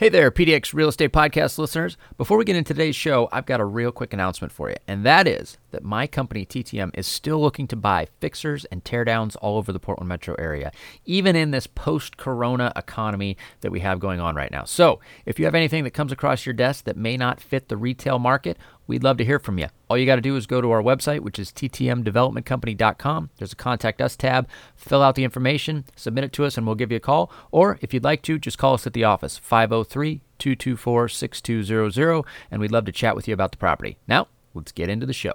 Hey 0.00 0.08
there, 0.08 0.30
PDX 0.30 0.72
Real 0.72 0.88
Estate 0.88 1.12
Podcast 1.12 1.58
listeners. 1.58 1.98
Before 2.16 2.38
we 2.38 2.46
get 2.46 2.56
into 2.56 2.72
today's 2.72 2.96
show, 2.96 3.28
I've 3.32 3.44
got 3.44 3.60
a 3.60 3.66
real 3.66 3.92
quick 3.92 4.14
announcement 4.14 4.50
for 4.50 4.70
you, 4.70 4.76
and 4.88 5.04
that 5.04 5.26
is 5.26 5.58
that 5.72 5.84
my 5.84 6.06
company, 6.06 6.46
TTM, 6.46 6.90
is 6.94 7.06
still 7.06 7.38
looking 7.38 7.66
to 7.66 7.76
buy 7.76 8.06
fixers 8.18 8.64
and 8.64 8.82
teardowns 8.82 9.36
all 9.42 9.58
over 9.58 9.72
the 9.72 9.78
Portland 9.78 10.08
metro 10.08 10.34
area, 10.38 10.72
even 11.04 11.36
in 11.36 11.50
this 11.50 11.66
post 11.66 12.16
corona 12.16 12.72
economy 12.76 13.36
that 13.60 13.70
we 13.70 13.80
have 13.80 14.00
going 14.00 14.20
on 14.20 14.34
right 14.34 14.50
now. 14.50 14.64
So, 14.64 15.00
if 15.26 15.38
you 15.38 15.44
have 15.44 15.54
anything 15.54 15.84
that 15.84 15.90
comes 15.90 16.12
across 16.12 16.46
your 16.46 16.54
desk 16.54 16.86
that 16.86 16.96
may 16.96 17.18
not 17.18 17.38
fit 17.38 17.68
the 17.68 17.76
retail 17.76 18.18
market, 18.18 18.56
we'd 18.90 19.04
love 19.04 19.16
to 19.18 19.24
hear 19.24 19.38
from 19.38 19.56
you. 19.56 19.68
All 19.88 19.96
you 19.96 20.04
got 20.04 20.16
to 20.16 20.20
do 20.20 20.36
is 20.36 20.46
go 20.46 20.60
to 20.60 20.70
our 20.72 20.82
website, 20.82 21.20
which 21.20 21.38
is 21.38 21.52
ttmdevelopmentcompany.com. 21.52 23.30
There's 23.38 23.52
a 23.52 23.56
contact 23.56 24.02
us 24.02 24.16
tab, 24.16 24.48
fill 24.74 25.00
out 25.00 25.14
the 25.14 25.22
information, 25.24 25.84
submit 25.94 26.24
it 26.24 26.32
to 26.34 26.44
us, 26.44 26.58
and 26.58 26.66
we'll 26.66 26.74
give 26.74 26.90
you 26.90 26.96
a 26.96 27.00
call. 27.00 27.32
Or 27.52 27.78
if 27.80 27.94
you'd 27.94 28.04
like 28.04 28.22
to, 28.22 28.38
just 28.38 28.58
call 28.58 28.74
us 28.74 28.86
at 28.86 28.92
the 28.92 29.04
office, 29.04 29.38
503 29.38 30.22
224 30.38 31.08
6200, 31.08 32.24
and 32.50 32.60
we'd 32.60 32.72
love 32.72 32.84
to 32.84 32.92
chat 32.92 33.14
with 33.14 33.28
you 33.28 33.34
about 33.34 33.52
the 33.52 33.58
property. 33.58 33.96
Now, 34.08 34.26
let's 34.54 34.72
get 34.72 34.88
into 34.88 35.06
the 35.06 35.12
show. 35.12 35.34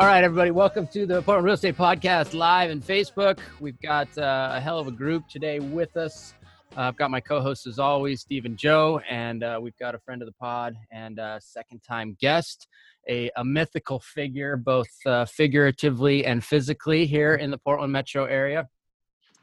All 0.00 0.06
right, 0.06 0.24
everybody, 0.24 0.50
welcome 0.50 0.86
to 0.86 1.04
the 1.04 1.20
Portland 1.20 1.44
Real 1.44 1.52
Estate 1.52 1.76
Podcast 1.76 2.32
live 2.32 2.70
and 2.70 2.82
Facebook. 2.82 3.38
We've 3.60 3.78
got 3.82 4.08
uh, 4.16 4.52
a 4.54 4.58
hell 4.58 4.78
of 4.78 4.86
a 4.86 4.90
group 4.90 5.28
today 5.28 5.60
with 5.60 5.94
us. 5.98 6.32
Uh, 6.74 6.80
I've 6.80 6.96
got 6.96 7.10
my 7.10 7.20
co-hosts 7.20 7.66
as 7.66 7.78
always, 7.78 8.22
Steve 8.22 8.46
and 8.46 8.56
Joe, 8.56 9.02
and 9.10 9.44
uh, 9.44 9.58
we've 9.60 9.76
got 9.76 9.94
a 9.94 9.98
friend 9.98 10.22
of 10.22 10.26
the 10.26 10.32
pod 10.32 10.74
and 10.90 11.18
a 11.18 11.38
second-time 11.42 12.16
guest, 12.18 12.66
a, 13.10 13.30
a 13.36 13.44
mythical 13.44 14.00
figure, 14.00 14.56
both 14.56 14.88
uh, 15.04 15.26
figuratively 15.26 16.24
and 16.24 16.42
physically, 16.42 17.04
here 17.04 17.34
in 17.34 17.50
the 17.50 17.58
Portland 17.58 17.92
metro 17.92 18.24
area. 18.24 18.66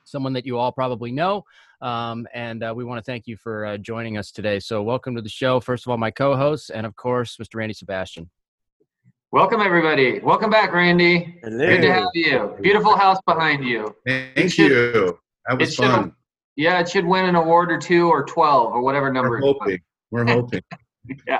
Someone 0.06 0.34
that 0.34 0.48
you 0.48 0.58
all 0.58 0.72
probably 0.72 1.12
know, 1.12 1.44
um, 1.84 2.28
and 2.34 2.64
uh, 2.64 2.74
we 2.76 2.84
want 2.84 2.98
to 2.98 3.04
thank 3.04 3.28
you 3.28 3.38
for 3.38 3.64
uh, 3.64 3.78
joining 3.78 4.18
us 4.18 4.32
today. 4.32 4.60
So, 4.60 4.82
welcome 4.82 5.16
to 5.18 5.22
the 5.22 5.30
show. 5.30 5.60
First 5.60 5.86
of 5.86 5.92
all, 5.92 5.98
my 5.98 6.10
co-hosts, 6.10 6.72
and 6.72 6.88
of 6.88 6.96
course, 6.96 7.38
Mr. 7.38 7.58
Randy 7.58 7.76
Sebastian. 7.76 8.32
Welcome 9.32 9.62
everybody. 9.62 10.20
Welcome 10.20 10.50
back, 10.50 10.72
Randy. 10.72 11.38
Hello. 11.44 11.66
Good 11.66 11.82
to 11.82 11.94
have 11.94 12.04
you. 12.14 12.56
Beautiful 12.62 12.96
house 12.96 13.20
behind 13.28 13.64
you. 13.66 13.94
Thank 14.06 14.52
should- 14.54 14.72
you. 14.72 15.20
That 15.48 15.60
was 15.60 15.70
it 15.70 15.74
should- 15.74 15.86
fun. 15.86 16.14
Yeah, 16.56 16.80
it 16.80 16.90
should 16.90 17.06
win 17.06 17.26
an 17.26 17.36
award 17.36 17.72
or 17.72 17.78
two 17.78 18.10
or 18.10 18.24
twelve 18.24 18.74
or 18.74 18.82
whatever 18.82 19.12
number. 19.12 19.32
We're 19.32 19.42
hoping. 19.42 19.80
We're 20.12 20.26
hoping. 20.26 20.62
Yeah. 21.28 21.40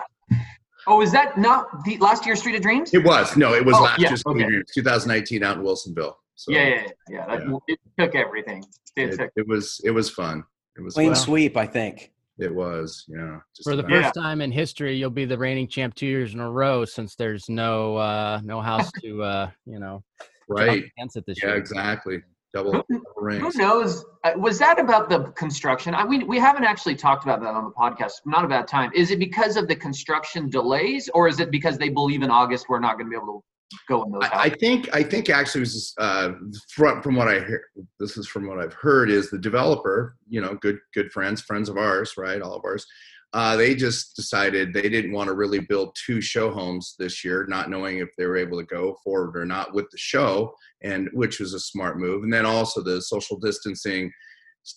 Oh, 0.86 1.02
is 1.02 1.12
that 1.12 1.38
not 1.38 1.84
the 1.84 1.98
last 1.98 2.26
year's 2.26 2.40
Street 2.40 2.56
of 2.56 2.62
Dreams? 2.62 2.94
It 2.94 3.04
was. 3.04 3.36
No, 3.36 3.54
it 3.54 3.66
was 3.66 3.76
Oh, 3.76 3.82
last 3.84 4.00
yeah, 4.00 4.08
year's 4.10 4.24
okay. 4.26 4.48
2019 4.74 5.44
out 5.44 5.58
in 5.58 5.64
Wilsonville. 5.64 6.14
So 6.36 6.52
yeah, 6.54 6.68
yeah, 6.70 6.76
yeah. 6.76 6.88
yeah. 7.10 7.26
That, 7.38 7.48
Yeah. 7.50 7.58
It 7.68 7.80
took 8.00 8.16
everything. 8.16 8.64
It 8.96 9.10
It, 9.10 9.18
took. 9.18 9.32
it 9.36 9.46
was 9.48 9.82
it 9.84 9.92
was 9.92 10.10
fun. 10.10 10.44
It 10.78 10.82
was 10.82 10.94
Clean 10.94 11.10
fun. 11.14 11.16
sweep, 11.22 11.58
I 11.58 11.66
think. 11.68 12.12
It 12.40 12.54
was. 12.54 13.06
Yeah. 13.08 13.40
just 13.56 13.68
For 13.68 13.76
the 13.76 13.84
about. 13.84 13.92
Yeah. 13.92 14.02
first 14.04 14.16
time 14.16 14.42
in 14.42 14.52
history, 14.52 14.96
you'll 14.96 15.10
be 15.10 15.26
the 15.26 15.38
reigning 15.38 15.68
champ 15.68 15.96
two 15.96 16.06
years 16.06 16.34
in 16.34 16.40
a 16.40 16.50
row 16.52 16.86
since 16.86 17.16
there's 17.16 17.50
no 17.50 17.98
uh, 17.98 18.40
no 18.44 18.62
house 18.62 18.92
to 19.04 19.24
uh, 19.24 19.50
you 19.66 19.80
know 19.80 20.04
right. 20.48 20.84
against 20.98 21.18
it 21.18 21.26
this 21.26 21.38
Yeah. 21.42 21.50
year. 21.50 21.58
Exactly. 21.58 22.22
Double, 22.54 22.72
double 22.72 23.40
Who 23.40 23.52
knows? 23.56 24.06
Uh, 24.24 24.32
Was 24.38 24.58
that 24.60 24.80
about 24.80 25.10
the 25.10 25.26
construction? 25.34 25.94
I, 25.94 26.06
we, 26.06 26.24
we 26.24 26.40
haven't 26.40 26.64
actually 26.64 26.96
talked 26.96 27.24
about 27.24 27.42
that 27.42 27.54
on 27.54 27.66
the 27.66 27.72
podcast. 27.72 28.14
Not 28.26 28.46
a 28.46 28.48
bad 28.48 28.68
time. 28.70 28.90
Is 28.96 29.12
it 29.12 29.20
because 29.20 29.58
of 29.58 29.68
the 29.68 29.76
construction 29.76 30.50
delays, 30.50 31.10
or 31.14 31.28
is 31.28 31.40
it 31.42 31.52
because 31.52 31.78
they 31.78 31.90
believe 31.90 32.22
in 32.24 32.32
August 32.32 32.68
we're 32.70 32.80
not 32.80 32.94
going 32.98 33.08
to 33.08 33.10
be 33.12 33.16
able 33.18 33.28
to 33.28 33.44
go 33.88 34.04
in 34.04 34.12
those 34.12 34.24
I, 34.24 34.44
I 34.44 34.50
think 34.50 34.94
I 34.94 35.04
think 35.04 35.30
actually 35.30 35.62
was 35.62 35.94
uh, 35.98 36.32
from 36.70 37.02
from 37.02 37.16
what 37.16 37.28
I 37.28 37.40
hear. 37.46 37.64
This 38.00 38.18
is 38.18 38.28
from 38.28 38.48
what 38.48 38.60
I've 38.60 38.74
heard 38.74 39.10
is 39.10 39.30
the 39.30 39.38
developer. 39.38 40.16
You 40.30 40.42
know, 40.42 40.56
good 40.56 40.80
good 40.94 41.12
friends, 41.12 41.42
friends 41.42 41.70
of 41.70 41.78
ours, 41.78 42.14
right? 42.18 42.42
All 42.42 42.56
of 42.56 42.66
ours. 42.66 42.86
Uh, 43.34 43.58
they 43.58 43.76
just 43.76 44.16
decided 44.16 44.74
they 44.74 44.88
didn't 44.90 45.12
want 45.12 45.28
to 45.28 45.36
really 45.36 45.60
build 45.60 45.96
two 46.06 46.22
show 46.22 46.50
homes 46.50 46.96
this 46.98 47.26
year, 47.26 47.46
not 47.50 47.70
knowing 47.70 47.98
if 47.98 48.08
they 48.18 48.26
were 48.26 48.38
able 48.38 48.58
to 48.58 48.66
go 48.66 48.96
forward 49.04 49.36
or 49.38 49.46
not 49.46 49.74
with 49.74 49.86
the 49.92 49.98
show, 49.98 50.54
and 50.82 51.10
which 51.12 51.40
was 51.40 51.54
a 51.54 51.60
smart 51.60 52.00
move. 52.00 52.24
And 52.24 52.32
then 52.32 52.46
also 52.46 52.82
the 52.82 53.02
social 53.02 53.38
distancing. 53.38 54.12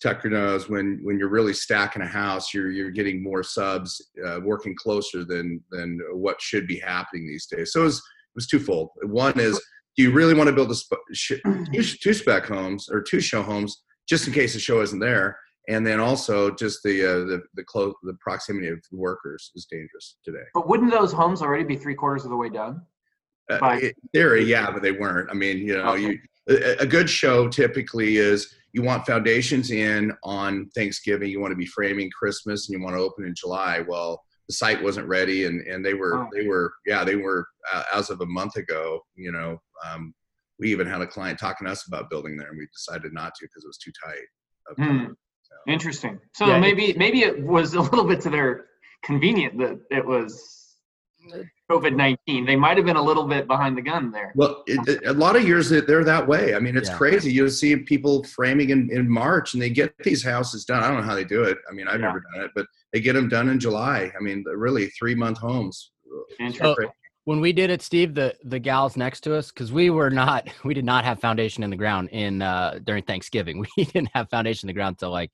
Tucker 0.00 0.30
knows 0.30 0.68
when 0.68 1.00
when 1.02 1.18
you're 1.18 1.28
really 1.28 1.52
stacking 1.52 2.02
a 2.02 2.06
house, 2.06 2.54
you're 2.54 2.70
you're 2.70 2.92
getting 2.92 3.22
more 3.22 3.42
subs 3.42 4.00
uh, 4.24 4.38
working 4.44 4.76
closer 4.76 5.24
than 5.24 5.60
than 5.72 5.98
what 6.12 6.40
should 6.40 6.68
be 6.68 6.78
happening 6.78 7.26
these 7.26 7.46
days. 7.46 7.72
So 7.72 7.80
it 7.80 7.84
was 7.84 8.02
was 8.34 8.46
twofold. 8.46 8.90
One 9.02 9.38
is, 9.38 9.60
do 9.96 10.02
you 10.02 10.12
really 10.12 10.34
want 10.34 10.48
to 10.48 10.52
build 10.54 10.70
a 10.70 10.74
sp- 10.76 11.02
sh- 11.12 11.32
two, 11.72 11.82
two 11.82 12.14
spec 12.14 12.46
homes 12.46 12.88
or 12.90 13.02
two 13.02 13.20
show 13.20 13.42
homes 13.42 13.82
just 14.08 14.26
in 14.26 14.32
case 14.32 14.54
the 14.54 14.60
show 14.60 14.80
isn't 14.82 14.98
there? 15.00 15.38
And 15.68 15.86
then 15.86 16.00
also 16.00 16.50
just 16.50 16.82
the 16.82 17.04
uh, 17.04 17.18
the 17.26 17.42
the 17.54 17.62
close 17.64 17.94
the 18.02 18.14
proximity 18.14 18.68
of 18.68 18.80
the 18.90 18.96
workers 18.96 19.52
is 19.54 19.66
dangerous 19.70 20.16
today. 20.24 20.42
But 20.54 20.68
wouldn't 20.68 20.90
those 20.90 21.12
homes 21.12 21.42
already 21.42 21.64
be 21.64 21.76
three 21.76 21.94
quarters 21.94 22.24
of 22.24 22.30
the 22.30 22.36
way 22.36 22.48
done? 22.48 22.82
Uh, 23.50 23.58
Right. 23.60 23.82
in 23.84 23.92
theory, 24.12 24.44
yeah, 24.44 24.70
but 24.70 24.82
they 24.82 24.92
weren't. 24.92 25.28
I 25.30 25.34
mean, 25.34 25.58
you 25.58 25.76
know, 25.76 25.92
Okay. 25.92 26.02
you 26.02 26.18
a, 26.48 26.82
a 26.82 26.86
good 26.86 27.08
show 27.10 27.46
typically 27.48 28.16
is 28.16 28.52
you 28.72 28.82
want 28.82 29.06
foundations 29.06 29.70
in 29.70 30.12
on 30.24 30.68
Thanksgiving, 30.74 31.30
you 31.30 31.40
want 31.40 31.52
to 31.52 31.56
be 31.56 31.66
framing 31.66 32.10
Christmas, 32.10 32.68
and 32.68 32.78
you 32.78 32.82
want 32.84 32.96
to 32.96 33.00
open 33.02 33.24
in 33.26 33.34
July. 33.34 33.84
Well, 33.86 34.24
the 34.50 34.54
site 34.56 34.82
wasn't 34.82 35.06
ready, 35.06 35.44
and 35.46 35.60
and 35.68 35.84
they 35.86 35.94
were 35.94 36.26
they 36.34 36.44
were 36.46 36.72
yeah 36.86 37.04
they 37.04 37.14
were 37.14 37.46
uh, 37.72 37.84
as 37.94 38.10
of 38.10 38.20
a 38.20 38.26
month 38.26 38.56
ago. 38.56 39.00
You 39.14 39.30
know, 39.30 39.58
um, 39.88 40.12
we 40.58 40.72
even 40.72 40.88
had 40.88 41.00
a 41.02 41.06
client 41.06 41.38
talking 41.38 41.66
to 41.66 41.70
us 41.70 41.86
about 41.86 42.10
building 42.10 42.36
there, 42.36 42.48
and 42.48 42.58
we 42.58 42.66
decided 42.74 43.12
not 43.12 43.32
to 43.36 43.44
because 43.46 43.62
it 43.64 43.68
was 43.68 43.78
too 43.78 43.92
tight. 44.04 44.26
of 44.70 44.76
Hmm. 44.76 45.12
So, 45.42 45.54
Interesting. 45.72 46.18
So 46.34 46.46
Yeah, 46.46 46.58
maybe 46.58 46.94
maybe 46.96 47.20
it 47.20 47.40
was 47.44 47.74
a 47.80 47.80
little 47.80 48.04
bit 48.04 48.20
to 48.22 48.30
their 48.30 48.66
convenient 49.04 49.56
that 49.58 49.78
it 49.92 50.04
was 50.04 50.56
COVID 51.70 51.94
nineteen. 51.94 52.44
They 52.44 52.56
might 52.56 52.76
have 52.76 52.86
been 52.86 52.96
a 52.96 53.02
little 53.10 53.28
bit 53.28 53.46
behind 53.46 53.76
the 53.78 53.82
gun 53.82 54.10
there. 54.10 54.32
Well, 54.34 54.64
it, 54.66 54.80
it- 54.88 55.06
a 55.06 55.12
lot 55.12 55.36
of 55.36 55.46
years 55.46 55.68
that 55.68 55.86
they're 55.86 56.02
that 56.04 56.26
way. 56.26 56.56
I 56.56 56.58
mean, 56.58 56.76
it's 56.76 56.88
Yeah. 56.88 56.96
crazy. 56.96 57.32
You 57.32 57.48
see 57.48 57.76
people 57.76 58.24
framing 58.24 58.70
in, 58.70 58.90
in 58.90 59.08
March 59.08 59.54
and 59.54 59.62
they 59.62 59.70
get 59.70 59.94
these 60.02 60.24
houses 60.24 60.64
done. 60.64 60.82
I 60.82 60.88
don't 60.88 60.96
know 60.96 61.06
how 61.06 61.14
they 61.14 61.24
do 61.24 61.44
it. 61.44 61.58
I 61.70 61.72
mean, 61.72 61.86
I've 61.86 62.00
Yeah. 62.00 62.06
never 62.08 62.24
done 62.34 62.44
it, 62.46 62.50
but 62.56 62.66
they 62.92 63.00
get 63.00 63.14
them 63.14 63.28
done 63.28 63.48
in 63.48 63.60
July. 63.60 64.10
I 64.16 64.22
mean, 64.22 64.44
really 64.46 64.86
three 64.88 65.14
month 65.14 65.38
homes. 65.38 65.92
Interesting. 66.38 66.88
when 67.24 67.40
we 67.40 67.52
did 67.52 67.70
it, 67.70 67.82
Steve, 67.82 68.14
the 68.14 68.34
the 68.44 68.58
gals 68.58 68.96
next 68.96 69.20
to 69.22 69.34
us, 69.34 69.50
because 69.50 69.72
we 69.72 69.90
were 69.90 70.10
not, 70.10 70.48
we 70.64 70.74
did 70.74 70.84
not 70.84 71.04
have 71.04 71.20
foundation 71.20 71.62
in 71.62 71.70
the 71.70 71.76
ground 71.76 72.08
in 72.10 72.42
uh, 72.42 72.78
during 72.84 73.02
Thanksgiving. 73.02 73.64
We 73.76 73.84
didn't 73.84 74.10
have 74.14 74.28
foundation 74.30 74.68
in 74.68 74.74
the 74.74 74.78
ground 74.78 74.98
till 74.98 75.10
like 75.10 75.30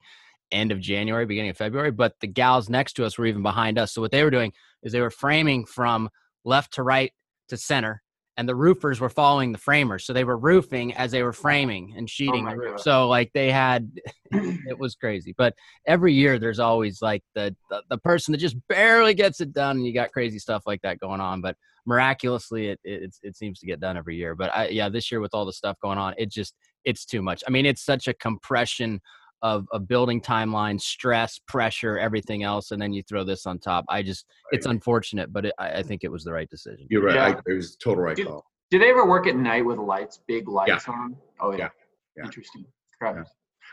end 0.52 0.70
of 0.72 0.80
January, 0.80 1.26
beginning 1.26 1.50
of 1.50 1.56
February. 1.56 1.90
But 1.90 2.14
the 2.20 2.26
gals 2.26 2.68
next 2.68 2.94
to 2.94 3.04
us 3.04 3.18
were 3.18 3.26
even 3.26 3.42
behind 3.42 3.78
us. 3.78 3.92
So 3.92 4.00
what 4.00 4.10
they 4.10 4.22
were 4.22 4.30
doing 4.30 4.52
is 4.82 4.92
they 4.92 5.00
were 5.00 5.10
framing 5.10 5.64
from 5.64 6.08
left 6.44 6.74
to 6.74 6.82
right 6.82 7.12
to 7.48 7.56
center, 7.56 8.02
and 8.36 8.48
the 8.48 8.54
roofers 8.54 9.00
were 9.00 9.08
following 9.08 9.52
the 9.52 9.58
framers. 9.58 10.04
So 10.04 10.12
they 10.12 10.24
were 10.24 10.36
roofing 10.36 10.94
as 10.94 11.10
they 11.10 11.22
were 11.22 11.32
framing 11.32 11.94
and 11.96 12.04
oh 12.04 12.06
sheeting 12.06 12.44
my 12.44 12.52
the 12.52 12.58
roof. 12.58 12.76
God. 12.76 12.80
So 12.80 13.08
like 13.08 13.30
they 13.32 13.50
had, 13.50 13.90
it 14.30 14.78
was 14.78 14.94
crazy. 14.94 15.34
But 15.36 15.54
every 15.86 16.12
year 16.12 16.38
there's 16.38 16.58
always 16.58 17.00
like 17.00 17.22
the, 17.34 17.54
the 17.70 17.82
the 17.88 17.98
person 17.98 18.32
that 18.32 18.38
just 18.38 18.56
barely 18.68 19.14
gets 19.14 19.40
it 19.40 19.52
done, 19.52 19.78
and 19.78 19.86
you 19.86 19.94
got 19.94 20.12
crazy 20.12 20.38
stuff 20.38 20.64
like 20.66 20.82
that 20.82 21.00
going 21.00 21.20
on. 21.20 21.40
But 21.40 21.56
miraculously 21.86 22.66
it 22.68 22.80
it, 22.84 23.14
it 23.22 23.36
seems 23.36 23.60
to 23.60 23.66
get 23.66 23.78
done 23.78 23.96
every 23.96 24.16
year 24.16 24.34
but 24.34 24.50
I, 24.52 24.68
yeah 24.68 24.88
this 24.88 25.10
year 25.12 25.20
with 25.20 25.32
all 25.32 25.46
the 25.46 25.52
stuff 25.52 25.76
going 25.80 25.98
on 25.98 26.14
it 26.18 26.32
just 26.32 26.54
it's 26.84 27.04
too 27.04 27.22
much 27.22 27.44
i 27.46 27.50
mean 27.50 27.64
it's 27.64 27.84
such 27.84 28.08
a 28.08 28.14
compression 28.14 29.00
of, 29.42 29.66
a 29.72 29.78
building 29.78 30.20
timeline 30.20 30.80
stress 30.80 31.38
pressure 31.46 31.98
everything 31.98 32.42
else 32.42 32.70
and 32.70 32.80
then 32.80 32.92
you 32.92 33.02
throw 33.02 33.22
this 33.24 33.46
on 33.46 33.58
top 33.58 33.84
i 33.88 34.02
just 34.02 34.26
it's 34.52 34.66
unfortunate 34.66 35.32
but 35.32 35.46
it, 35.46 35.52
I, 35.58 35.78
I 35.78 35.82
think 35.82 36.04
it 36.04 36.10
was 36.10 36.24
the 36.24 36.32
right 36.32 36.48
decision 36.48 36.86
You're 36.90 37.02
right. 37.02 37.14
Yeah. 37.14 37.26
I, 37.46 37.50
it 37.50 37.54
was 37.54 37.76
total 37.76 38.02
right 38.04 38.16
Did- 38.16 38.26
call. 38.26 38.44
Do 38.68 38.80
they 38.80 38.90
ever 38.90 39.06
work 39.06 39.28
at 39.28 39.36
night 39.36 39.64
with 39.64 39.78
lights, 39.78 40.20
big 40.26 40.48
lights 40.48 40.88
on? 40.88 41.16
Oh 41.40 41.52
yeah. 41.52 41.58
Yeah. 41.58 41.68
Yeah. 42.16 42.24
Interesting. 42.24 42.64
Correct. 42.98 43.18
Yeah. 43.18 43.24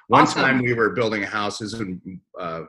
One 0.07 0.21
Awesome. 0.21 0.41
time 0.43 0.61
we 0.61 0.73
were 0.73 0.91
building 0.91 1.23
a 1.23 1.25
house 1.25 1.61
in 1.61 2.21
uh, 2.39 2.63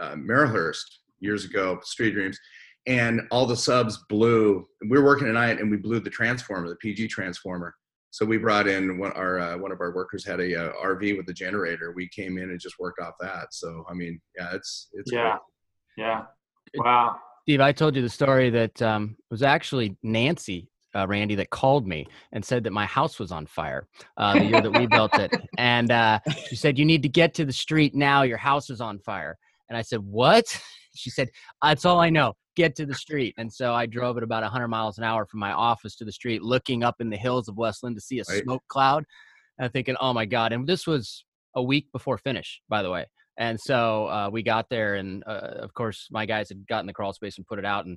uh, 0.00 0.14
Marylhurst 0.14 0.82
years 1.20 1.44
ago, 1.44 1.78
Street 1.84 2.12
Dreams, 2.14 2.38
and 2.86 3.20
all 3.30 3.46
the 3.46 3.56
subs 3.56 4.04
blew. 4.08 4.66
We 4.88 4.98
were 4.98 5.04
working 5.04 5.28
at 5.28 5.34
night 5.34 5.60
and 5.60 5.70
we 5.70 5.76
blew 5.76 6.00
the 6.00 6.10
transformer, 6.10 6.68
the 6.68 6.76
PG 6.76 7.06
transformer. 7.06 7.74
So 8.10 8.26
we 8.26 8.38
brought 8.38 8.66
in 8.66 8.98
one 8.98 9.12
our 9.12 9.38
uh, 9.38 9.58
one 9.58 9.72
of 9.72 9.80
our 9.80 9.94
workers 9.94 10.24
had 10.24 10.40
a 10.40 10.70
uh, 10.70 10.72
RV 10.84 11.16
with 11.16 11.28
a 11.28 11.32
generator. 11.32 11.92
We 11.92 12.08
came 12.08 12.38
in 12.38 12.50
and 12.50 12.60
just 12.60 12.78
worked 12.78 13.00
off 13.00 13.14
that. 13.20 13.52
So 13.52 13.84
I 13.88 13.94
mean, 13.94 14.20
yeah, 14.36 14.50
it's 14.54 14.88
it's 14.92 15.12
yeah, 15.12 15.36
great. 15.96 16.06
yeah. 16.06 16.22
Wow. 16.74 17.16
Steve, 17.42 17.60
I 17.60 17.72
told 17.72 17.96
you 17.96 18.02
the 18.02 18.08
story 18.08 18.50
that 18.50 18.80
um, 18.82 19.16
was 19.30 19.42
actually 19.42 19.96
Nancy 20.02 20.70
uh, 20.94 21.06
Randy, 21.06 21.34
that 21.36 21.50
called 21.50 21.86
me 21.86 22.06
and 22.32 22.44
said 22.44 22.64
that 22.64 22.72
my 22.72 22.86
house 22.86 23.18
was 23.18 23.32
on 23.32 23.46
fire 23.46 23.86
uh, 24.16 24.34
the 24.34 24.44
year 24.44 24.60
that 24.60 24.72
we 24.72 24.86
built 24.90 25.18
it. 25.18 25.34
And 25.58 25.90
uh, 25.90 26.20
she 26.48 26.56
said, 26.56 26.78
You 26.78 26.84
need 26.84 27.02
to 27.02 27.08
get 27.08 27.34
to 27.34 27.44
the 27.44 27.52
street 27.52 27.94
now. 27.94 28.22
Your 28.22 28.38
house 28.38 28.70
is 28.70 28.80
on 28.80 28.98
fire. 28.98 29.36
And 29.68 29.76
I 29.76 29.82
said, 29.82 30.00
What? 30.00 30.60
She 30.92 31.08
said, 31.08 31.28
That's 31.62 31.84
all 31.84 32.00
I 32.00 32.10
know. 32.10 32.34
Get 32.56 32.74
to 32.76 32.86
the 32.86 32.94
street. 32.94 33.34
And 33.38 33.52
so 33.52 33.74
I 33.74 33.86
drove 33.86 34.16
at 34.16 34.22
about 34.22 34.42
100 34.42 34.68
miles 34.68 34.98
an 34.98 35.04
hour 35.04 35.24
from 35.26 35.40
my 35.40 35.52
office 35.52 35.96
to 35.96 36.04
the 36.04 36.12
street, 36.12 36.42
looking 36.42 36.82
up 36.82 36.96
in 37.00 37.10
the 37.10 37.16
hills 37.16 37.48
of 37.48 37.56
West 37.56 37.82
Linn 37.82 37.94
to 37.94 38.00
see 38.00 38.18
a 38.18 38.24
right. 38.28 38.42
smoke 38.42 38.62
cloud. 38.68 39.04
And 39.58 39.72
thinking, 39.72 39.96
Oh 40.00 40.12
my 40.12 40.24
God. 40.24 40.52
And 40.52 40.66
this 40.66 40.86
was 40.86 41.24
a 41.54 41.62
week 41.62 41.86
before 41.92 42.18
finish, 42.18 42.60
by 42.68 42.82
the 42.82 42.90
way. 42.90 43.06
And 43.36 43.58
so 43.58 44.06
uh, 44.06 44.28
we 44.30 44.42
got 44.42 44.68
there, 44.68 44.96
and 44.96 45.24
uh, 45.26 45.54
of 45.60 45.72
course, 45.72 46.08
my 46.10 46.26
guys 46.26 46.50
had 46.50 46.66
gotten 46.66 46.86
the 46.86 46.92
crawl 46.92 47.14
space 47.14 47.38
and 47.38 47.46
put 47.46 47.58
it 47.58 47.64
out. 47.64 47.86
And 47.86 47.96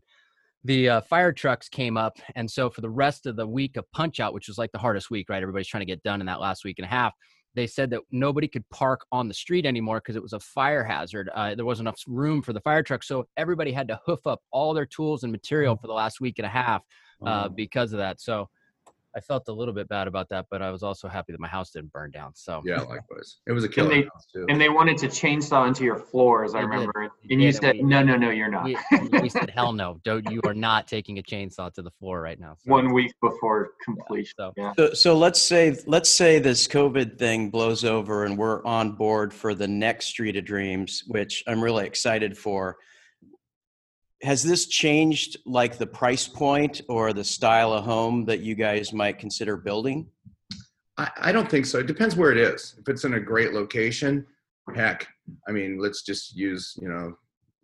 the 0.63 0.89
uh, 0.89 1.01
fire 1.01 1.33
trucks 1.33 1.67
came 1.67 1.97
up 1.97 2.17
and 2.35 2.49
so 2.49 2.69
for 2.69 2.81
the 2.81 2.89
rest 2.89 3.25
of 3.25 3.35
the 3.35 3.45
week 3.45 3.75
of 3.75 3.89
punch 3.91 4.19
out 4.19 4.33
which 4.33 4.47
was 4.47 4.57
like 4.57 4.71
the 4.71 4.77
hardest 4.77 5.11
week 5.11 5.27
right 5.29 5.41
everybody's 5.41 5.67
trying 5.67 5.81
to 5.81 5.85
get 5.85 6.01
done 6.03 6.21
in 6.21 6.25
that 6.25 6.39
last 6.39 6.63
week 6.63 6.79
and 6.79 6.85
a 6.85 6.89
half 6.89 7.13
they 7.55 7.67
said 7.67 7.89
that 7.89 8.01
nobody 8.11 8.47
could 8.47 8.67
park 8.69 9.05
on 9.11 9.27
the 9.27 9.33
street 9.33 9.65
anymore 9.65 9.99
because 9.99 10.15
it 10.15 10.21
was 10.21 10.33
a 10.33 10.39
fire 10.39 10.83
hazard 10.83 11.29
uh, 11.35 11.55
there 11.55 11.65
wasn't 11.65 11.87
enough 11.87 12.01
room 12.07 12.41
for 12.41 12.53
the 12.53 12.61
fire 12.61 12.83
truck 12.83 13.03
so 13.03 13.27
everybody 13.37 13.71
had 13.71 13.87
to 13.87 13.99
hoof 14.05 14.25
up 14.25 14.41
all 14.51 14.73
their 14.73 14.85
tools 14.85 15.23
and 15.23 15.31
material 15.31 15.75
mm. 15.75 15.81
for 15.81 15.87
the 15.87 15.93
last 15.93 16.19
week 16.21 16.39
and 16.39 16.45
a 16.45 16.49
half 16.49 16.83
uh, 17.25 17.47
because 17.47 17.93
of 17.93 17.99
that 17.99 18.19
so 18.19 18.49
I 19.15 19.19
felt 19.19 19.47
a 19.47 19.51
little 19.51 19.73
bit 19.73 19.87
bad 19.87 20.07
about 20.07 20.29
that, 20.29 20.47
but 20.49 20.61
I 20.61 20.71
was 20.71 20.81
also 20.81 21.07
happy 21.07 21.33
that 21.33 21.39
my 21.39 21.47
house 21.47 21.71
didn't 21.71 21.91
burn 21.91 22.11
down. 22.11 22.31
So 22.33 22.61
yeah, 22.65 22.81
likewise, 22.81 23.37
it 23.45 23.51
was 23.51 23.63
a 23.63 23.69
killer 23.69 23.91
and 23.91 24.03
they, 24.03 24.07
house 24.07 24.25
too. 24.33 24.45
And 24.49 24.59
they 24.59 24.69
wanted 24.69 24.97
to 24.99 25.07
chainsaw 25.07 25.67
into 25.67 25.83
your 25.83 25.97
floors, 25.97 26.55
I 26.55 26.61
remember. 26.61 27.11
Did. 27.21 27.31
And 27.31 27.41
you 27.41 27.51
said, 27.51 27.75
we, 27.75 27.83
"No, 27.83 28.01
no, 28.01 28.15
no, 28.15 28.31
you're 28.31 28.49
not." 28.49 28.65
We, 28.65 28.77
we, 29.21 29.29
said, 29.29 29.49
"Hell 29.49 29.73
no, 29.73 29.99
don't! 30.03 30.29
You 30.31 30.41
are 30.45 30.53
not 30.53 30.87
taking 30.87 31.19
a 31.19 31.23
chainsaw 31.23 31.71
to 31.73 31.81
the 31.81 31.91
floor 31.91 32.21
right 32.21 32.39
now." 32.39 32.55
So. 32.65 32.71
One 32.71 32.93
week 32.93 33.13
before 33.21 33.71
completion. 33.83 34.33
Yeah, 34.39 34.45
so. 34.45 34.53
Yeah. 34.57 34.73
so, 34.77 34.93
so 34.93 35.17
let's 35.17 35.41
say 35.41 35.77
let's 35.85 36.09
say 36.09 36.39
this 36.39 36.67
COVID 36.67 37.17
thing 37.17 37.49
blows 37.49 37.83
over 37.85 38.25
and 38.25 38.37
we're 38.37 38.65
on 38.65 38.93
board 38.93 39.33
for 39.33 39.53
the 39.53 39.67
next 39.67 40.07
Street 40.07 40.37
of 40.37 40.45
Dreams, 40.45 41.03
which 41.07 41.43
I'm 41.47 41.63
really 41.63 41.85
excited 41.85 42.37
for 42.37 42.77
has 44.23 44.41
this 44.41 44.67
changed 44.67 45.37
like 45.45 45.77
the 45.77 45.85
price 45.85 46.27
point 46.27 46.81
or 46.87 47.11
the 47.13 47.23
style 47.23 47.73
of 47.73 47.83
home 47.83 48.25
that 48.25 48.39
you 48.39 48.55
guys 48.55 48.93
might 48.93 49.19
consider 49.19 49.57
building? 49.57 50.07
I, 50.97 51.11
I 51.17 51.31
don't 51.31 51.49
think 51.49 51.65
so. 51.65 51.79
It 51.79 51.87
depends 51.87 52.15
where 52.15 52.31
it 52.31 52.37
is. 52.37 52.75
If 52.79 52.87
it's 52.87 53.03
in 53.03 53.15
a 53.15 53.19
great 53.19 53.53
location, 53.53 54.25
heck, 54.73 55.07
I 55.47 55.51
mean, 55.51 55.77
let's 55.77 56.03
just 56.03 56.35
use, 56.35 56.77
you 56.81 56.87
know, 56.87 57.15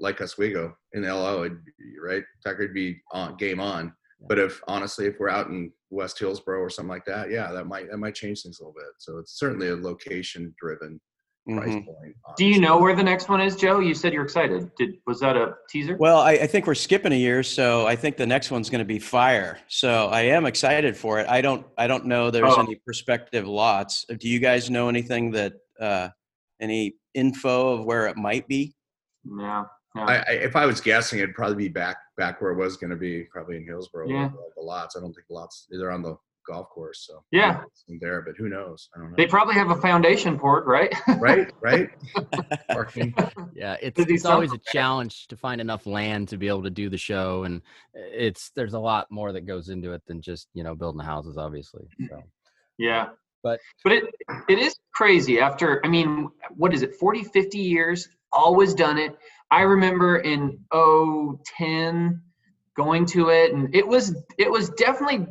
like 0.01 0.21
Oswego 0.21 0.75
in 0.93 1.03
LO, 1.03 1.49
right? 2.01 2.23
That 2.43 2.57
could 2.57 2.73
be 2.73 3.01
on 3.11 3.37
game 3.37 3.59
on. 3.59 3.93
But 4.27 4.37
if 4.37 4.61
honestly, 4.67 5.05
if 5.05 5.17
we're 5.17 5.29
out 5.29 5.47
in 5.47 5.71
West 5.91 6.19
Hillsboro 6.19 6.59
or 6.59 6.69
something 6.69 6.89
like 6.89 7.05
that, 7.05 7.31
yeah, 7.31 7.51
that 7.53 7.67
might 7.67 7.89
that 7.89 7.97
might 7.97 8.15
change 8.15 8.41
things 8.41 8.59
a 8.59 8.63
little 8.63 8.73
bit. 8.73 8.89
So 8.97 9.17
it's 9.17 9.39
certainly 9.39 9.69
a 9.69 9.75
location 9.75 10.53
driven 10.59 10.99
price 11.57 11.69
mm-hmm. 11.69 11.85
point. 11.85 12.15
Do 12.37 12.45
you 12.45 12.59
know 12.59 12.77
where 12.77 12.95
the 12.95 13.03
next 13.03 13.29
one 13.29 13.41
is, 13.41 13.55
Joe? 13.55 13.79
You 13.79 13.93
said 13.93 14.13
you're 14.13 14.23
excited. 14.23 14.69
Did 14.77 14.95
was 15.07 15.19
that 15.19 15.35
a 15.35 15.55
teaser? 15.69 15.97
Well, 15.97 16.19
I, 16.19 16.31
I 16.33 16.47
think 16.47 16.67
we're 16.67 16.75
skipping 16.75 17.11
a 17.11 17.15
year, 17.15 17.43
so 17.43 17.87
I 17.87 17.95
think 17.95 18.17
the 18.17 18.27
next 18.27 18.51
one's 18.51 18.69
going 18.69 18.79
to 18.79 18.85
be 18.85 18.99
Fire. 18.99 19.59
So 19.67 20.07
I 20.07 20.21
am 20.21 20.45
excited 20.45 20.95
for 20.95 21.19
it. 21.19 21.27
I 21.27 21.41
don't 21.41 21.65
I 21.77 21.87
don't 21.87 22.05
know 22.05 22.31
there's 22.31 22.53
oh. 22.55 22.61
any 22.61 22.75
prospective 22.75 23.47
lots. 23.47 24.05
Do 24.05 24.29
you 24.29 24.39
guys 24.39 24.69
know 24.69 24.89
anything 24.89 25.31
that 25.31 25.53
uh, 25.79 26.09
any 26.59 26.95
info 27.13 27.73
of 27.73 27.85
where 27.85 28.07
it 28.07 28.17
might 28.17 28.47
be? 28.47 28.75
Yeah. 29.25 29.65
No. 29.95 30.03
I, 30.03 30.17
I, 30.17 30.31
if 30.33 30.55
I 30.55 30.67
was 30.67 30.79
guessing, 30.79 31.19
it'd 31.19 31.33
probably 31.33 31.55
be 31.55 31.67
back 31.67 31.97
back 32.15 32.41
where 32.41 32.51
it 32.51 32.57
was 32.57 32.77
going 32.77 32.91
to 32.91 32.95
be, 32.95 33.23
probably 33.23 33.57
in 33.57 33.65
Hillsboro. 33.65 34.07
Yeah. 34.07 34.29
The 34.55 34.61
lots. 34.61 34.95
I 34.95 34.99
don't 34.99 35.13
think 35.13 35.27
the 35.27 35.33
lots. 35.33 35.67
They're 35.71 35.91
on 35.91 36.03
the 36.03 36.15
golf 36.45 36.69
course. 36.69 37.05
So 37.07 37.23
yeah, 37.31 37.61
there, 38.01 38.21
but 38.21 38.35
who 38.37 38.49
knows? 38.49 38.89
I 38.95 38.99
don't 38.99 39.11
know. 39.11 39.15
They 39.17 39.27
probably 39.27 39.55
have 39.55 39.71
a 39.71 39.75
foundation 39.75 40.37
port, 40.37 40.65
right? 40.67 40.93
right, 41.19 41.51
right. 41.61 41.89
yeah, 43.55 43.77
it's, 43.81 43.99
it's 43.99 44.25
always 44.25 44.53
a 44.53 44.57
challenge 44.57 45.27
to 45.27 45.37
find 45.37 45.61
enough 45.61 45.85
land 45.85 46.29
to 46.29 46.37
be 46.37 46.47
able 46.47 46.63
to 46.63 46.69
do 46.69 46.89
the 46.89 46.97
show, 46.97 47.43
and 47.43 47.61
it's 47.93 48.51
there's 48.55 48.73
a 48.73 48.79
lot 48.79 49.07
more 49.09 49.31
that 49.31 49.45
goes 49.45 49.69
into 49.69 49.93
it 49.93 50.01
than 50.07 50.21
just 50.21 50.47
you 50.53 50.63
know 50.63 50.75
building 50.75 50.97
the 50.97 51.03
houses, 51.03 51.37
obviously. 51.37 51.87
Mm. 52.01 52.09
So 52.09 52.23
yeah, 52.77 53.09
but 53.43 53.59
but 53.83 53.93
it 53.93 54.03
it 54.47 54.59
is 54.59 54.75
crazy. 54.93 55.39
After 55.39 55.85
I 55.85 55.89
mean, 55.89 56.29
what 56.55 56.73
is 56.73 56.81
it? 56.81 56.95
40, 56.95 57.23
50 57.23 57.57
years, 57.57 58.09
always 58.31 58.73
done 58.73 58.97
it. 58.97 59.17
I 59.51 59.61
remember 59.61 60.17
in 60.17 60.59
010 60.71 62.21
going 62.75 63.05
to 63.05 63.29
it 63.29 63.53
and 63.53 63.75
it 63.75 63.85
was 63.85 64.15
it 64.37 64.49
was 64.49 64.69
definitely 64.69 65.27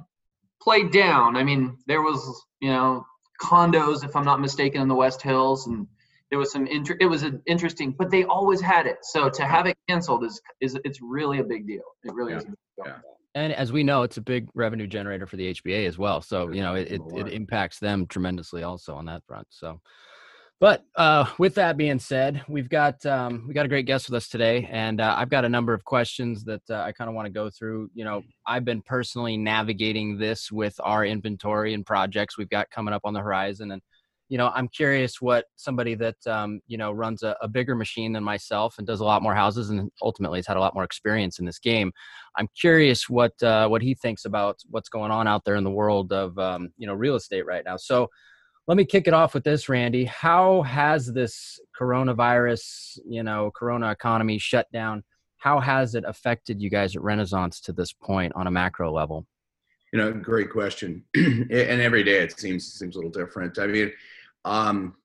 played 0.62 0.92
down. 0.92 1.36
I 1.36 1.44
mean, 1.44 1.76
there 1.86 2.02
was 2.02 2.44
you 2.60 2.70
know 2.70 3.04
condos, 3.40 4.04
if 4.04 4.16
I'm 4.16 4.24
not 4.24 4.40
mistaken, 4.40 4.80
in 4.80 4.88
the 4.88 4.94
West 4.94 5.22
Hills, 5.22 5.66
and 5.66 5.86
there 6.30 6.38
was 6.38 6.52
some 6.52 6.66
inter- 6.66 6.96
it 7.00 7.06
was 7.06 7.22
an 7.22 7.42
interesting, 7.46 7.94
but 7.98 8.10
they 8.10 8.24
always 8.24 8.60
had 8.60 8.86
it. 8.86 8.98
So 9.02 9.30
to 9.30 9.46
have 9.46 9.66
it 9.66 9.76
canceled 9.88 10.24
is 10.24 10.40
is 10.60 10.78
it's 10.84 11.00
really 11.00 11.38
a 11.38 11.44
big 11.44 11.66
deal. 11.66 11.82
It 12.04 12.14
really 12.14 12.32
yeah. 12.32 12.38
is. 12.38 12.46
Yeah. 12.84 12.96
And 13.34 13.52
as 13.52 13.72
we 13.72 13.84
know, 13.84 14.02
it's 14.02 14.16
a 14.16 14.22
big 14.22 14.48
revenue 14.54 14.86
generator 14.86 15.26
for 15.26 15.36
the 15.36 15.54
HBA 15.54 15.86
as 15.86 15.98
well. 15.98 16.20
So 16.20 16.50
you 16.52 16.62
know 16.62 16.74
it, 16.74 16.92
it, 16.92 17.00
it 17.14 17.28
impacts 17.28 17.78
them 17.78 18.06
tremendously 18.06 18.62
also 18.62 18.94
on 18.94 19.06
that 19.06 19.22
front. 19.26 19.46
So 19.50 19.80
but 20.60 20.84
uh, 20.96 21.26
with 21.38 21.54
that 21.54 21.76
being 21.76 21.98
said, 22.00 22.42
we've 22.48 22.68
got 22.68 23.04
um, 23.06 23.44
we 23.46 23.54
got 23.54 23.64
a 23.64 23.68
great 23.68 23.86
guest 23.86 24.08
with 24.08 24.16
us 24.16 24.28
today, 24.28 24.68
and 24.70 25.00
uh, 25.00 25.14
I've 25.16 25.30
got 25.30 25.44
a 25.44 25.48
number 25.48 25.72
of 25.72 25.84
questions 25.84 26.44
that 26.44 26.62
uh, 26.68 26.80
I 26.80 26.92
kind 26.92 27.08
of 27.08 27.14
want 27.14 27.26
to 27.26 27.32
go 27.32 27.48
through. 27.48 27.90
You 27.94 28.04
know, 28.04 28.22
I've 28.46 28.64
been 28.64 28.82
personally 28.82 29.36
navigating 29.36 30.18
this 30.18 30.50
with 30.50 30.74
our 30.80 31.04
inventory 31.04 31.74
and 31.74 31.86
projects 31.86 32.36
we've 32.36 32.50
got 32.50 32.70
coming 32.70 32.92
up 32.92 33.02
on 33.04 33.14
the 33.14 33.20
horizon, 33.20 33.70
and 33.70 33.80
you 34.28 34.36
know, 34.36 34.50
I'm 34.54 34.68
curious 34.68 35.22
what 35.22 35.46
somebody 35.54 35.94
that 35.94 36.26
um, 36.26 36.60
you 36.66 36.76
know 36.76 36.90
runs 36.90 37.22
a, 37.22 37.36
a, 37.40 37.46
bigger 37.46 37.74
machine 37.74 38.12
than 38.12 38.24
myself 38.24 38.74
and 38.78 38.86
does 38.86 39.00
a 39.00 39.04
lot 39.04 39.22
more 39.22 39.34
houses, 39.34 39.70
and 39.70 39.90
ultimately 40.02 40.40
has 40.40 40.46
had 40.46 40.56
a 40.56 40.60
lot 40.60 40.74
more 40.74 40.84
experience 40.84 41.38
in 41.38 41.46
this 41.46 41.60
game. 41.60 41.92
I'm 42.36 42.48
curious 42.60 43.08
what 43.08 43.40
uh, 43.44 43.68
what 43.68 43.80
he 43.80 43.94
thinks 43.94 44.24
about 44.24 44.58
what's 44.68 44.88
going 44.88 45.12
on 45.12 45.28
out 45.28 45.44
there 45.44 45.56
in 45.56 45.64
the 45.64 45.70
world 45.70 46.12
of 46.12 46.36
um, 46.38 46.70
you 46.76 46.86
know 46.88 46.94
real 46.94 47.14
estate 47.14 47.46
right 47.46 47.64
now. 47.64 47.76
So 47.76 48.08
let 48.68 48.76
me 48.76 48.84
kick 48.84 49.08
it 49.08 49.14
off 49.14 49.32
with 49.32 49.44
this, 49.44 49.70
Randy. 49.70 50.04
How 50.04 50.60
has 50.60 51.10
this 51.10 51.58
coronavirus, 51.78 52.98
you 53.08 53.22
know, 53.22 53.50
corona 53.50 53.90
economy 53.90 54.36
shutdown, 54.38 55.02
how 55.38 55.58
has 55.58 55.94
it 55.94 56.04
affected 56.06 56.60
you 56.60 56.68
guys 56.68 56.94
at 56.94 57.02
Renaissance 57.02 57.60
to 57.62 57.72
this 57.72 57.94
point 57.94 58.34
on 58.36 58.46
a 58.46 58.50
macro 58.50 58.92
level? 58.92 59.26
You 59.90 59.98
know, 59.98 60.12
great 60.12 60.50
question. 60.50 61.02
and 61.14 61.50
every 61.50 62.04
day 62.04 62.18
it 62.18 62.38
seems 62.38 62.74
seems 62.74 62.94
a 62.94 62.98
little 62.98 63.10
different. 63.10 63.58
I 63.58 63.66
mean, 63.66 63.90
um, 64.44 64.96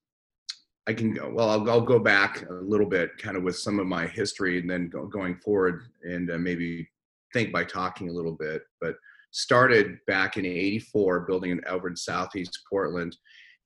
I 0.85 0.93
can 0.93 1.13
go, 1.13 1.31
well, 1.33 1.49
I'll, 1.49 1.69
I'll, 1.69 1.81
go 1.81 1.99
back 1.99 2.45
a 2.49 2.53
little 2.55 2.85
bit 2.85 3.17
kind 3.17 3.37
of 3.37 3.43
with 3.43 3.57
some 3.57 3.79
of 3.79 3.87
my 3.87 4.05
history 4.05 4.59
and 4.59 4.69
then 4.69 4.89
go, 4.89 5.05
going 5.05 5.37
forward 5.37 5.83
and 6.03 6.29
uh, 6.29 6.37
maybe 6.37 6.89
think 7.31 7.53
by 7.53 7.63
talking 7.63 8.09
a 8.09 8.13
little 8.13 8.33
bit. 8.33 8.63
But 8.81 8.95
started 9.31 9.99
back 10.05 10.35
in 10.35 10.45
84 10.45 11.21
building 11.21 11.51
in 11.51 11.61
in 11.87 11.95
Southeast 11.95 12.59
Portland 12.69 13.15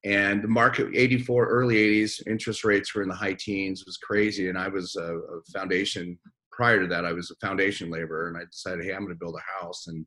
and 0.08 0.42
the 0.42 0.48
market 0.48 0.88
84 0.96 1.48
early 1.48 1.76
80s 1.76 2.26
interest 2.28 2.64
rates 2.64 2.96
were 2.96 3.04
in 3.04 3.10
the 3.10 3.16
high 3.16 3.36
teens 3.38 3.84
was 3.86 3.98
crazy. 3.98 4.48
And 4.48 4.58
i 4.58 4.68
was 4.68 4.96
a, 4.96 5.18
a 5.18 5.42
foundation 5.54 6.18
prior 6.52 6.82
to 6.82 6.88
that 6.88 7.06
i 7.06 7.14
was 7.14 7.30
a 7.30 7.46
foundation 7.46 7.92
laborer 7.92 8.30
and 8.30 8.38
i 8.38 8.46
decided 8.50 8.86
hey 8.86 8.94
i'm 8.94 9.04
going 9.04 9.14
to 9.14 9.20
build 9.20 9.36
a 9.36 9.64
house. 9.64 9.88
And 9.88 10.06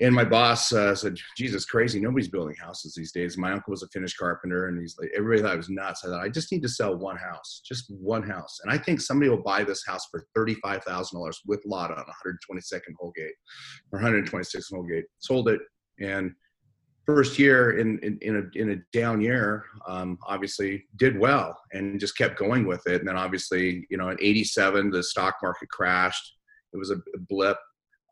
and 0.00 0.14
my 0.14 0.24
boss 0.24 0.72
uh, 0.72 0.94
said 0.94 1.16
jesus 1.38 1.64
crazy 1.64 1.98
nobody's 2.00 2.28
building 2.28 2.54
houses 2.60 2.94
these 2.94 3.10
days. 3.10 3.38
My 3.38 3.52
uncle 3.52 3.70
was 3.70 3.82
a 3.82 3.88
finish 3.88 4.14
carpenter 4.14 4.68
and 4.68 4.78
he's 4.78 4.96
like 5.00 5.10
everybody 5.16 5.42
thought 5.42 5.54
i 5.54 5.56
was 5.56 5.70
nuts. 5.70 6.04
I 6.04 6.08
thought 6.08 6.24
i 6.24 6.28
just 6.28 6.52
need 6.52 6.62
to 6.62 6.68
sell 6.68 6.94
one 6.94 7.16
house 7.16 7.62
just 7.64 7.86
one 7.88 8.28
house. 8.28 8.60
And 8.62 8.70
i 8.70 8.76
think 8.76 9.00
somebody 9.00 9.30
will 9.30 9.42
buy 9.42 9.64
this 9.64 9.86
house 9.86 10.06
for 10.10 10.26
$35000 10.36 11.34
with 11.46 11.62
lot 11.64 11.90
on 11.90 12.04
122nd 12.04 12.94
Holgate 13.00 13.34
or 13.90 14.00
126th 14.00 14.70
Holgate 14.70 15.06
sold 15.18 15.48
it. 15.48 15.60
And 16.00 16.32
first 17.08 17.38
year 17.38 17.78
in 17.78 17.98
in, 18.00 18.18
in 18.20 18.36
a 18.36 18.58
in 18.60 18.70
a 18.72 18.76
down 18.92 19.18
year, 19.18 19.64
um, 19.86 20.18
obviously 20.26 20.84
did 20.96 21.18
well 21.18 21.58
and 21.72 21.98
just 21.98 22.18
kept 22.18 22.38
going 22.38 22.66
with 22.66 22.86
it. 22.86 23.00
And 23.00 23.08
then 23.08 23.16
obviously, 23.16 23.86
you 23.88 23.96
know, 23.96 24.10
in 24.10 24.18
'87 24.20 24.90
the 24.90 25.02
stock 25.02 25.36
market 25.42 25.70
crashed. 25.70 26.34
It 26.74 26.76
was 26.76 26.90
a, 26.90 26.96
blip. 27.30 27.56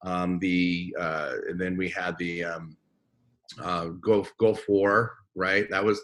Um, 0.03 0.39
the 0.39 0.97
uh, 0.99 1.33
and 1.49 1.61
then 1.61 1.77
we 1.77 1.91
had 1.91 2.17
the 2.17 2.45
um, 2.45 2.77
uh, 3.63 3.89
Gulf 4.01 4.33
Gulf 4.41 4.63
War, 4.67 5.19
right? 5.35 5.69
That 5.69 5.85
was 5.85 6.01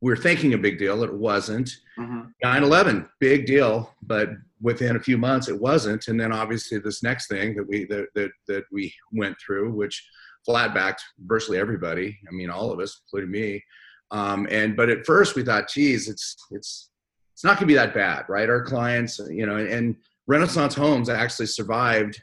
we 0.00 0.10
were 0.10 0.16
thinking 0.16 0.54
a 0.54 0.58
big 0.58 0.78
deal. 0.78 1.02
It 1.02 1.12
wasn't. 1.12 1.68
Mm-hmm. 1.98 2.22
9/11, 2.42 3.06
big 3.18 3.44
deal, 3.44 3.94
but 4.00 4.30
within 4.62 4.96
a 4.96 5.00
few 5.00 5.18
months 5.18 5.48
it 5.48 5.60
wasn't. 5.60 6.08
And 6.08 6.18
then 6.18 6.32
obviously 6.32 6.78
this 6.78 7.02
next 7.02 7.28
thing 7.28 7.54
that 7.56 7.68
we 7.68 7.84
that 7.86 8.06
that, 8.14 8.30
that 8.48 8.64
we 8.72 8.94
went 9.12 9.36
through, 9.38 9.74
which 9.74 10.02
flat 10.44 10.74
backed 10.74 11.02
virtually 11.26 11.58
everybody. 11.58 12.18
I 12.28 12.32
mean, 12.32 12.50
all 12.50 12.72
of 12.72 12.80
us, 12.80 13.00
including 13.06 13.30
me. 13.30 13.62
Um, 14.10 14.46
and 14.50 14.76
but 14.76 14.88
at 14.88 15.06
first 15.06 15.36
we 15.36 15.44
thought, 15.44 15.68
geez, 15.68 16.08
it's 16.08 16.36
it's 16.50 16.90
it's 17.32 17.44
not 17.44 17.52
going 17.52 17.60
to 17.60 17.66
be 17.66 17.74
that 17.74 17.94
bad, 17.94 18.24
right? 18.28 18.48
Our 18.48 18.62
clients, 18.62 19.18
you 19.30 19.46
know, 19.46 19.56
and 19.56 19.96
Renaissance 20.26 20.74
Homes 20.74 21.08
actually 21.08 21.46
survived 21.46 22.20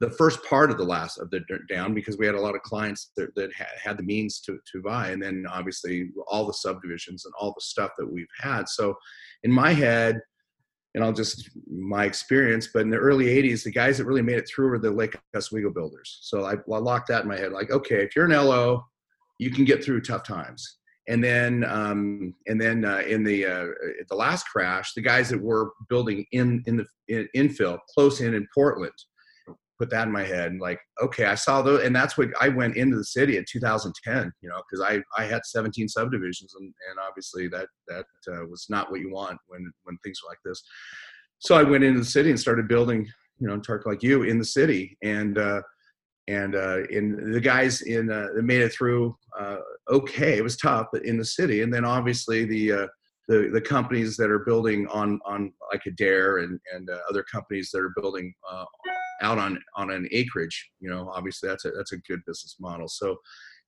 the 0.00 0.10
first 0.10 0.44
part 0.44 0.70
of 0.70 0.76
the 0.76 0.84
last 0.84 1.18
of 1.18 1.30
the 1.30 1.40
down 1.68 1.94
because 1.94 2.18
we 2.18 2.26
had 2.26 2.34
a 2.34 2.40
lot 2.40 2.54
of 2.54 2.62
clients 2.62 3.12
that, 3.16 3.34
that 3.36 3.50
had 3.54 3.96
the 3.96 4.02
means 4.02 4.40
to, 4.40 4.58
to 4.70 4.82
buy 4.82 5.10
and 5.10 5.22
then 5.22 5.46
obviously 5.48 6.10
all 6.26 6.46
the 6.46 6.52
subdivisions 6.52 7.24
and 7.24 7.34
all 7.38 7.54
the 7.54 7.60
stuff 7.60 7.92
that 7.96 8.10
we've 8.10 8.26
had 8.38 8.68
so 8.68 8.94
in 9.44 9.52
my 9.52 9.72
head 9.72 10.20
and 10.94 11.02
i'll 11.02 11.12
just 11.12 11.50
my 11.68 12.04
experience 12.04 12.68
but 12.72 12.82
in 12.82 12.90
the 12.90 12.96
early 12.96 13.26
80s 13.26 13.64
the 13.64 13.70
guys 13.70 13.98
that 13.98 14.04
really 14.04 14.22
made 14.22 14.38
it 14.38 14.48
through 14.48 14.68
were 14.68 14.78
the 14.78 14.90
lake 14.90 15.16
oswego 15.36 15.70
builders. 15.70 16.18
So 16.22 16.44
I, 16.44 16.54
I 16.54 16.78
locked 16.78 17.08
that 17.08 17.22
in 17.22 17.28
my 17.28 17.38
head 17.38 17.52
like 17.52 17.70
okay 17.70 18.02
if 18.02 18.14
you're 18.14 18.24
an 18.24 18.32
lo 18.32 18.84
you 19.38 19.50
can 19.50 19.64
get 19.64 19.84
through 19.84 20.00
tough 20.00 20.22
times. 20.22 20.78
And 21.06 21.22
then 21.22 21.64
um, 21.64 22.34
and 22.46 22.58
then 22.58 22.84
uh, 22.84 23.02
in 23.06 23.24
the 23.24 23.44
uh, 23.44 23.66
the 24.08 24.16
last 24.16 24.44
crash 24.44 24.94
the 24.94 25.02
guys 25.02 25.28
that 25.28 25.40
were 25.40 25.72
building 25.90 26.24
in 26.32 26.62
in 26.66 26.78
the 26.78 26.86
in, 27.08 27.28
infill 27.36 27.78
close 27.92 28.22
in 28.22 28.32
in 28.32 28.46
portland 28.54 28.94
put 29.78 29.90
that 29.90 30.06
in 30.06 30.12
my 30.12 30.22
head 30.22 30.50
and 30.50 30.60
like 30.60 30.78
okay 31.02 31.24
i 31.26 31.34
saw 31.34 31.60
those 31.60 31.82
and 31.82 31.94
that's 31.94 32.16
what 32.16 32.28
i 32.40 32.48
went 32.48 32.76
into 32.76 32.96
the 32.96 33.04
city 33.04 33.36
in 33.36 33.44
2010 33.50 34.32
you 34.40 34.48
know 34.48 34.60
because 34.68 34.84
i 34.84 35.00
i 35.20 35.26
had 35.26 35.44
17 35.44 35.88
subdivisions 35.88 36.54
and, 36.54 36.72
and 36.90 36.98
obviously 37.00 37.48
that 37.48 37.66
that 37.88 38.04
uh, 38.28 38.46
was 38.46 38.66
not 38.68 38.90
what 38.90 39.00
you 39.00 39.10
want 39.10 39.38
when 39.48 39.70
when 39.84 39.96
things 39.98 40.20
are 40.24 40.30
like 40.30 40.38
this. 40.44 40.62
So 41.38 41.56
i 41.56 41.62
went 41.62 41.84
into 41.84 42.00
the 42.00 42.06
city 42.06 42.30
and 42.30 42.38
started 42.38 42.68
building 42.68 43.06
you 43.38 43.48
know 43.48 43.58
talk 43.58 43.86
like 43.86 44.02
you 44.02 44.22
in 44.22 44.38
the 44.38 44.44
city 44.44 44.96
and 45.02 45.38
uh 45.38 45.60
and 46.28 46.54
uh 46.54 46.84
in 46.84 47.32
the 47.32 47.40
guys 47.40 47.82
in 47.82 48.10
uh 48.10 48.28
made 48.36 48.62
it 48.62 48.72
through 48.72 49.16
uh 49.38 49.56
okay 49.90 50.38
it 50.38 50.44
was 50.44 50.56
tough 50.56 50.86
but 50.92 51.04
in 51.04 51.18
the 51.18 51.24
city 51.24 51.62
and 51.62 51.74
then 51.74 51.84
obviously 51.84 52.44
the 52.44 52.72
uh 52.72 52.86
the, 53.28 53.48
the 53.52 53.60
companies 53.60 54.16
that 54.16 54.30
are 54.30 54.40
building 54.40 54.86
on 54.88 55.18
on 55.24 55.52
like 55.72 55.82
Adair 55.86 56.38
and 56.38 56.60
and 56.74 56.90
uh, 56.90 56.98
other 57.08 57.22
companies 57.22 57.70
that 57.72 57.80
are 57.80 57.92
building 57.96 58.34
uh, 58.50 58.64
out 59.22 59.38
on 59.38 59.58
on 59.76 59.90
an 59.90 60.08
acreage 60.10 60.70
you 60.80 60.90
know 60.90 61.10
obviously 61.14 61.48
that's 61.48 61.64
a 61.64 61.70
that's 61.70 61.92
a 61.92 61.98
good 61.98 62.20
business 62.26 62.56
model. 62.60 62.88
So 62.88 63.16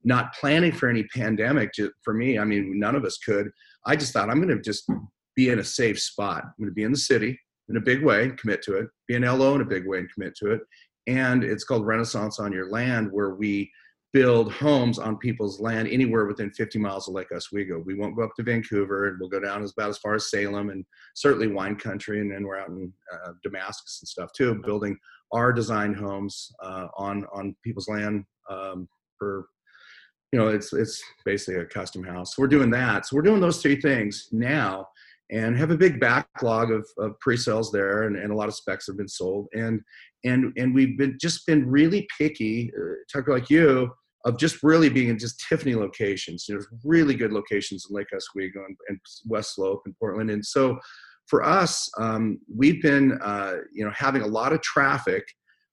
not 0.05 0.35
planning 0.35 0.73
for 0.73 0.89
any 0.89 1.05
pandemic 1.05 1.71
for 2.03 2.15
me 2.15 2.39
i 2.39 2.45
mean 2.45 2.79
none 2.79 2.95
of 2.95 3.05
us 3.05 3.19
could. 3.19 3.51
I 3.87 3.97
just 3.97 4.13
thought 4.13 4.31
i'm 4.31 4.41
going 4.41 4.57
to 4.57 4.63
just 4.63 4.89
be 5.35 5.51
in 5.51 5.59
a 5.59 5.65
safe 5.65 6.01
spot. 6.01 6.43
I'm 6.45 6.55
going 6.59 6.71
to 6.71 6.75
be 6.75 6.85
in 6.85 6.93
the 6.93 6.99
city 6.99 7.39
in 7.69 7.77
a 7.77 7.81
big 7.81 8.03
way 8.03 8.31
commit 8.39 8.63
to 8.63 8.77
it 8.77 8.89
be 9.07 9.17
an 9.17 9.23
lo 9.23 9.55
in 9.55 9.61
a 9.61 9.67
big 9.67 9.87
way 9.87 9.99
and 9.99 10.13
commit 10.13 10.35
to 10.37 10.53
it. 10.53 10.61
And 11.07 11.45
it's 11.45 11.65
called 11.65 11.87
renaissance 11.87 12.41
on 12.41 12.53
your 12.53 12.71
land 12.71 13.11
where 13.13 13.35
we 13.35 13.71
build 14.17 14.51
homes 14.51 14.99
on 14.99 15.19
people's 15.19 15.61
land 15.61 15.87
anywhere 15.89 16.25
within 16.25 16.51
50 16.51 16.79
miles 16.79 17.07
of 17.07 17.15
Lake 17.15 17.31
Oswego. 17.35 17.83
We 17.85 17.95
won't 17.95 18.17
go 18.17 18.23
up 18.23 18.35
to 18.37 18.43
Vancouver, 18.43 19.09
and 19.09 19.19
we'll 19.21 19.29
go 19.29 19.41
down 19.41 19.63
as 19.63 19.73
about 19.73 19.91
as 19.91 19.99
far 19.99 20.15
as 20.15 20.31
Salem 20.31 20.71
and 20.71 20.87
certainly 21.15 21.49
wine 21.49 21.77
country, 21.77 22.21
and 22.21 22.33
then 22.33 22.45
we're 22.45 22.59
out 22.59 22.69
in 22.69 22.91
uh, 23.13 23.33
Damascus 23.43 23.99
and 24.01 24.09
stuff 24.09 24.33
too, 24.33 24.55
building 24.65 24.97
our 25.33 25.53
design 25.53 25.95
homes 25.95 26.53
uh, 26.63 26.87
on 26.97 27.27
on 27.33 27.57
people's 27.65 27.89
land 27.89 28.25
um, 28.51 28.89
for 29.19 29.47
you 30.33 30.39
know 30.39 30.49
it's 30.49 30.73
it's 30.73 31.03
basically 31.25 31.61
a 31.61 31.67
custom 31.67 32.05
house. 32.05 32.39
We're 32.39 32.47
doing 32.47 32.71
that. 32.71 33.07
So 33.07 33.17
we're 33.17 33.23
doing 33.23 33.41
those 33.41 33.63
three 33.63 33.81
things 33.81 34.29
now 34.33 34.87
and 35.31 35.57
have 35.57 35.73
a 35.73 35.77
big 35.77 35.99
backlog 35.99 36.71
of, 36.71 36.87
of 36.99 37.19
pre-sales 37.19 37.73
there 37.73 38.05
and, 38.05 38.17
and 38.17 38.31
a 38.31 38.35
lot 38.37 38.47
of 38.49 38.55
specs 38.55 38.87
have 38.87 38.97
been 38.97 39.09
sold 39.09 39.49
and 39.55 39.81
and 40.25 40.53
and 40.57 40.73
we've 40.73 40.97
been 40.97 41.19
just 41.21 41.45
been 41.47 41.69
really 41.69 42.07
picky 42.17 42.71
uh, 42.79 42.95
tucker 43.13 43.33
like 43.33 43.51
you 43.51 43.91
of 44.27 44.37
just 44.37 44.63
really 44.65 44.89
being 44.89 45.09
in 45.09 45.19
just 45.19 45.43
Tiffany 45.49 45.77
locations. 45.77 46.47
You 46.49 46.57
know, 46.57 46.65
really 46.85 47.15
good 47.15 47.33
locations 47.33 47.87
in 47.89 47.95
Lake 47.95 48.09
Oswego 48.15 48.65
and, 48.67 48.77
and 48.89 48.99
West 49.25 49.55
Slope 49.55 49.83
and 49.87 49.97
Portland. 49.99 50.31
And 50.31 50.45
so 50.45 50.79
for 51.27 51.45
us, 51.45 51.91
um, 51.99 52.39
we've 52.55 52.83
been 52.83 53.19
uh, 53.23 53.57
you 53.73 53.85
know 53.85 53.93
having 53.95 54.23
a 54.23 54.27
lot 54.27 54.53
of 54.53 54.63
traffic 54.63 55.25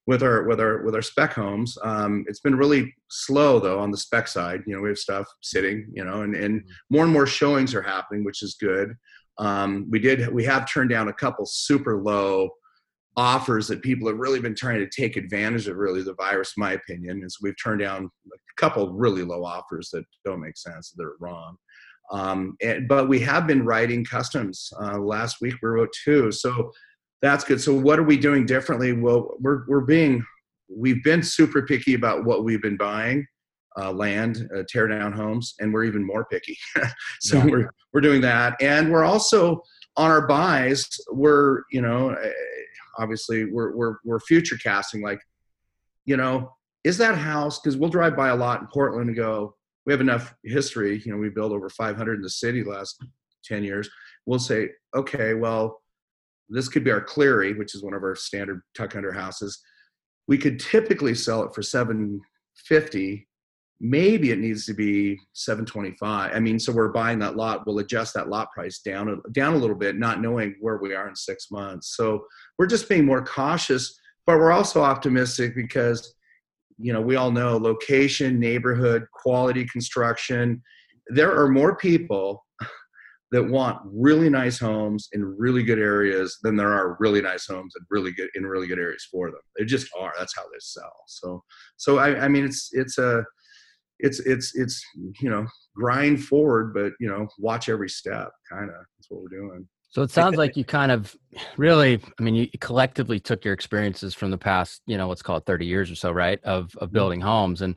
with 0.06 0.24
our 0.24 0.44
with 0.44 0.60
our 0.60 0.84
with 0.84 0.96
our 0.96 1.02
spec 1.02 1.34
homes. 1.34 1.78
Um, 1.84 2.26
it's 2.28 2.42
been 2.42 2.56
really 2.56 2.94
slow 3.10 3.60
though 3.60 3.80
on 3.80 3.92
the 3.92 3.98
spec 3.98 4.28
side. 4.28 4.62
You 4.66 4.76
know, 4.76 4.82
we 4.82 4.90
have 4.90 4.98
stuff 4.98 5.28
sitting. 5.42 5.88
You 5.94 6.06
know, 6.06 6.22
and 6.22 6.36
and 6.36 6.62
mm-hmm. 6.62 6.72
more 6.90 7.04
and 7.04 7.14
more 7.14 7.28
showings 7.28 7.74
are 7.76 7.82
happening, 7.82 8.24
which 8.24 8.42
is 8.44 8.56
good. 8.60 8.96
Um, 9.38 9.88
we 9.90 10.00
did 10.00 10.32
we 10.34 10.44
have 10.46 10.72
turned 10.72 10.90
down 10.90 11.08
a 11.08 11.14
couple 11.14 11.46
super 11.46 12.02
low 12.02 12.50
offers 13.16 13.68
that 13.68 13.82
people 13.82 14.08
have 14.08 14.18
really 14.18 14.40
been 14.40 14.56
trying 14.56 14.80
to 14.80 14.90
take 14.90 15.18
advantage 15.18 15.68
of 15.68 15.78
really 15.78 16.02
the 16.02 16.16
virus 16.16 16.54
in 16.58 16.62
my 16.62 16.72
opinion 16.74 17.22
is 17.24 17.38
we've 17.42 17.54
turned 17.64 17.80
down 17.80 18.10
a 18.26 18.38
couple 18.58 18.92
really 18.92 19.22
low 19.22 19.46
offers 19.46 19.90
that 19.92 20.04
don't 20.26 20.42
make 20.42 20.58
sense 20.58 20.94
they're 20.98 21.14
wrong 21.20 21.56
um, 22.12 22.56
and, 22.62 22.88
but 22.88 23.08
we 23.08 23.20
have 23.20 23.48
been 23.48 23.66
writing 23.66 24.04
customs 24.06 24.72
uh, 24.82 24.98
last 24.98 25.38
week 25.42 25.56
we 25.62 25.70
wrote 25.70 25.94
two 26.04 26.32
so 26.32 26.72
that's 27.22 27.46
good. 27.46 27.62
So 27.62 27.74
what 27.74 28.00
are 28.00 28.04
we 28.04 28.18
doing 28.18 28.46
differently? 28.46 28.92
Well 28.92 29.36
we're, 29.40 29.64
we're 29.68 29.82
being 29.82 30.26
we've 30.70 31.04
been 31.04 31.24
super 31.24 31.62
picky 31.62 31.94
about 31.94 32.26
what 32.26 32.44
we've 32.44 32.62
been 32.62 32.78
buying 32.78 33.26
uh, 33.80 33.92
land 33.92 34.50
uh, 34.56 34.64
tear 34.68 34.88
down 34.88 35.14
homes 35.14 35.56
and 35.60 35.74
we're 35.74 35.86
even 35.86 36.06
more 36.06 36.26
picky. 36.26 36.58
So 37.22 37.38
yeah. 37.38 37.46
we're, 37.46 37.74
we're 37.94 38.02
doing 38.02 38.22
that. 38.22 38.62
And 38.62 38.92
we're 38.92 39.06
also 39.06 39.64
on 39.98 40.10
our 40.10 40.28
buys 40.28 40.88
we're 41.12 41.62
you 41.72 41.82
know 41.82 42.16
obviously 42.98 43.46
we're 43.46 43.76
we're 43.76 43.96
we're 44.04 44.20
future 44.20 44.58
casting 44.58 45.02
like 45.02 45.20
you 46.06 46.18
know 46.18 46.52
is 46.84 46.98
that 46.98 47.18
house 47.18 47.60
because 47.60 47.78
we'll 47.78 47.90
drive 47.90 48.16
by 48.16 48.30
a 48.30 48.36
lot 48.36 48.62
in 48.62 48.68
portland 48.68 49.08
and 49.08 49.16
go 49.16 49.56
we 49.86 49.94
have 49.94 50.02
enough 50.02 50.34
history 50.44 51.02
you 51.06 51.12
know 51.12 51.18
we 51.18 51.30
built 51.30 51.52
over 51.52 51.70
500 51.70 52.16
in 52.16 52.22
the 52.22 52.30
city 52.30 52.64
last 52.64 53.04
10 53.46 53.64
years. 53.64 53.90
We'll 54.26 54.40
say 54.40 54.70
okay 54.96 55.34
well 55.34 55.82
this 56.50 56.68
could 56.68 56.84
be 56.84 56.92
our 56.92 57.02
cleary 57.02 57.54
which 57.54 57.76
is 57.76 57.84
one 57.84 57.94
of 57.94 58.04
our 58.04 58.16
standard 58.16 58.62
tuck 58.76 58.96
under 58.96 59.12
houses. 59.12 59.62
We 60.28 60.38
could 60.38 60.60
typically 60.60 61.16
sell 61.16 61.44
it 61.44 61.54
for 61.54 61.62
750 61.62 63.28
maybe 63.86 64.32
it 64.32 64.40
needs 64.40 64.66
to 64.66 64.74
be 64.74 65.20
725 65.34 66.32
i 66.34 66.40
mean 66.40 66.58
so 66.58 66.72
we're 66.72 66.90
buying 66.90 67.20
that 67.20 67.36
lot. 67.36 67.66
We'll 67.66 67.80
adjust 67.80 68.14
that 68.14 68.30
lot 68.30 68.52
price 68.52 68.80
down 68.80 69.22
down 69.32 69.54
a 69.54 69.58
little 69.58 69.76
bit 69.76 69.98
not 69.98 70.22
knowing 70.22 70.56
where 70.62 70.78
we 70.78 70.94
are 70.94 71.10
in 71.10 71.16
six 71.16 71.52
months. 71.52 71.96
So 71.98 72.26
we're 72.58 72.68
just 72.68 72.88
being 72.88 73.06
more 73.06 73.24
cautious 73.24 74.00
but 74.26 74.38
we're 74.38 74.52
also 74.52 74.82
optimistic 74.82 75.54
because 75.56 76.16
you 76.84 76.94
know 76.94 77.02
we 77.02 77.16
all 77.16 77.32
know 77.32 77.58
location 77.58 78.40
neighborhood 78.40 79.06
quality 79.14 79.66
construction. 79.72 80.62
There 81.08 81.36
are 81.38 81.50
more 81.50 81.76
people 81.76 82.46
that 83.32 83.44
want 83.44 83.80
really 83.86 84.30
nice 84.30 84.60
homes 84.60 85.10
in 85.14 85.26
really 85.26 85.64
good 85.64 85.80
areas 85.80 86.38
than 86.44 86.56
there 86.56 86.72
are 86.72 86.96
really 87.00 87.22
nice 87.22 87.48
homes 87.48 87.74
in 87.78 87.86
really 87.90 88.12
good 88.12 88.30
in 88.36 88.46
really 88.46 88.68
good 88.68 88.80
areas 88.80 89.08
for 89.12 89.32
them. 89.32 89.42
They 89.58 89.66
just 89.66 89.90
are. 89.98 90.14
That's 90.18 90.36
how 90.36 90.44
they 90.44 90.60
sell. 90.60 90.94
So 91.08 91.44
so 91.78 91.98
i, 91.98 92.26
I 92.26 92.28
mean 92.28 92.46
it's 92.46 92.70
it's 92.74 92.98
a 92.98 93.24
it's 94.00 94.20
it's 94.20 94.56
it's 94.56 94.84
you 95.22 95.30
know 95.30 95.46
grind 95.76 96.24
forward 96.24 96.74
but 96.74 96.92
you 97.00 97.08
know 97.08 97.28
watch 97.40 97.70
every 97.70 97.90
step 97.90 98.30
kind 98.52 98.70
of 98.70 98.76
that's 98.76 99.10
what 99.10 99.22
we're 99.22 99.40
doing 99.40 99.68
so 99.94 100.02
it 100.02 100.10
sounds 100.10 100.38
like 100.38 100.58
you 100.58 100.66
kind 100.66 100.92
of 100.92 101.16
really 101.56 102.02
i 102.20 102.24
mean 102.24 102.36
you 102.36 102.48
collectively 102.60 103.20
took 103.20 103.46
your 103.46 103.54
experiences 103.54 104.14
from 104.14 104.32
the 104.32 104.38
past 104.38 104.82
you 104.88 104.98
know 104.98 105.08
let's 105.08 105.22
call 105.22 105.38
it 105.38 105.46
30 105.46 105.66
years 105.66 105.92
or 105.92 105.96
so 105.96 106.12
right 106.12 106.40
of 106.44 106.76
of 106.78 106.88
mm-hmm. 106.88 106.94
building 106.94 107.22
homes 107.22 107.62
and 107.62 107.76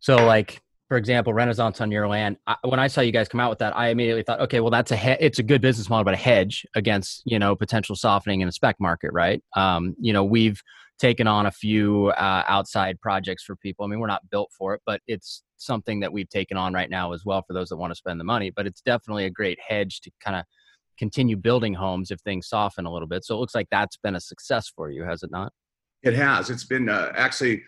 so 0.00 0.16
like 0.16 0.60
for 0.88 0.96
example 0.96 1.32
renaissance 1.32 1.80
on 1.80 1.90
your 1.90 2.08
land 2.08 2.36
I, 2.46 2.56
when 2.64 2.80
i 2.80 2.88
saw 2.88 3.00
you 3.00 3.12
guys 3.12 3.28
come 3.28 3.40
out 3.40 3.50
with 3.50 3.60
that 3.60 3.76
i 3.76 3.88
immediately 3.88 4.22
thought 4.22 4.40
okay 4.40 4.60
well 4.60 4.70
that's 4.70 4.90
a 4.90 4.96
he- 4.96 5.16
it's 5.20 5.38
a 5.38 5.44
good 5.44 5.62
business 5.62 5.88
model 5.88 6.04
but 6.04 6.14
a 6.14 6.18
hedge 6.18 6.66
against 6.74 7.22
you 7.24 7.38
know 7.38 7.54
potential 7.54 7.94
softening 7.94 8.40
in 8.40 8.46
the 8.46 8.52
spec 8.52 8.76
market 8.80 9.12
right 9.12 9.42
um 9.56 9.94
you 10.00 10.12
know 10.12 10.24
we've 10.24 10.60
taken 10.98 11.26
on 11.26 11.46
a 11.46 11.50
few 11.50 12.08
uh, 12.16 12.42
outside 12.46 12.98
projects 13.00 13.44
for 13.44 13.54
people. 13.56 13.84
I 13.84 13.88
mean, 13.88 14.00
we're 14.00 14.06
not 14.06 14.28
built 14.30 14.50
for 14.56 14.74
it, 14.74 14.80
but 14.86 15.00
it's 15.06 15.42
something 15.58 16.00
that 16.00 16.12
we've 16.12 16.28
taken 16.28 16.56
on 16.56 16.72
right 16.72 16.88
now 16.88 17.12
as 17.12 17.24
well 17.24 17.42
for 17.46 17.52
those 17.52 17.68
that 17.68 17.76
want 17.76 17.90
to 17.90 17.96
spend 17.96 18.18
the 18.18 18.24
money. 18.24 18.50
But 18.50 18.66
it's 18.66 18.80
definitely 18.80 19.26
a 19.26 19.30
great 19.30 19.58
hedge 19.60 20.00
to 20.02 20.10
kind 20.20 20.36
of 20.36 20.44
continue 20.98 21.36
building 21.36 21.74
homes 21.74 22.10
if 22.10 22.20
things 22.20 22.48
soften 22.48 22.86
a 22.86 22.92
little 22.92 23.08
bit. 23.08 23.24
So 23.24 23.34
it 23.34 23.38
looks 23.38 23.54
like 23.54 23.68
that's 23.70 23.96
been 23.96 24.16
a 24.16 24.20
success 24.20 24.70
for 24.74 24.90
you, 24.90 25.04
has 25.04 25.22
it 25.22 25.30
not? 25.30 25.52
It 26.02 26.14
has. 26.14 26.50
It's 26.50 26.64
been 26.64 26.88
uh, 26.88 27.12
actually 27.16 27.62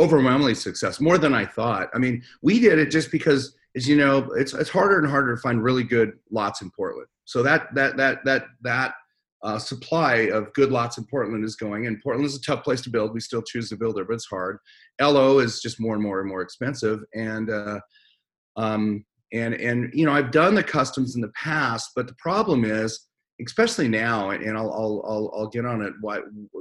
overwhelmingly 0.00 0.54
success, 0.54 1.00
more 1.00 1.18
than 1.18 1.34
I 1.34 1.44
thought. 1.44 1.88
I 1.94 1.98
mean, 1.98 2.22
we 2.42 2.60
did 2.60 2.78
it 2.78 2.90
just 2.90 3.10
because, 3.10 3.56
as 3.76 3.88
you 3.88 3.96
know, 3.96 4.30
it's 4.36 4.52
it's 4.52 4.70
harder 4.70 4.98
and 4.98 5.08
harder 5.08 5.34
to 5.34 5.40
find 5.40 5.62
really 5.62 5.84
good 5.84 6.12
lots 6.30 6.62
in 6.62 6.70
Portland. 6.70 7.08
So 7.24 7.42
that 7.42 7.74
that 7.74 7.96
that 7.96 8.24
that 8.24 8.44
that 8.62 8.94
uh, 9.42 9.58
supply 9.58 10.28
of 10.32 10.52
good 10.52 10.70
lots 10.70 10.98
in 10.98 11.04
Portland 11.04 11.44
is 11.44 11.56
going. 11.56 11.86
And 11.86 12.00
Portland 12.02 12.26
is 12.26 12.36
a 12.36 12.42
tough 12.42 12.64
place 12.64 12.80
to 12.82 12.90
build. 12.90 13.14
We 13.14 13.20
still 13.20 13.42
choose 13.42 13.68
to 13.68 13.76
build 13.76 13.96
there, 13.96 14.04
but 14.04 14.14
it's 14.14 14.26
hard. 14.26 14.58
LO 15.00 15.38
is 15.38 15.60
just 15.60 15.80
more 15.80 15.94
and 15.94 16.02
more 16.02 16.20
and 16.20 16.28
more 16.28 16.42
expensive. 16.42 17.00
And 17.14 17.50
uh, 17.50 17.80
um, 18.56 19.04
and 19.32 19.54
and 19.54 19.90
you 19.92 20.06
know 20.06 20.12
I've 20.12 20.30
done 20.30 20.54
the 20.54 20.62
customs 20.62 21.14
in 21.14 21.20
the 21.20 21.32
past, 21.34 21.90
but 21.94 22.06
the 22.06 22.14
problem 22.14 22.64
is 22.64 23.08
especially 23.44 23.88
now, 23.88 24.30
and 24.30 24.56
I'll, 24.56 24.72
I'll, 24.72 25.02
I'll, 25.06 25.32
I'll 25.36 25.48
get 25.48 25.64
on 25.64 25.82
it, 25.82 25.92
why 26.00 26.18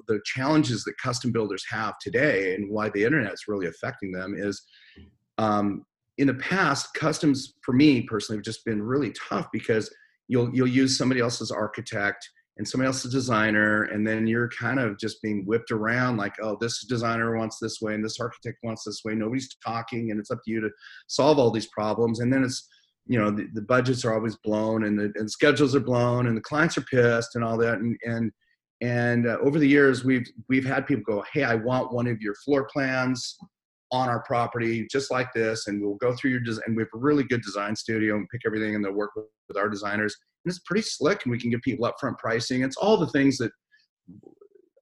the 0.08 0.22
challenges 0.26 0.84
that 0.84 0.94
custom 1.02 1.32
builders 1.32 1.66
have 1.70 1.98
today 2.00 2.54
and 2.54 2.70
why 2.70 2.90
the 2.90 3.04
internet 3.04 3.34
is 3.34 3.46
really 3.48 3.68
affecting 3.68 4.12
them 4.12 4.36
is 4.38 4.64
um, 5.40 5.86
in 6.18 6.28
the 6.28 6.36
past, 6.36 6.94
customs 6.94 7.56
for 7.64 7.74
me 7.74 8.02
personally 8.04 8.38
have 8.38 8.46
just 8.46 8.64
been 8.64 8.82
really 8.82 9.12
tough 9.12 9.48
because 9.52 9.94
you'll, 10.28 10.54
you'll 10.54 10.68
use 10.68 10.98
somebody 10.98 11.20
else's 11.20 11.52
architect 11.52 12.30
and 12.58 12.68
somebody 12.68 12.88
else's 12.88 13.12
designer, 13.12 13.84
and 13.84 14.06
then 14.06 14.26
you're 14.26 14.50
kind 14.50 14.80
of 14.80 14.98
just 14.98 15.22
being 15.22 15.46
whipped 15.46 15.72
around 15.72 16.18
like, 16.18 16.34
oh, 16.42 16.58
this 16.60 16.84
designer 16.86 17.38
wants 17.38 17.60
this 17.60 17.80
way 17.82 17.94
and 17.94 18.04
this 18.04 18.20
architect 18.20 18.58
wants 18.64 18.84
this 18.84 19.02
way. 19.06 19.14
Nobody's 19.14 19.56
talking, 19.64 20.12
and 20.12 20.20
it's 20.20 20.32
up 20.32 20.40
to 20.46 20.52
you 20.52 20.62
to 20.62 20.70
solve 21.08 21.40
all 21.40 21.52
these 21.52 21.68
problems. 21.68 22.20
And 22.20 22.32
then 22.32 22.44
it's 22.44 22.68
you 23.08 23.18
know 23.18 23.32
the, 23.32 23.48
the 23.54 23.62
budgets 23.62 24.04
are 24.06 24.14
always 24.14 24.36
blown 24.38 24.84
and 24.84 25.00
the 25.00 25.12
and 25.16 25.30
schedules 25.30 25.76
are 25.76 25.80
blown 25.82 26.28
and 26.28 26.36
the 26.36 26.42
clients 26.42 26.78
are 26.78 26.82
pissed 26.82 27.36
and 27.36 27.44
all 27.44 27.58
that 27.58 27.76
and 27.76 27.98
and 28.04 28.32
and 28.82 29.28
uh, 29.28 29.38
over 29.42 29.60
the 29.60 29.68
years 29.68 30.04
we've 30.04 30.28
we've 30.50 30.66
had 30.66 30.86
people 30.86 31.04
go 31.16 31.24
hey 31.34 31.44
i 31.44 31.56
want 31.56 31.94
one 31.94 32.08
of 32.08 32.22
your 32.22 32.36
floor 32.36 32.68
plans 32.72 33.38
on 33.92 34.10
our 34.10 34.22
property 34.24 34.86
just 34.92 35.12
like 35.12 35.32
this 35.34 35.68
and 35.68 35.82
we'll 35.82 35.96
go 35.96 36.14
through 36.14 36.32
your 36.32 36.40
design 36.40 36.64
and 36.68 36.76
we 36.76 36.82
have 36.82 36.90
a 36.94 36.98
really 36.98 37.24
good 37.24 37.42
design 37.42 37.76
studio 37.76 38.16
and 38.16 38.28
pick 38.30 38.42
everything 38.46 38.76
and 38.76 38.84
they'll 38.84 38.92
work 38.92 39.12
with, 39.16 39.26
our 39.56 39.70
designers 39.70 40.14
and 40.44 40.52
it's 40.52 40.60
pretty 40.66 40.82
slick 40.82 41.24
and 41.24 41.32
we 41.32 41.40
can 41.40 41.50
give 41.50 41.62
people 41.62 41.90
upfront 41.90 42.18
pricing 42.18 42.64
it's 42.64 42.76
all 42.76 42.98
the 42.98 43.08
things 43.08 43.38
that 43.38 43.50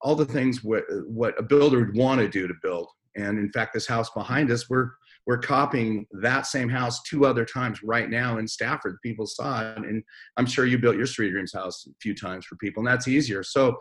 all 0.02 0.16
the 0.16 0.26
things 0.26 0.64
what 0.64 0.84
what 1.06 1.40
a 1.40 1.44
builder 1.44 1.86
would 1.86 1.96
want 1.96 2.20
to 2.20 2.28
do 2.28 2.48
to 2.48 2.54
build 2.64 2.88
and 3.16 3.38
in 3.38 3.52
fact 3.52 3.76
this 3.76 3.86
house 3.86 4.10
behind 4.10 4.50
us 4.50 4.68
we're 4.68 4.90
we're 5.26 5.40
copying 5.40 6.06
that 6.22 6.46
same 6.46 6.70
house 6.70 7.02
two 7.04 7.26
other 7.26 7.46
times 7.46 7.82
right 7.84 8.10
now 8.10 8.38
in 8.38 8.48
Stafford. 8.48 8.98
People 9.02 9.26
saw 9.26 9.72
it, 9.72 9.78
and 9.78 10.04
I'm 10.38 10.46
sure 10.46 10.66
you 10.66 10.78
built 10.78 10.98
your 10.98 11.08
Street 11.08 11.32
Dreams 11.32 11.54
house 11.54 11.88
a 11.88 11.94
few 12.00 12.14
times 12.14 12.46
for 12.46 12.56
people, 12.58 12.82
and 12.82 12.88
that's 12.88 13.08
easier. 13.08 13.42
So, 13.42 13.76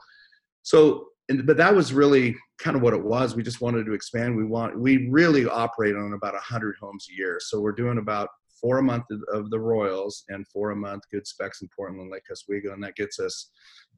so, 0.63 1.09
and, 1.29 1.47
but 1.47 1.57
that 1.57 1.75
was 1.75 1.93
really 1.93 2.37
kind 2.59 2.77
of 2.77 2.83
what 2.83 2.95
it 2.95 3.03
was. 3.03 3.35
We 3.35 3.43
just 3.43 3.61
wanted 3.61 3.87
to 3.87 3.95
expand. 3.95 4.37
We 4.37 4.45
want, 4.45 4.79
we 4.79 5.09
really 5.09 5.47
operate 5.47 5.97
on 5.97 6.13
about 6.13 6.35
100 6.35 6.77
homes 6.81 7.07
a 7.11 7.17
year. 7.17 7.39
So 7.41 7.61
we're 7.61 7.73
doing 7.73 7.99
about 7.99 8.29
four 8.61 8.79
a 8.79 8.83
month 8.83 9.05
of 9.33 9.51
the 9.51 9.59
Royals 9.59 10.25
and 10.29 10.47
four 10.49 10.71
a 10.71 10.77
month 10.77 11.03
good 11.11 11.27
specs 11.27 11.63
in 11.63 11.69
Portland, 11.75 12.11
Lake 12.11 12.23
Oswego, 12.31 12.73
and 12.73 12.83
that 12.83 12.97
gets 12.97 13.19
us 13.19 13.51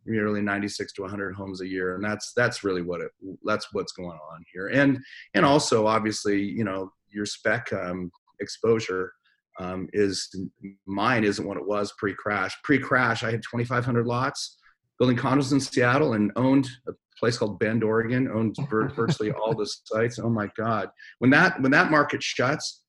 nearly 0.09 0.41
96 0.41 0.93
to 0.93 1.03
100 1.03 1.35
homes 1.35 1.63
a 1.63 1.67
year 1.67 1.97
and 1.97 2.05
that's 2.05 2.33
that's 2.37 2.63
really 2.63 2.81
what 2.81 3.01
it 3.01 3.11
that's 3.43 3.73
what's 3.73 3.91
going 3.91 4.17
on 4.33 4.45
here 4.53 4.69
and 4.69 5.01
and 5.35 5.45
also 5.45 5.85
obviously 5.85 6.41
you 6.41 6.63
know 6.63 6.93
your 7.11 7.27
spec 7.27 7.73
um, 7.73 8.09
exposure 8.39 9.13
um, 9.59 9.89
is 9.93 10.35
mine 10.87 11.25
isn't 11.25 11.47
what 11.47 11.57
it 11.57 11.67
was 11.67 11.93
pre-crash. 11.99 12.57
Pre-crash, 12.63 13.23
I 13.23 13.31
had 13.31 13.43
2,500 13.43 14.07
lots, 14.07 14.59
building 14.99 15.17
condos 15.17 15.53
in 15.53 15.61
Seattle, 15.61 16.13
and 16.13 16.33
owned 16.37 16.69
place 17.19 17.39
called 17.39 17.59
Bend, 17.59 17.83
Oregon. 17.85 18.29
owns 18.29 18.59
virtually 18.71 19.33
all 19.33 19.55
the 19.55 19.67
sites. 19.67 20.19
Oh 20.19 20.31
my 20.31 20.49
God! 20.57 20.89
When 21.19 21.31
that 21.31 21.61
when 21.61 21.73
that 21.73 21.91
market 21.91 22.23
shuts, 22.23 22.83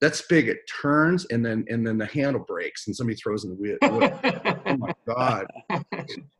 that 0.00 0.14
spigot 0.14 0.58
turns 0.80 1.26
and 1.26 1.44
then 1.44 1.64
and 1.68 1.86
then 1.86 1.98
the 1.98 2.06
handle 2.06 2.44
breaks 2.46 2.86
and 2.86 2.94
somebody 2.94 3.16
throws 3.16 3.44
in 3.44 3.50
the 3.50 3.56
wheel. 3.56 3.76
oh 3.82 4.76
my 4.76 4.92
God! 5.14 5.46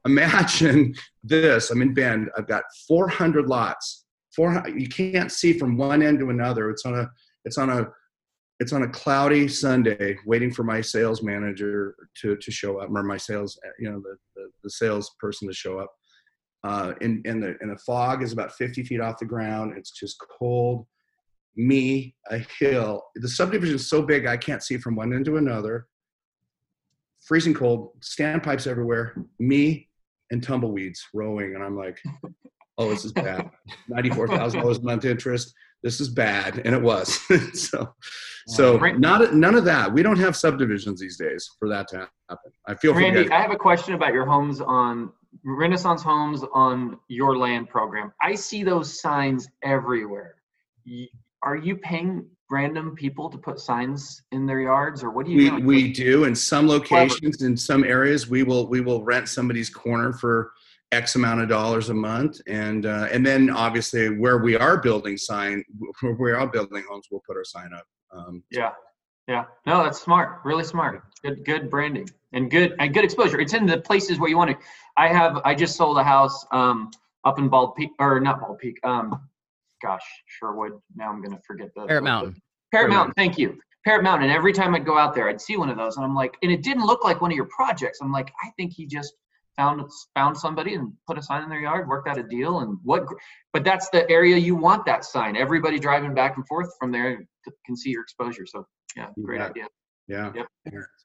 Imagine 0.07 0.95
this. 1.23 1.71
I'm 1.71 1.83
in 1.83 1.95
Bend. 1.95 2.31
I've 2.37 2.49
got 2.49 2.65
400 2.87 3.47
lots. 3.47 4.05
400. 4.37 4.81
You 4.81 4.89
can't 4.89 5.33
see 5.33 5.53
from 5.53 5.77
one 5.77 6.03
end 6.03 6.21
to 6.21 6.31
another. 6.31 6.71
It's 6.71 6.87
on 6.87 6.95
a 6.99 7.11
it's 7.45 7.59
on 7.59 7.71
a 7.71 7.89
it's 8.61 8.73
on 8.73 8.83
a 8.83 8.89
cloudy 8.89 9.47
Sunday, 9.47 10.17
waiting 10.27 10.53
for 10.53 10.65
my 10.65 10.81
sales 10.81 11.23
manager 11.23 11.95
to 12.21 12.37
to 12.37 12.51
show 12.51 12.79
up, 12.79 12.91
or 12.91 13.03
my 13.03 13.17
sales, 13.17 13.59
you 13.79 13.91
know, 13.91 14.01
the 14.01 14.17
the, 14.37 14.51
the 14.65 14.71
sales 14.71 15.15
person 15.21 15.49
to 15.49 15.55
show 15.55 15.79
up. 15.79 15.91
Uh, 16.65 16.93
and 17.01 17.25
and 17.27 17.43
the 17.43 17.57
and 17.61 17.71
the 17.71 17.79
fog 17.79 18.23
is 18.23 18.33
about 18.33 18.53
50 18.53 18.83
feet 18.85 19.01
off 19.01 19.19
the 19.19 19.25
ground. 19.25 19.75
It's 19.77 19.91
just 19.91 20.17
cold. 20.39 20.87
Me, 21.57 22.15
a 22.31 22.39
hill. 22.59 23.03
The 23.17 23.29
subdivision 23.29 23.77
is 23.77 23.89
so 23.89 24.03
big 24.03 24.27
I 24.27 24.37
can't 24.37 24.63
see 24.63 24.79
from 24.79 24.95
one 24.95 25.13
end 25.13 25.25
to 25.27 25.37
another. 25.39 25.87
Freezing 27.27 27.55
cold, 27.55 28.01
standpipes 28.01 28.67
everywhere. 28.67 29.15
Me 29.39 29.89
and 30.31 30.43
tumbleweeds 30.43 31.03
rowing, 31.15 31.55
and 31.55 31.65
I'm 31.65 31.77
like, 31.77 31.99
oh, 32.79 32.89
this 32.91 33.05
is 33.05 33.13
bad. 33.13 33.51
Ninety-four 33.89 34.29
thousand 34.29 34.61
dollars 34.61 34.79
a 34.79 34.83
month 34.83 35.05
interest 35.05 35.55
this 35.83 36.01
is 36.01 36.09
bad 36.09 36.61
and 36.65 36.75
it 36.75 36.83
was 36.83 37.21
so 37.55 37.95
so 38.47 38.77
not 38.77 39.35
none 39.35 39.55
of 39.55 39.65
that 39.65 39.93
we 39.93 40.03
don't 40.03 40.19
have 40.19 40.37
subdivisions 40.37 41.01
these 41.01 41.17
days 41.17 41.49
for 41.59 41.69
that 41.69 41.87
to 41.89 41.97
happen 42.29 42.53
i 42.67 42.75
feel 42.75 42.95
randy 42.95 43.31
i 43.31 43.41
have 43.41 43.51
a 43.51 43.57
question 43.57 43.95
about 43.95 44.13
your 44.13 44.27
homes 44.27 44.61
on 44.61 45.11
renaissance 45.45 46.03
homes 46.03 46.45
on 46.53 46.99
your 47.09 47.37
land 47.37 47.69
program. 47.69 48.13
I 48.21 48.35
see 48.35 48.63
those 48.63 49.01
signs 49.01 49.49
everywhere. 49.63 50.37
Are 51.43 51.57
you 51.57 51.77
paying 51.77 52.27
random 52.51 52.95
people 52.95 53.29
to 53.29 53.39
put 53.39 53.61
signs 53.61 54.23
in 54.33 54.47
their 54.47 54.61
yards 54.61 55.03
or 55.03 55.11
what 55.11 55.27
do 55.27 55.33
you 55.33 55.55
we, 55.57 55.63
we 55.63 55.93
do. 55.93 56.25
In 56.25 56.35
some 56.35 56.67
locations 56.67 57.43
in 57.43 57.57
some 57.57 57.85
areas 57.85 58.29
we 58.29 58.43
will 58.43 58.67
we 58.69 58.81
will 58.81 59.05
rent 59.05 59.29
somebody's 59.29 59.69
corner 59.69 60.13
for 60.13 60.53
X 60.91 61.17
amount 61.17 61.43
of 61.43 61.49
dollars 61.49 61.91
a 61.91 61.95
month, 61.95 62.41
and 62.47 62.87
uh, 62.87 63.09
and 63.13 63.25
then 63.25 63.51
obviously 63.51 64.09
where 64.19 64.39
we 64.39 64.57
are 64.57 64.79
building 64.79 65.19
sign, 65.19 65.63
where 66.01 66.15
we 66.15 66.33
are 66.33 66.47
building 66.47 66.83
homes, 66.89 67.09
we'll 67.11 67.23
put 67.27 67.37
our 67.37 67.45
sign 67.45 67.75
up. 67.75 67.85
Um, 68.11 68.43
yeah, 68.51 68.71
yeah, 69.27 69.45
no, 69.67 69.85
that's 69.85 70.01
smart, 70.01 70.41
really 70.45 70.65
smart. 70.65 71.03
Good, 71.23 71.45
good 71.45 71.69
branding 71.69 72.09
and 72.33 72.51
good 72.51 72.75
and 72.79 72.93
good 72.93 73.05
exposure. 73.05 73.41
It's 73.41 73.55
in 73.55 73.67
the 73.67 73.79
places 73.79 74.19
where 74.19 74.29
you 74.29 74.37
want 74.37 74.51
to. 74.51 74.57
I 74.97 75.09
have, 75.09 75.41
I 75.45 75.55
just 75.55 75.77
sold 75.77 75.99
a 75.99 76.05
house 76.05 76.45
um, 76.51 76.91
up 77.25 77.39
in 77.39 77.49
Bald 77.49 77.75
Peak, 77.77 77.91
or 77.99 78.21
not 78.21 78.41
Bald 78.41 78.59
Peak. 78.59 78.79
Um, 78.85 79.29
gosh, 79.83 80.03
Sherwood. 80.27 80.73
Now 80.95 81.11
I'm 81.11 81.23
gonna 81.23 81.41
forget 81.47 81.71
the 81.75 81.87
Parrett 81.87 82.03
Mountain. 82.05 82.41
Parrett 82.75 82.91
Mountain. 82.91 83.15
Thank 83.17 83.39
you. 83.39 83.59
Parrett 83.87 84.03
Mountain. 84.03 84.29
And 84.29 84.37
every 84.37 84.53
time 84.53 84.75
I'd 84.75 84.85
go 84.85 84.99
out 84.99 85.15
there, 85.15 85.29
I'd 85.29 85.41
see 85.41 85.57
one 85.57 85.71
of 85.71 85.77
those, 85.77 85.97
and 85.97 86.05
I'm 86.05 86.15
like, 86.15 86.37
and 86.43 86.53
it 86.53 86.63
didn't 86.63 86.85
look 86.85 87.05
like 87.05 87.21
one 87.21 87.31
of 87.31 87.37
your 87.37 87.47
projects. 87.47 88.01
I'm 88.03 88.13
like, 88.13 88.33
I 88.43 88.51
think 88.57 88.73
he 88.75 88.87
just 88.87 89.15
found 89.57 89.83
found 90.15 90.37
somebody 90.37 90.75
and 90.75 90.93
put 91.07 91.19
a 91.19 91.23
sign 91.23 91.43
in 91.43 91.49
their 91.49 91.61
yard, 91.61 91.89
worked 91.89 92.09
out 92.09 92.19
a 92.19 92.23
deal, 92.23 92.61
and 92.61 92.79
what? 92.85 93.07
But 93.53 93.65
that's 93.65 93.89
the 93.91 94.09
area 94.11 94.37
you 94.37 94.55
want 94.55 94.85
that 94.87 95.05
sign. 95.05 95.37
Everybody 95.37 95.79
driving 95.79 96.15
back 96.15 96.37
and 96.37 96.47
forth 96.47 96.71
from 96.79 96.93
there 96.93 97.27
can 97.65 97.77
see 97.77 97.91
your 97.91 98.03
exposure. 98.03 98.47
So 98.47 98.67
yeah, 98.97 99.09
great 99.23 99.41
yeah. 99.41 99.47
idea. 99.47 99.67
Yeah. 100.09 100.33
Yep. 100.35 100.47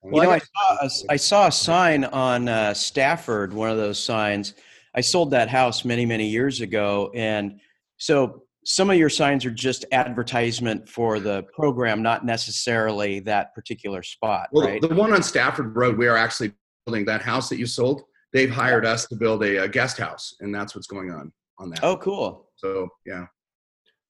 Well, 0.03 0.23
you 0.23 0.29
know, 0.29 0.35
I 0.35 0.39
saw, 0.39 0.77
a, 0.81 0.89
I 1.09 1.15
saw 1.17 1.47
a 1.47 1.51
sign 1.51 2.05
on 2.05 2.47
uh, 2.47 2.73
Stafford, 2.73 3.53
one 3.53 3.69
of 3.69 3.77
those 3.77 3.99
signs. 3.99 4.53
I 4.95 5.01
sold 5.01 5.31
that 5.31 5.49
house 5.49 5.85
many, 5.85 6.05
many 6.05 6.27
years 6.27 6.61
ago. 6.61 7.11
And 7.13 7.59
so 7.97 8.43
some 8.65 8.89
of 8.89 8.97
your 8.97 9.09
signs 9.09 9.45
are 9.45 9.51
just 9.51 9.85
advertisement 9.91 10.87
for 10.87 11.19
the 11.19 11.43
program, 11.53 12.01
not 12.01 12.25
necessarily 12.25 13.19
that 13.21 13.53
particular 13.53 14.03
spot, 14.03 14.49
well, 14.51 14.67
right? 14.67 14.81
The 14.81 14.93
one 14.95 15.13
on 15.13 15.21
Stafford 15.23 15.75
Road, 15.75 15.97
we 15.97 16.07
are 16.07 16.17
actually 16.17 16.53
building 16.85 17.05
that 17.05 17.21
house 17.21 17.49
that 17.49 17.57
you 17.57 17.65
sold 17.65 18.03
they've 18.33 18.49
hired 18.49 18.85
us 18.85 19.05
to 19.07 19.15
build 19.15 19.43
a, 19.43 19.63
a, 19.63 19.67
guest 19.67 19.97
house, 19.97 20.35
and 20.41 20.53
that's 20.53 20.75
what's 20.75 20.87
going 20.87 21.11
on 21.11 21.31
on 21.59 21.69
that. 21.69 21.79
Oh, 21.83 21.95
cool. 21.97 22.49
So 22.55 22.89
yeah, 23.05 23.27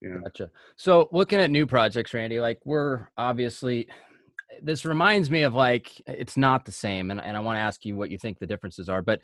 yeah. 0.02 0.18
Gotcha. 0.24 0.50
So 0.78 1.10
looking 1.12 1.40
at 1.40 1.52
new 1.52 1.68
projects, 1.68 2.14
Randy, 2.14 2.40
like 2.40 2.60
we're 2.66 3.10
obviously. 3.18 3.88
This 4.62 4.86
reminds 4.86 5.30
me 5.30 5.44
of 5.44 5.54
like 5.54 6.02
it's 6.08 6.38
not 6.38 6.66
the 6.66 6.72
same, 6.72 7.12
and, 7.12 7.22
and 7.22 7.36
I 7.36 7.40
want 7.40 7.58
to 7.58 7.62
ask 7.62 7.86
you 7.86 7.96
what 7.96 8.12
you 8.12 8.18
think 8.18 8.40
the 8.40 8.48
differences 8.48 8.90
are. 8.90 9.02
But 9.02 9.22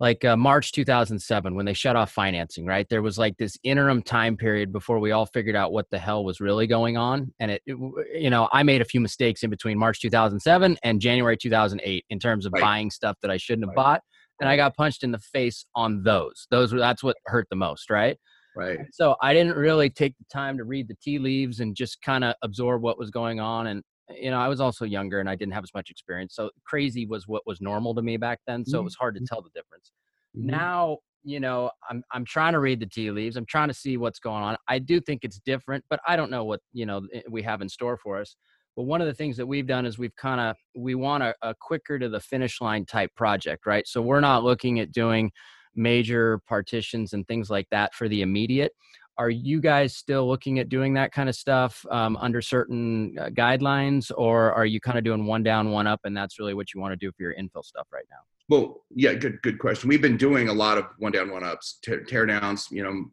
like 0.00 0.24
uh, 0.24 0.36
March 0.36 0.70
2007 0.72 1.56
when 1.56 1.66
they 1.66 1.72
shut 1.72 1.96
off 1.96 2.12
financing, 2.12 2.64
right? 2.64 2.88
There 2.88 3.02
was 3.02 3.18
like 3.18 3.36
this 3.36 3.58
interim 3.64 4.00
time 4.00 4.36
period 4.36 4.72
before 4.72 5.00
we 5.00 5.10
all 5.10 5.26
figured 5.26 5.56
out 5.56 5.72
what 5.72 5.90
the 5.90 5.98
hell 5.98 6.24
was 6.24 6.40
really 6.40 6.68
going 6.68 6.96
on. 6.96 7.32
And 7.40 7.50
it, 7.50 7.62
it 7.66 7.76
you 8.14 8.30
know, 8.30 8.48
I 8.52 8.62
made 8.62 8.80
a 8.80 8.84
few 8.84 9.00
mistakes 9.00 9.42
in 9.42 9.50
between 9.50 9.76
March 9.76 10.00
2007 10.00 10.78
and 10.84 11.00
January 11.00 11.36
2008 11.36 12.04
in 12.10 12.18
terms 12.20 12.46
of 12.46 12.52
right. 12.52 12.62
buying 12.62 12.90
stuff 12.92 13.16
that 13.22 13.30
I 13.32 13.38
shouldn't 13.38 13.64
have 13.64 13.76
right. 13.76 13.76
bought 13.76 14.02
and 14.40 14.48
I 14.48 14.56
got 14.56 14.76
punched 14.76 15.02
in 15.02 15.10
the 15.10 15.18
face 15.18 15.66
on 15.74 16.02
those. 16.02 16.46
Those 16.50 16.72
were 16.72 16.78
that's 16.78 17.02
what 17.02 17.16
hurt 17.26 17.48
the 17.50 17.56
most, 17.56 17.90
right? 17.90 18.16
Right. 18.56 18.78
So 18.92 19.16
I 19.22 19.34
didn't 19.34 19.56
really 19.56 19.90
take 19.90 20.16
the 20.18 20.24
time 20.32 20.56
to 20.58 20.64
read 20.64 20.88
the 20.88 20.96
tea 21.02 21.18
leaves 21.18 21.60
and 21.60 21.76
just 21.76 22.00
kind 22.02 22.24
of 22.24 22.34
absorb 22.42 22.82
what 22.82 22.98
was 22.98 23.10
going 23.10 23.40
on. 23.40 23.68
And 23.68 23.82
you 24.10 24.30
know, 24.30 24.38
I 24.38 24.48
was 24.48 24.60
also 24.60 24.84
younger 24.84 25.20
and 25.20 25.28
I 25.28 25.34
didn't 25.34 25.54
have 25.54 25.64
as 25.64 25.74
much 25.74 25.90
experience. 25.90 26.34
So 26.34 26.50
crazy 26.64 27.06
was 27.06 27.28
what 27.28 27.46
was 27.46 27.60
normal 27.60 27.94
to 27.94 28.02
me 28.02 28.16
back 28.16 28.40
then. 28.46 28.64
So 28.64 28.78
mm-hmm. 28.78 28.80
it 28.80 28.84
was 28.84 28.94
hard 28.94 29.14
to 29.16 29.20
tell 29.26 29.42
the 29.42 29.50
difference. 29.50 29.92
Mm-hmm. 30.36 30.50
Now, 30.50 30.98
you 31.24 31.40
know, 31.40 31.70
I'm 31.90 32.02
I'm 32.12 32.24
trying 32.24 32.52
to 32.52 32.60
read 32.60 32.80
the 32.80 32.86
tea 32.86 33.10
leaves. 33.10 33.36
I'm 33.36 33.46
trying 33.46 33.68
to 33.68 33.74
see 33.74 33.96
what's 33.96 34.20
going 34.20 34.42
on. 34.42 34.56
I 34.68 34.78
do 34.78 35.00
think 35.00 35.24
it's 35.24 35.40
different, 35.40 35.84
but 35.90 36.00
I 36.06 36.16
don't 36.16 36.30
know 36.30 36.44
what 36.44 36.60
you 36.72 36.86
know 36.86 37.06
eh, 37.12 37.22
we 37.28 37.42
have 37.42 37.60
in 37.60 37.68
store 37.68 37.96
for 37.96 38.18
us. 38.20 38.36
But 38.76 38.84
one 38.84 39.00
of 39.00 39.08
the 39.08 39.14
things 39.14 39.36
that 39.36 39.46
we've 39.46 39.66
done 39.66 39.86
is 39.86 39.98
we've 39.98 40.14
kind 40.14 40.40
of 40.40 40.56
we 40.76 40.94
want 40.94 41.24
a, 41.24 41.34
a 41.42 41.54
quicker 41.60 41.98
to 41.98 42.08
the 42.08 42.20
finish 42.20 42.60
line 42.60 42.86
type 42.86 43.10
project, 43.16 43.66
right? 43.66 43.86
So 43.86 44.00
we're 44.00 44.20
not 44.20 44.44
looking 44.44 44.78
at 44.80 44.92
doing 44.92 45.32
major 45.74 46.40
partitions 46.48 47.12
and 47.12 47.26
things 47.26 47.50
like 47.50 47.66
that 47.70 47.94
for 47.94 48.08
the 48.08 48.22
immediate. 48.22 48.72
Are 49.18 49.30
you 49.30 49.60
guys 49.60 49.96
still 49.96 50.26
looking 50.28 50.60
at 50.60 50.68
doing 50.68 50.94
that 50.94 51.12
kind 51.12 51.28
of 51.28 51.34
stuff 51.34 51.84
um, 51.90 52.16
under 52.18 52.40
certain 52.40 53.18
uh, 53.18 53.26
guidelines, 53.26 54.12
or 54.16 54.52
are 54.52 54.64
you 54.64 54.80
kind 54.80 54.96
of 54.96 55.04
doing 55.04 55.26
one 55.26 55.42
down, 55.42 55.70
one 55.70 55.86
up, 55.88 56.00
and 56.04 56.16
that's 56.16 56.38
really 56.38 56.54
what 56.54 56.72
you 56.72 56.80
want 56.80 56.92
to 56.92 56.96
do 56.96 57.10
for 57.12 57.22
your 57.22 57.34
infill 57.34 57.64
stuff 57.64 57.88
right 57.92 58.06
now? 58.10 58.18
Well, 58.48 58.84
yeah, 58.94 59.14
good 59.14 59.42
good 59.42 59.58
question. 59.58 59.88
We've 59.88 60.00
been 60.00 60.16
doing 60.16 60.48
a 60.48 60.52
lot 60.52 60.78
of 60.78 60.86
one 60.98 61.12
down, 61.12 61.30
one 61.30 61.44
ups, 61.44 61.80
tear, 61.82 62.04
tear 62.04 62.24
downs, 62.26 62.68
you 62.70 62.82
know, 62.82 63.06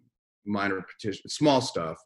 minor 0.45 0.81
petition, 0.81 1.29
small 1.29 1.59
stuff. 1.59 1.97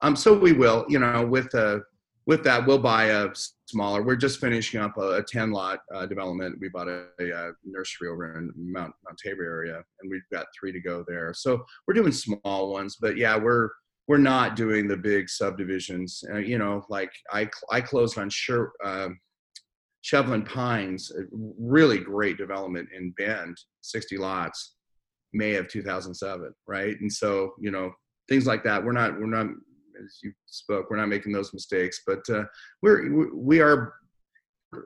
Um, 0.00 0.14
so 0.14 0.38
we 0.38 0.52
will, 0.52 0.86
you 0.88 1.00
know, 1.00 1.26
with 1.26 1.52
uh, 1.54 1.80
with 2.28 2.44
that, 2.44 2.66
we'll 2.66 2.78
buy 2.78 3.06
a 3.06 3.28
smaller. 3.66 4.02
We're 4.02 4.14
just 4.14 4.38
finishing 4.38 4.80
up 4.80 4.98
a, 4.98 5.16
a 5.16 5.22
ten 5.22 5.50
lot 5.50 5.80
uh, 5.92 6.04
development. 6.04 6.58
We 6.60 6.68
bought 6.68 6.86
a, 6.86 7.06
a, 7.18 7.24
a, 7.32 7.52
nursery 7.64 8.08
over 8.08 8.38
in 8.38 8.52
Mount 8.54 8.92
Mount 9.04 9.18
Tabor 9.18 9.44
area, 9.44 9.82
and 10.00 10.10
we've 10.10 10.28
got 10.30 10.46
three 10.58 10.70
to 10.70 10.80
go 10.80 11.04
there. 11.08 11.32
So 11.34 11.64
we're 11.86 11.94
doing 11.94 12.12
small 12.12 12.70
ones, 12.70 12.98
but 13.00 13.16
yeah, 13.16 13.36
we're 13.36 13.70
we're 14.08 14.18
not 14.18 14.56
doing 14.56 14.86
the 14.86 14.96
big 14.96 15.30
subdivisions. 15.30 16.22
Uh, 16.30 16.36
you 16.36 16.58
know, 16.58 16.84
like 16.90 17.10
I 17.32 17.48
I 17.72 17.80
closed 17.80 18.18
on 18.18 18.28
sure. 18.28 18.72
Uh, 18.84 19.08
Shevlin 20.04 20.46
Pines, 20.46 21.10
a 21.10 21.22
really 21.32 21.98
great 21.98 22.38
development 22.38 22.88
in 22.96 23.10
Bend, 23.18 23.56
60 23.80 24.16
lots, 24.16 24.74
May 25.32 25.56
of 25.56 25.68
2007, 25.68 26.54
right? 26.66 26.98
And 27.00 27.12
so, 27.12 27.52
you 27.60 27.70
know, 27.72 27.90
things 28.28 28.46
like 28.46 28.62
that. 28.64 28.82
We're 28.82 28.92
not, 28.92 29.18
we're 29.18 29.26
not 29.26 29.48
as 30.04 30.18
you 30.22 30.32
spoke, 30.46 30.90
we're 30.90 30.96
not 30.96 31.08
making 31.08 31.32
those 31.32 31.52
mistakes, 31.52 32.02
but 32.06 32.20
uh, 32.30 32.44
we're 32.82 33.32
we 33.34 33.60
are 33.60 33.94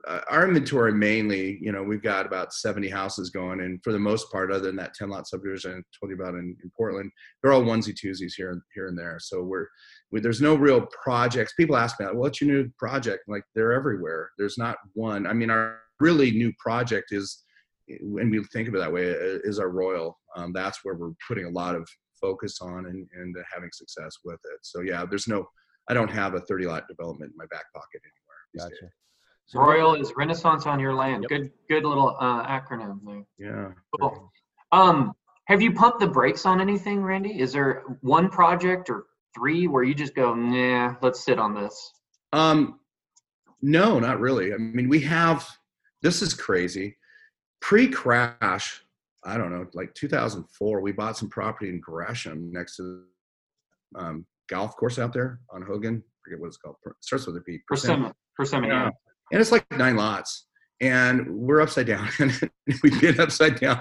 uh, 0.07 0.20
our 0.31 0.46
inventory 0.46 0.92
mainly. 0.92 1.59
You 1.61 1.72
know, 1.72 1.83
we've 1.83 2.03
got 2.03 2.27
about 2.27 2.53
70 2.53 2.88
houses 2.88 3.31
going, 3.31 3.61
and 3.61 3.83
for 3.83 3.92
the 3.92 3.98
most 3.98 4.31
part, 4.31 4.53
other 4.53 4.66
than 4.66 4.77
that 4.77 4.94
10 4.94 5.11
lot 5.11 5.27
subdivision 5.27 5.72
I 5.72 5.83
told 5.98 6.11
you 6.11 6.22
about 6.22 6.35
in, 6.35 6.57
in 6.62 6.70
Portland, 6.77 7.11
they're 7.42 7.53
all 7.53 7.62
onesie 7.62 7.94
twosies 7.94 8.33
here 8.37 8.53
and 8.53 8.62
here 8.75 8.88
and 8.88 8.98
there. 8.98 9.18
So 9.20 9.42
we're 9.42 9.66
we, 10.11 10.20
there's 10.20 10.40
no 10.40 10.55
real 10.55 10.87
projects. 11.03 11.55
People 11.55 11.77
ask 11.77 11.98
me, 11.98 12.07
"What's 12.12 12.40
your 12.40 12.53
new 12.53 12.70
project?" 12.79 13.25
Like 13.29 13.44
they're 13.55 13.72
everywhere. 13.72 14.31
There's 14.38 14.59
not 14.59 14.77
one. 14.94 15.27
I 15.27 15.33
mean, 15.33 15.51
our 15.51 15.79
really 16.01 16.31
new 16.33 16.53
project 16.59 17.12
is 17.12 17.42
when 18.01 18.31
we 18.31 18.42
think 18.53 18.68
of 18.68 18.75
it 18.75 18.79
that 18.79 18.92
way 18.92 19.05
is 19.05 19.59
our 19.59 19.68
royal 19.68 20.16
um, 20.37 20.53
that's 20.53 20.85
where 20.85 20.94
we're 20.94 21.12
putting 21.27 21.46
a 21.46 21.51
lot 21.51 21.75
of 21.75 21.88
focus 22.22 22.61
on 22.62 22.87
and, 22.87 23.06
and 23.14 23.37
uh, 23.37 23.42
having 23.52 23.70
success 23.72 24.16
with 24.24 24.40
it. 24.44 24.58
So 24.62 24.80
yeah, 24.80 25.04
there's 25.08 25.28
no, 25.28 25.46
I 25.90 25.94
don't 25.94 26.11
have 26.11 26.35
a 26.35 26.40
30 26.40 26.66
lot 26.66 26.85
development 26.88 27.32
in 27.32 27.37
my 27.37 27.46
back 27.50 27.64
pocket 27.74 28.00
anywhere. 28.02 28.70
Gotcha. 28.70 28.90
So 29.46 29.61
Royal 29.61 29.94
is 29.96 30.12
Renaissance 30.16 30.66
on 30.66 30.80
your 30.80 30.94
land. 30.94 31.26
Yep. 31.28 31.28
Good, 31.28 31.50
good 31.68 31.85
little 31.85 32.16
uh, 32.18 32.46
acronym 32.46 33.00
there. 33.04 33.24
Yeah. 33.38 33.72
Cool. 34.00 34.32
Um, 34.70 35.12
have 35.46 35.61
you 35.61 35.72
pumped 35.72 36.00
the 36.00 36.06
brakes 36.06 36.46
on 36.46 36.61
anything, 36.61 37.02
Randy? 37.02 37.40
Is 37.40 37.52
there 37.52 37.82
one 38.00 38.30
project 38.30 38.88
or 38.88 39.06
three 39.35 39.66
where 39.66 39.82
you 39.82 39.94
just 39.94 40.14
go, 40.14 40.35
nah, 40.35 40.94
let's 41.02 41.24
sit 41.24 41.38
on 41.38 41.54
this? 41.54 41.92
Um, 42.32 42.80
no, 43.61 43.98
not 43.98 44.20
really. 44.20 44.54
I 44.54 44.56
mean, 44.56 44.88
we 44.88 45.00
have. 45.00 45.46
This 46.00 46.22
is 46.22 46.35
crazy. 46.35 46.96
Pre-crash, 47.61 48.82
I 49.24 49.37
don't 49.37 49.52
know, 49.52 49.66
like 49.74 49.94
2004, 49.94 50.80
we 50.80 50.92
bought 50.92 51.16
some 51.16 51.28
property 51.28 51.70
in 51.70 51.80
Gresham 51.80 52.50
next 52.52 52.76
to 52.76 53.04
um, 53.96 54.26
golf 54.48 54.76
course 54.76 54.98
out 54.98 55.12
there 55.12 55.40
on 55.50 55.62
Hogan. 55.62 56.02
I 56.04 56.18
forget 56.24 56.40
what 56.40 56.48
it's 56.48 56.56
called. 56.56 56.76
It 56.85 56.92
starts 57.00 57.26
with 57.26 57.37
a 57.37 57.40
P. 57.40 57.58
Persimmon. 57.68 58.12
Persimmon. 58.37 58.70
Yeah. 58.70 58.90
And 59.30 59.40
it's 59.40 59.52
like 59.52 59.64
nine 59.72 59.96
lots. 59.96 60.46
And 60.80 61.28
we're 61.30 61.61
upside 61.61 61.87
down. 61.87 62.08
We've 62.82 63.00
been 63.00 63.20
upside 63.20 63.61
down. 63.61 63.80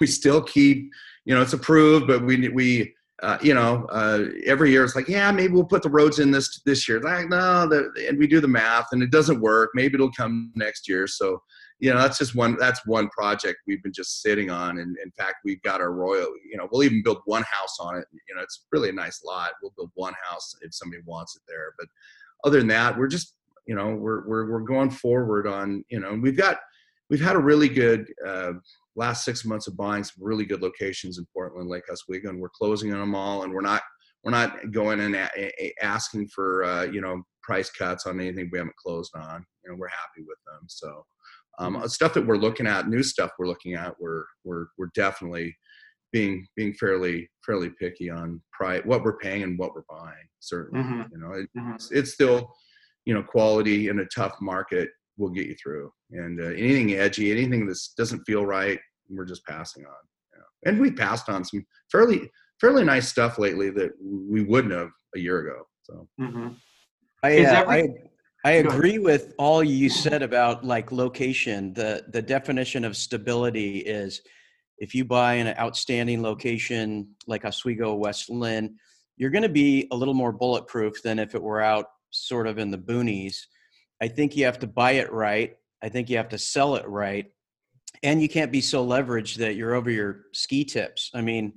We 0.00 0.06
still 0.06 0.42
keep, 0.42 0.90
you 1.26 1.34
know, 1.34 1.42
it's 1.42 1.52
approved, 1.52 2.06
but 2.06 2.24
we, 2.24 2.48
we, 2.48 2.94
uh, 3.22 3.36
you 3.42 3.52
know, 3.52 3.86
uh, 3.90 4.26
every 4.46 4.70
year 4.70 4.84
it's 4.84 4.96
like, 4.96 5.08
yeah, 5.08 5.30
maybe 5.30 5.52
we'll 5.52 5.64
put 5.64 5.82
the 5.82 5.90
roads 5.90 6.20
in 6.20 6.30
this 6.30 6.60
this 6.64 6.88
year. 6.88 7.00
Like, 7.00 7.28
no, 7.28 7.68
the, 7.68 7.92
and 8.08 8.16
we 8.16 8.26
do 8.26 8.40
the 8.40 8.48
math, 8.48 8.86
and 8.92 9.02
it 9.02 9.10
doesn't 9.10 9.40
work. 9.40 9.70
Maybe 9.74 9.94
it'll 9.94 10.12
come 10.12 10.52
next 10.54 10.88
year. 10.88 11.06
So 11.06 11.42
you 11.80 11.92
know 11.92 12.00
that's 12.00 12.18
just 12.18 12.34
one 12.34 12.56
that's 12.58 12.84
one 12.86 13.08
project 13.08 13.58
we've 13.66 13.82
been 13.82 13.92
just 13.92 14.20
sitting 14.20 14.50
on 14.50 14.78
and 14.78 14.96
in 15.02 15.10
fact 15.12 15.36
we've 15.44 15.62
got 15.62 15.80
our 15.80 15.92
royal 15.92 16.32
you 16.50 16.56
know 16.56 16.68
we'll 16.70 16.82
even 16.82 17.02
build 17.02 17.18
one 17.24 17.44
house 17.44 17.76
on 17.80 17.96
it 17.96 18.04
you 18.28 18.34
know 18.34 18.42
it's 18.42 18.66
really 18.72 18.88
a 18.88 18.92
nice 18.92 19.22
lot 19.24 19.50
we'll 19.62 19.72
build 19.76 19.90
one 19.94 20.14
house 20.28 20.56
if 20.62 20.74
somebody 20.74 21.02
wants 21.06 21.36
it 21.36 21.42
there 21.46 21.74
but 21.78 21.86
other 22.44 22.58
than 22.58 22.68
that 22.68 22.96
we're 22.96 23.06
just 23.06 23.34
you 23.66 23.74
know 23.74 23.94
we're 23.94 24.26
we're, 24.26 24.50
we're 24.50 24.60
going 24.60 24.90
forward 24.90 25.46
on 25.46 25.84
you 25.88 26.00
know 26.00 26.18
we've 26.20 26.36
got 26.36 26.58
we've 27.10 27.20
had 27.20 27.36
a 27.36 27.40
really 27.40 27.68
good 27.68 28.12
uh, 28.26 28.52
last 28.96 29.24
six 29.24 29.44
months 29.44 29.66
of 29.66 29.76
buying 29.76 30.04
some 30.04 30.22
really 30.22 30.44
good 30.44 30.62
locations 30.62 31.18
in 31.18 31.26
portland 31.32 31.68
lake 31.68 31.84
oswego 31.90 32.30
and 32.30 32.40
we're 32.40 32.48
closing 32.48 32.92
on 32.92 32.98
them 32.98 33.14
all 33.14 33.44
and 33.44 33.52
we're 33.52 33.60
not 33.60 33.82
we're 34.24 34.32
not 34.32 34.72
going 34.72 35.00
and 35.00 35.14
a- 35.14 35.72
asking 35.82 36.26
for 36.28 36.64
uh, 36.64 36.84
you 36.84 37.00
know 37.00 37.22
price 37.42 37.70
cuts 37.70 38.06
on 38.06 38.20
anything 38.20 38.48
we 38.52 38.58
haven't 38.58 38.76
closed 38.76 39.14
on 39.14 39.44
you 39.64 39.70
know 39.70 39.76
we're 39.78 39.88
happy 39.88 40.26
with 40.26 40.38
them 40.46 40.66
so 40.66 41.04
um, 41.58 41.76
mm-hmm. 41.76 41.86
stuff 41.86 42.14
that 42.14 42.26
we're 42.26 42.36
looking 42.36 42.66
at, 42.66 42.88
new 42.88 43.02
stuff 43.02 43.30
we're 43.38 43.46
looking 43.46 43.74
at, 43.74 43.94
we're 44.00 44.24
we're 44.44 44.66
we're 44.76 44.90
definitely 44.94 45.56
being 46.12 46.46
being 46.56 46.72
fairly 46.74 47.28
fairly 47.44 47.70
picky 47.80 48.10
on 48.10 48.40
price, 48.52 48.82
what 48.84 49.02
we're 49.02 49.18
paying 49.18 49.42
and 49.42 49.58
what 49.58 49.74
we're 49.74 49.82
buying. 49.88 50.14
Certainly, 50.40 50.84
mm-hmm. 50.84 51.02
you 51.12 51.18
know, 51.18 51.32
it, 51.32 51.48
mm-hmm. 51.56 51.72
it's, 51.74 51.90
it's, 51.90 52.12
still 52.12 52.54
you 53.04 53.14
know 53.14 53.22
quality 53.22 53.88
in 53.88 54.00
a 54.00 54.06
tough 54.06 54.34
market 54.40 54.88
will 55.16 55.30
get 55.30 55.46
you 55.46 55.56
through. 55.60 55.90
And 56.12 56.40
uh, 56.40 56.46
anything 56.46 56.92
edgy, 56.92 57.32
anything 57.32 57.66
that 57.66 57.78
doesn't 57.96 58.24
feel 58.24 58.46
right, 58.46 58.78
we're 59.08 59.24
just 59.24 59.44
passing 59.46 59.84
on. 59.84 59.92
You 60.32 60.38
know? 60.38 60.44
And 60.66 60.80
we 60.80 60.90
passed 60.92 61.28
on 61.28 61.44
some 61.44 61.64
fairly 61.90 62.30
fairly 62.60 62.84
nice 62.84 63.08
stuff 63.08 63.38
lately 63.38 63.70
that 63.70 63.90
we 64.02 64.42
wouldn't 64.42 64.74
have 64.74 64.90
a 65.16 65.18
year 65.18 65.40
ago. 65.40 65.62
So. 65.82 66.08
Mm-hmm. 66.20 66.48
I, 67.22 67.44
uh, 67.44 67.60
every- 67.60 67.82
I 67.82 67.88
I 68.44 68.52
agree 68.52 68.98
with 68.98 69.34
all 69.38 69.64
you 69.64 69.90
said 69.90 70.22
about 70.22 70.64
like 70.64 70.92
location. 70.92 71.72
The 71.72 72.04
the 72.12 72.22
definition 72.22 72.84
of 72.84 72.96
stability 72.96 73.78
is 73.78 74.22
if 74.78 74.94
you 74.94 75.04
buy 75.04 75.34
in 75.34 75.48
an 75.48 75.58
outstanding 75.58 76.22
location 76.22 77.08
like 77.26 77.44
Oswego, 77.44 77.94
West 77.94 78.30
Linn, 78.30 78.76
you're 79.16 79.30
going 79.30 79.42
to 79.42 79.48
be 79.48 79.88
a 79.90 79.96
little 79.96 80.14
more 80.14 80.32
bulletproof 80.32 81.02
than 81.02 81.18
if 81.18 81.34
it 81.34 81.42
were 81.42 81.60
out 81.60 81.86
sort 82.10 82.46
of 82.46 82.58
in 82.58 82.70
the 82.70 82.78
boonies. 82.78 83.36
I 84.00 84.06
think 84.06 84.36
you 84.36 84.44
have 84.44 84.60
to 84.60 84.68
buy 84.68 84.92
it 84.92 85.12
right. 85.12 85.56
I 85.82 85.88
think 85.88 86.08
you 86.08 86.16
have 86.16 86.28
to 86.28 86.38
sell 86.38 86.76
it 86.76 86.88
right. 86.88 87.26
And 88.04 88.22
you 88.22 88.28
can't 88.28 88.52
be 88.52 88.60
so 88.60 88.86
leveraged 88.86 89.36
that 89.38 89.56
you're 89.56 89.74
over 89.74 89.90
your 89.90 90.26
ski 90.32 90.64
tips. 90.64 91.10
I 91.12 91.22
mean, 91.22 91.54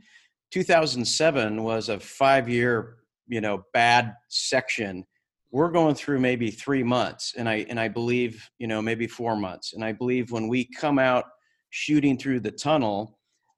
2007 0.52 1.64
was 1.64 1.90
a 1.90 1.98
5-year, 1.98 2.98
you 3.28 3.42
know, 3.42 3.66
bad 3.74 4.16
section 4.30 5.06
we're 5.52 5.72
going 5.72 5.96
through 5.96 6.20
maybe 6.20 6.50
three 6.50 6.84
months 6.84 7.34
and 7.38 7.48
i 7.48 7.66
and 7.70 7.80
i 7.80 7.88
believe 7.88 8.50
you 8.58 8.68
know 8.68 8.82
maybe 8.82 9.08
four 9.08 9.36
months 9.36 9.74
and 9.74 9.84
i 9.84 9.92
believe 9.92 10.32
when 10.32 10.48
we 10.48 10.66
come 10.66 10.98
out 10.98 11.26
shooting 11.70 12.18
through 12.18 12.40
the 12.40 12.52
tunnel 12.52 13.18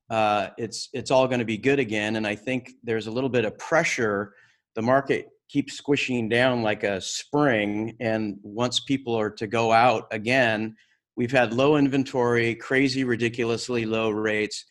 uh, 0.09 0.49
it's 0.57 0.89
it's 0.93 1.09
all 1.09 1.27
going 1.27 1.39
to 1.39 1.45
be 1.45 1.57
good 1.57 1.79
again 1.79 2.17
and 2.17 2.27
i 2.27 2.35
think 2.35 2.71
there's 2.83 3.07
a 3.07 3.11
little 3.11 3.29
bit 3.29 3.45
of 3.45 3.57
pressure. 3.57 4.33
The 4.75 4.81
market 4.81 5.29
keeps 5.49 5.75
squishing 5.75 6.29
down 6.29 6.61
like 6.61 6.83
a 6.83 6.99
spring 6.99 7.95
and 7.99 8.37
once 8.43 8.79
people 8.81 9.15
are 9.15 9.29
to 9.29 9.47
go 9.47 9.71
out 9.71 10.07
again 10.11 10.75
we've 11.15 11.31
had 11.31 11.53
low 11.53 11.77
inventory 11.77 12.55
crazy 12.55 13.03
ridiculously 13.03 13.85
low 13.85 14.09
rates. 14.09 14.65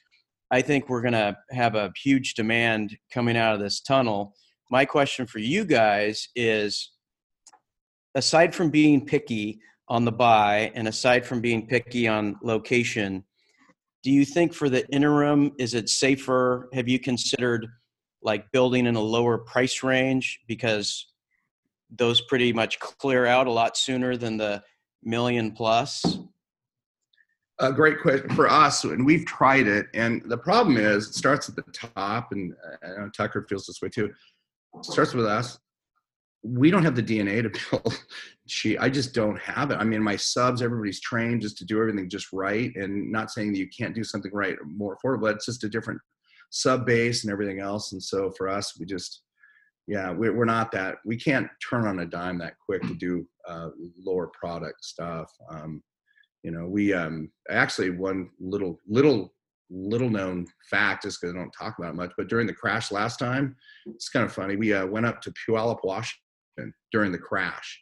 I 0.51 0.61
think 0.61 0.89
we're 0.89 1.03
going 1.03 1.13
to 1.13 1.37
have 1.51 1.75
a 1.77 1.93
huge 2.03 2.35
demand 2.35 2.97
coming 3.13 3.37
out 3.37 3.55
of 3.55 3.61
this 3.61 3.81
tunnel. 3.81 4.35
My 4.71 4.85
question 4.85 5.27
for 5.27 5.39
you 5.39 5.65
guys 5.65 6.29
is 6.37 6.92
aside 8.15 8.55
from 8.55 8.71
being 8.71 9.05
picky 9.05 9.61
on 9.89 10.05
the 10.05 10.13
buy 10.13 10.71
and 10.75 10.89
aside 10.89 11.27
from 11.27 11.41
being 11.41 11.67
picky 11.67 12.09
on 12.09 12.37
location, 12.43 13.25
do 14.03 14.11
you 14.11 14.25
think 14.25 14.53
for 14.53 14.69
the 14.69 14.89
interim 14.89 15.53
is 15.59 15.75
it 15.75 15.89
safer? 15.89 16.69
Have 16.73 16.89
you 16.89 16.99
considered 16.99 17.67
like 18.23 18.51
building 18.53 18.87
in 18.87 18.97
a 18.97 19.01
lower 19.01 19.39
price 19.39 19.83
range 19.83 20.41
because 20.47 21.07
those 21.91 22.21
pretty 22.23 22.53
much 22.53 22.79
clear 22.81 23.27
out 23.27 23.47
a 23.47 23.53
lot 23.53 23.77
sooner 23.77 24.17
than 24.17 24.37
the 24.37 24.63
million 25.03 25.53
plus? 25.53 26.03
A 27.59 27.73
great 27.73 28.01
question 28.01 28.31
for 28.31 28.49
us, 28.49 28.83
and 28.85 29.05
we've 29.05 29.27
tried 29.27 29.67
it. 29.69 29.87
And 29.95 30.23
the 30.25 30.39
problem 30.39 30.77
is, 30.79 31.09
it 31.09 31.15
starts 31.15 31.49
at 31.49 31.55
the 31.55 31.63
top, 31.73 32.33
and 32.33 32.55
Tucker 33.15 33.47
feels 33.49 33.67
this 33.67 33.81
way 33.83 33.89
too. 33.89 34.07
It 34.75 34.85
starts 34.85 35.15
with 35.15 35.27
us 35.27 35.59
we 36.43 36.71
don't 36.71 36.85
have 36.85 36.97
the 36.97 37.03
DNA 37.03 37.43
to 37.43 37.61
build 37.71 38.05
she 38.47 38.77
I 38.79 38.89
just 38.89 39.15
don't 39.15 39.39
have 39.41 39.71
it. 39.71 39.77
I 39.77 39.85
mean, 39.85 40.03
my 40.03 40.17
subs, 40.17 40.63
everybody's 40.63 41.01
trained 41.01 41.43
just 41.43 41.57
to 41.59 41.65
do 41.65 41.81
everything 41.81 42.09
just 42.09 42.33
right, 42.33 42.75
and 42.75 43.11
not 43.11 43.31
saying 43.31 43.53
that 43.53 43.59
you 43.59 43.69
can't 43.69 43.95
do 43.95 44.05
something 44.05 44.33
right 44.33 44.57
more 44.65 44.97
affordable. 44.97 45.33
It's 45.33 45.47
just 45.47 45.65
a 45.65 45.69
different 45.69 46.01
sub 46.51 46.85
base 46.85 47.25
and 47.25 47.33
everything 47.33 47.61
else. 47.61 47.93
And 47.93 48.03
so 48.03 48.31
for 48.37 48.49
us, 48.49 48.79
we 48.79 48.87
just 48.87 49.23
yeah, 49.89 50.13
we're 50.13 50.45
not 50.45 50.71
that 50.73 50.99
we 51.05 51.17
can't 51.17 51.49
turn 51.69 51.87
on 51.87 52.01
a 52.01 52.07
dime 52.07 52.39
that 52.39 52.55
quick 52.65 52.83
to 52.83 52.95
do 52.95 53.27
uh, 53.49 53.71
lower 53.99 54.29
product 54.29 54.85
stuff. 54.85 55.31
Um, 55.51 55.83
you 56.45 56.53
know, 56.53 56.67
we 56.67 56.93
um, 56.93 57.31
actually 57.51 57.91
one 57.91 58.31
little 58.39 58.79
little 58.87 59.33
little 59.71 60.11
known 60.11 60.47
fact 60.71 61.05
just 61.05 61.21
because 61.21 61.35
I 61.35 61.39
don't 61.39 61.51
talk 61.51 61.79
about 61.79 61.91
it 61.91 61.97
much. 61.97 62.13
But 62.17 62.29
during 62.29 62.47
the 62.47 62.53
crash 62.53 62.93
last 62.93 63.19
time, 63.19 63.57
it's 63.87 64.09
kind 64.09 64.25
of 64.25 64.33
funny. 64.33 64.55
We 64.55 64.73
uh, 64.73 64.87
went 64.87 65.07
up 65.07 65.21
to 65.23 65.33
Puyallup, 65.49 65.79
Washington 65.83 66.22
during 66.93 67.13
the 67.13 67.19
crash, 67.19 67.81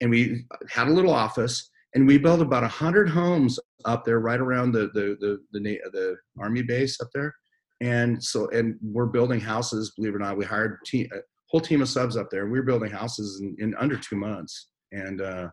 and 0.00 0.10
we 0.10 0.44
had 0.68 0.88
a 0.88 0.92
little 0.92 1.12
office, 1.12 1.70
and 1.94 2.06
we 2.06 2.18
built 2.18 2.40
about 2.40 2.64
a 2.64 2.68
hundred 2.68 3.08
homes 3.08 3.58
up 3.84 4.04
there, 4.04 4.20
right 4.20 4.40
around 4.40 4.72
the 4.72 4.90
the 4.94 5.16
the 5.20 5.38
the, 5.52 5.60
the, 5.60 5.90
the 5.92 6.16
army 6.38 6.62
base 6.62 7.00
up 7.00 7.08
there. 7.14 7.34
And 7.80 8.22
so, 8.22 8.48
and 8.50 8.76
we're 8.82 9.06
building 9.06 9.40
houses. 9.40 9.92
Believe 9.96 10.14
it 10.14 10.16
or 10.16 10.20
not, 10.20 10.38
we 10.38 10.44
hired 10.44 10.78
a 10.94 11.08
whole 11.48 11.60
team 11.60 11.82
of 11.82 11.88
subs 11.88 12.16
up 12.16 12.30
there. 12.30 12.42
And 12.42 12.52
we 12.52 12.58
were 12.58 12.64
building 12.64 12.90
houses 12.90 13.40
in, 13.40 13.54
in 13.58 13.74
under 13.76 13.96
two 13.96 14.16
months, 14.16 14.68
and 14.92 15.20
uh, 15.20 15.48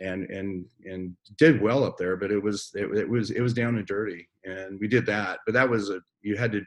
and 0.00 0.24
and 0.30 0.64
and 0.84 1.14
did 1.36 1.60
well 1.60 1.84
up 1.84 1.96
there. 1.98 2.16
But 2.16 2.30
it 2.30 2.42
was 2.42 2.70
it, 2.74 2.86
it 2.96 3.08
was 3.08 3.30
it 3.30 3.42
was 3.42 3.52
down 3.52 3.76
and 3.76 3.86
dirty, 3.86 4.26
and 4.44 4.78
we 4.80 4.88
did 4.88 5.04
that. 5.06 5.40
But 5.44 5.52
that 5.54 5.68
was 5.68 5.90
a 5.90 6.00
you 6.22 6.36
had 6.36 6.52
to 6.52 6.62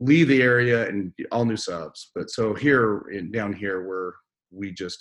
leave 0.00 0.28
the 0.28 0.42
area 0.42 0.88
and 0.88 1.12
all 1.32 1.44
new 1.44 1.56
subs. 1.56 2.10
But 2.14 2.30
so 2.30 2.54
here 2.54 3.04
in 3.12 3.30
down 3.30 3.52
here, 3.52 3.86
we're 3.86 4.12
we 4.50 4.72
just 4.72 4.98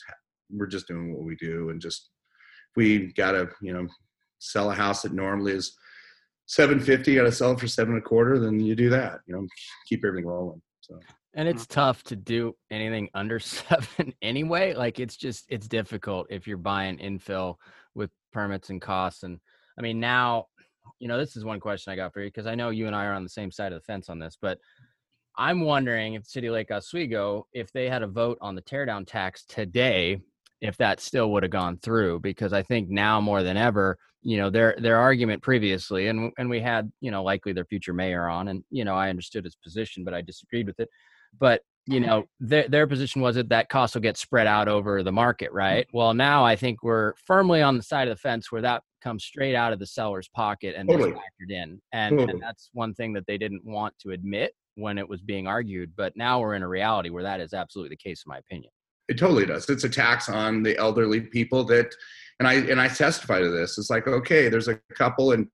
we're 0.52 0.68
just 0.68 0.88
doing 0.88 1.14
what 1.14 1.24
we 1.24 1.36
do, 1.36 1.70
and 1.70 1.82
just 1.82 2.10
we 2.76 3.12
gotta 3.14 3.50
you 3.62 3.74
know 3.74 3.88
sell 4.40 4.72
a 4.72 4.76
house 4.76 5.02
that 5.02 5.14
normally 5.14 5.54
is 5.54 5.76
750 6.46 7.16
got 7.16 7.24
to 7.24 7.32
sell 7.32 7.52
it 7.52 7.60
for 7.60 7.68
seven 7.68 7.96
and 7.96 8.04
a 8.04 8.06
quarter 8.06 8.38
then 8.38 8.60
you 8.60 8.76
do 8.76 8.88
that 8.88 9.20
you 9.26 9.36
know 9.36 9.48
keep 9.90 10.06
everything 10.06 10.28
rolling 10.28 10.62
so 10.82 11.00
and 11.38 11.48
it's 11.48 11.64
mm-hmm. 11.64 11.74
tough 11.74 12.04
to 12.04 12.16
do 12.16 12.56
anything 12.72 13.10
under 13.14 13.40
seven 13.40 14.14
anyway. 14.22 14.74
Like 14.74 15.00
it's 15.00 15.16
just 15.16 15.46
it's 15.48 15.68
difficult 15.68 16.28
if 16.30 16.48
you're 16.48 16.58
buying 16.58 16.98
infill 16.98 17.56
with 17.96 18.10
permits 18.34 18.70
and 18.70 18.82
costs. 18.82 19.24
And 19.24 19.40
I 19.78 19.82
mean 19.82 20.00
now, 20.02 20.48
you 21.00 21.08
know, 21.08 21.18
this 21.18 21.38
is 21.38 21.46
one 21.46 21.60
question 21.60 21.94
I 21.94 21.96
got 21.96 22.12
for 22.12 22.22
you 22.22 22.28
because 22.28 22.48
I 22.48 22.56
know 22.56 22.72
you 22.72 22.88
and 22.88 22.96
I 22.96 23.06
are 23.06 23.14
on 23.14 23.24
the 23.24 23.30
same 23.30 23.52
side 23.52 23.72
of 23.72 23.80
the 23.80 23.86
fence 23.86 24.10
on 24.10 24.20
this, 24.20 24.38
but 24.42 24.58
I'm 25.38 25.62
wondering 25.62 26.16
if 26.16 26.26
City 26.26 26.50
Lake 26.50 26.72
Oswego, 26.72 27.48
if 27.54 27.72
they 27.72 27.90
had 27.90 28.04
a 28.04 28.08
vote 28.08 28.38
on 28.42 28.56
the 28.56 28.62
teardown 28.62 29.06
tax 29.06 29.46
today, 29.46 30.20
if 30.62 30.78
that 30.78 31.00
still 31.00 31.32
would 31.32 31.44
have 31.44 31.52
gone 31.52 31.78
through. 31.78 32.20
Because 32.22 32.54
I 32.54 32.64
think 32.64 32.90
now 32.90 33.22
more 33.22 33.44
than 33.44 33.58
ever, 33.58 33.98
you 34.24 34.38
know, 34.38 34.50
their 34.50 34.76
their 34.80 34.98
argument 34.98 35.44
previously, 35.44 36.08
and 36.08 36.32
and 36.38 36.50
we 36.50 36.60
had, 36.60 36.92
you 37.02 37.12
know, 37.12 37.24
likely 37.24 37.54
their 37.54 37.66
future 37.66 37.94
mayor 37.94 38.28
on, 38.28 38.48
and 38.48 38.64
you 38.70 38.84
know, 38.84 38.96
I 38.96 39.10
understood 39.10 39.46
his 39.46 39.56
position, 39.56 40.04
but 40.04 40.14
I 40.14 40.22
disagreed 40.22 40.68
with 40.68 40.80
it 40.80 40.90
but 41.40 41.62
you 41.86 42.00
know 42.06 42.26
their 42.40 42.68
their 42.68 42.88
position 42.88 43.22
was 43.22 43.36
that 43.36 43.50
that 43.50 43.70
cost 43.70 43.96
will 43.96 44.02
get 44.02 44.18
spread 44.18 44.48
out 44.48 44.68
over 44.68 45.04
the 45.04 45.12
market 45.12 45.50
mm-hmm. 45.50 45.58
right 45.58 45.88
well 45.94 46.14
now 46.14 46.46
i 46.46 46.56
think 46.56 46.84
we're 46.84 47.14
firmly 47.26 47.62
on 47.62 47.78
the 47.78 47.84
side 47.84 48.08
of 48.08 48.18
the 48.18 48.22
fence 48.22 48.52
where 48.52 48.62
that 48.62 48.82
comes 49.02 49.24
straight 49.24 49.56
out 49.56 49.74
of 49.74 49.80
the 49.80 49.86
seller's 49.86 50.28
pocket 50.30 50.76
and 50.78 50.90
totally. 50.90 51.12
factored 51.12 51.52
in 51.52 51.80
and, 51.94 52.18
totally. 52.18 52.32
and 52.32 52.42
that's 52.42 52.70
one 52.74 52.94
thing 52.94 53.14
that 53.14 53.26
they 53.28 53.38
didn't 53.38 53.64
want 53.64 53.94
to 54.00 54.12
admit 54.12 54.54
when 54.78 54.98
it 54.98 55.08
was 55.08 55.22
being 55.22 55.48
argued 55.48 55.92
but 55.96 56.16
now 56.16 56.40
we're 56.40 56.56
in 56.56 56.64
a 56.64 56.68
reality 56.68 57.10
where 57.10 57.24
that 57.24 57.40
is 57.40 57.54
absolutely 57.54 57.90
the 57.90 58.10
case 58.10 58.24
in 58.26 58.30
my 58.30 58.38
opinion 58.38 58.72
it 59.10 59.18
totally 59.18 59.46
does 59.46 59.70
it's 59.70 59.84
a 59.84 59.90
tax 59.90 60.30
on 60.30 60.64
the 60.64 60.78
elderly 60.78 61.22
people 61.22 61.64
that 61.64 61.94
and 62.40 62.48
i 62.48 62.54
and 62.54 62.80
i 62.80 62.88
testify 62.88 63.40
to 63.40 63.50
this 63.50 63.78
it's 63.78 63.90
like 63.90 64.08
okay 64.08 64.50
there's 64.50 64.68
a 64.68 64.80
couple 64.96 65.32
and 65.32 65.48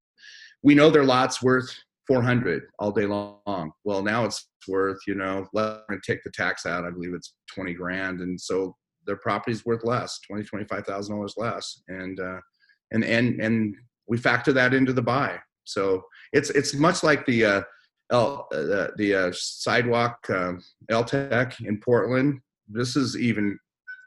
we 0.64 0.74
know 0.74 0.90
their 0.90 1.04
lots 1.04 1.42
worth 1.42 1.70
400 2.08 2.64
all 2.80 2.92
day 2.92 3.06
long. 3.06 3.72
Well, 3.84 4.04
now 4.04 4.26
it's 4.26 4.48
worth, 4.68 5.00
you 5.08 5.16
know, 5.16 5.48
let 5.54 5.88
them 5.88 6.02
take 6.06 6.24
the 6.24 6.32
tax 6.32 6.66
out. 6.66 6.86
I 6.86 6.90
believe 6.90 7.14
it's 7.14 7.34
20 7.54 7.74
grand. 7.74 8.22
And 8.22 8.40
so 8.40 8.76
their 9.06 9.18
property's 9.18 9.66
worth 9.66 9.84
less, 9.84 10.20
20, 10.28 10.44
$25,000 10.44 11.30
less. 11.38 11.82
And, 11.88 12.20
uh, 12.20 12.40
and, 12.92 13.04
and, 13.04 13.42
and 13.42 13.76
we 14.08 14.18
factor 14.18 14.54
that 14.54 14.74
into 14.74 14.94
the 14.94 15.02
buy. 15.02 15.38
So 15.66 16.04
it's, 16.34 16.50
it's 16.50 16.74
much 16.74 17.04
like 17.04 17.26
the, 17.26 17.46
uh, 17.46 17.62
L, 18.12 18.48
uh, 18.54 18.88
the 18.98 19.16
uh, 19.16 19.32
sidewalk 19.34 20.18
uh, 20.30 20.54
LTIC 20.92 21.66
in 21.66 21.80
Portland. 21.80 22.40
This 22.68 22.96
is 22.96 23.18
even 23.18 23.58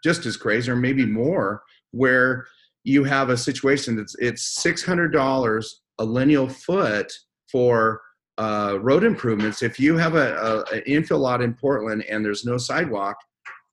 just 0.04 0.26
as 0.26 0.36
crazy, 0.36 0.70
or 0.70 0.76
maybe 0.76 1.04
more, 1.04 1.62
where 1.90 2.46
you 2.84 3.02
have 3.04 3.30
a 3.30 3.36
situation 3.36 3.96
that's 3.96 4.14
it's 4.18 4.62
six 4.62 4.84
hundred 4.84 5.12
dollars 5.12 5.82
a 5.98 6.04
lineal 6.04 6.48
foot 6.48 7.12
for 7.50 8.00
uh, 8.38 8.78
road 8.80 9.02
improvements. 9.02 9.62
If 9.62 9.80
you 9.80 9.96
have 9.96 10.14
a, 10.14 10.34
a, 10.36 10.76
an 10.76 10.82
infill 10.86 11.20
lot 11.20 11.42
in 11.42 11.54
Portland 11.54 12.04
and 12.08 12.24
there's 12.24 12.44
no 12.44 12.58
sidewalk, 12.58 13.16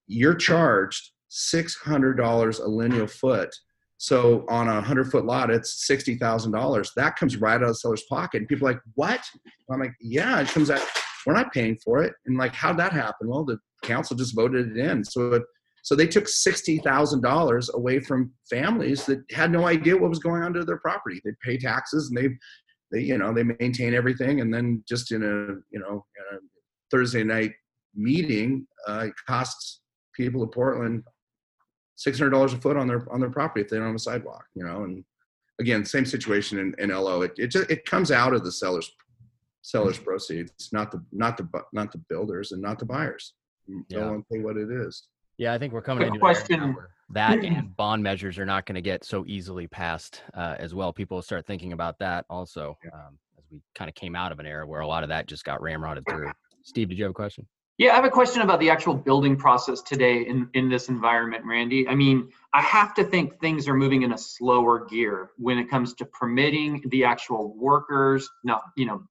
you're 0.08 0.36
charged 0.36 1.12
six 1.30 1.76
hundred 1.76 2.16
dollars 2.16 2.60
a 2.60 2.68
lineal 2.68 3.08
foot. 3.08 3.54
So 4.04 4.44
on 4.50 4.68
a 4.68 4.82
hundred 4.82 5.10
foot 5.10 5.24
lot, 5.24 5.50
it's 5.50 5.88
sixty 5.88 6.16
thousand 6.16 6.52
dollars. 6.52 6.92
That 6.98 7.16
comes 7.16 7.38
right 7.38 7.56
out 7.56 7.62
of 7.62 7.70
the 7.70 7.76
seller's 7.76 8.04
pocket. 8.10 8.40
And 8.40 8.50
people 8.50 8.68
are 8.68 8.74
like, 8.74 8.82
"What?" 8.96 9.22
I'm 9.72 9.80
like, 9.80 9.94
"Yeah, 10.02 10.42
it 10.42 10.50
comes 10.50 10.70
out. 10.70 10.86
We're 11.26 11.36
not 11.36 11.54
paying 11.54 11.78
for 11.78 12.04
it." 12.04 12.14
And 12.26 12.38
like, 12.38 12.54
how'd 12.54 12.78
that 12.80 12.92
happen? 12.92 13.30
Well, 13.30 13.46
the 13.46 13.60
council 13.82 14.18
just 14.18 14.36
voted 14.36 14.76
it 14.76 14.78
in. 14.78 15.06
So 15.06 15.36
it, 15.36 15.44
so 15.84 15.96
they 15.96 16.06
took 16.06 16.28
sixty 16.28 16.80
thousand 16.80 17.22
dollars 17.22 17.70
away 17.74 18.02
from 18.02 18.34
families 18.50 19.06
that 19.06 19.24
had 19.32 19.52
no 19.52 19.68
idea 19.68 19.96
what 19.96 20.10
was 20.10 20.20
going 20.20 20.44
on 20.44 20.52
to 20.56 20.66
their 20.66 20.80
property. 20.80 21.22
They 21.24 21.32
pay 21.42 21.58
taxes 21.58 22.10
and 22.10 22.18
they 22.18 22.36
they 22.92 23.06
you 23.06 23.18
know 23.18 23.34
they 23.34 23.44
maintain 23.44 23.94
everything 23.94 24.42
and 24.42 24.54
then 24.54 24.84
just 24.86 25.14
in 25.14 25.24
a 25.24 25.56
you 25.72 25.80
know 25.80 26.06
a 26.34 26.40
thursday 26.92 27.24
night 27.24 27.54
meeting 27.96 28.68
uh, 28.86 29.06
it 29.08 29.14
costs 29.28 29.80
people 30.14 30.44
of 30.44 30.52
portland 30.52 31.04
$600 32.06 32.54
a 32.54 32.58
foot 32.58 32.78
on 32.78 32.88
their 32.88 33.06
on 33.12 33.20
their 33.20 33.30
property 33.30 33.62
if 33.62 33.70
they 33.70 33.78
don't 33.78 33.88
have 33.88 33.96
a 33.96 34.00
sidewalk 34.00 34.46
you 34.56 34.64
know 34.64 34.84
and 34.84 35.04
again 35.60 35.86
same 35.86 36.06
situation 36.06 36.60
in, 36.60 36.76
in 36.80 36.90
lo 36.90 37.22
it, 37.22 37.34
it 37.38 37.48
just 37.48 37.70
it 37.70 37.86
comes 37.86 38.12
out 38.12 38.34
of 38.34 38.44
the 38.44 38.52
sellers 38.52 38.92
sellers 39.62 39.98
proceeds 39.98 40.70
not 40.72 40.92
the 40.92 41.04
not 41.12 41.38
the 41.38 41.48
not 41.72 41.92
the 41.92 41.98
builders 42.10 42.52
and 42.52 42.62
not 42.62 42.80
the 42.80 42.86
buyers 42.86 43.34
yeah. 43.90 44.00
don't 44.00 44.28
pay 44.30 44.40
what 44.40 44.58
it 44.58 44.70
is 44.70 45.08
yeah 45.38 45.54
i 45.54 45.58
think 45.58 45.72
we're 45.72 45.82
coming 45.82 46.08
into 46.08 46.20
question 46.20 46.76
that 47.10 47.40
and 47.44 47.76
bond 47.76 48.04
measures 48.04 48.38
are 48.38 48.46
not 48.46 48.66
going 48.66 48.76
to 48.76 48.82
get 48.82 49.04
so 49.04 49.24
easily 49.28 49.68
passed 49.68 50.24
uh, 50.34 50.56
as 50.60 50.74
well. 50.74 50.92
People 50.92 51.22
start 51.22 51.46
thinking 51.46 51.74
about 51.74 52.00
that 52.00 52.26
also 52.30 52.78
um, 52.94 53.18
as 53.38 53.44
we 53.52 53.62
kind 53.76 53.90
of 53.90 53.96
came 53.96 54.16
out 54.16 54.32
of 54.32 54.40
an 54.40 54.46
era 54.46 54.66
where 54.66 54.82
a 54.82 54.88
lot 54.88 55.04
of 55.04 55.10
that 55.10 55.28
just 55.28 55.44
got 55.44 55.60
ramrodded 55.60 56.04
through. 56.10 56.32
Steve, 56.64 56.90
did 56.90 56.98
you 56.98 57.04
have 57.04 57.12
a 57.12 57.14
question? 57.14 57.48
Yeah, 57.80 57.94
I 57.94 57.96
have 57.96 58.06
a 58.06 58.10
question 58.10 58.44
about 58.44 58.60
the 58.60 58.70
actual 58.70 58.94
building 58.94 59.36
process 59.36 59.82
today 59.82 60.28
in, 60.28 60.48
in 60.54 60.70
this 60.70 60.90
environment, 60.90 61.44
Randy. 61.44 61.88
I 61.88 61.96
mean, 61.96 62.30
I 62.54 62.62
have 62.62 62.94
to 62.96 63.04
think 63.04 63.40
things 63.40 63.68
are 63.68 63.74
moving 63.74 64.04
in 64.04 64.14
a 64.14 64.18
slower 64.18 64.86
gear 64.86 65.32
when 65.38 65.58
it 65.58 65.70
comes 65.70 65.96
to 65.96 66.06
permitting 66.06 66.84
the 66.90 67.04
actual 67.04 67.56
workers, 67.58 68.30
not, 68.44 68.62
you 68.78 68.86
know, 68.86 69.04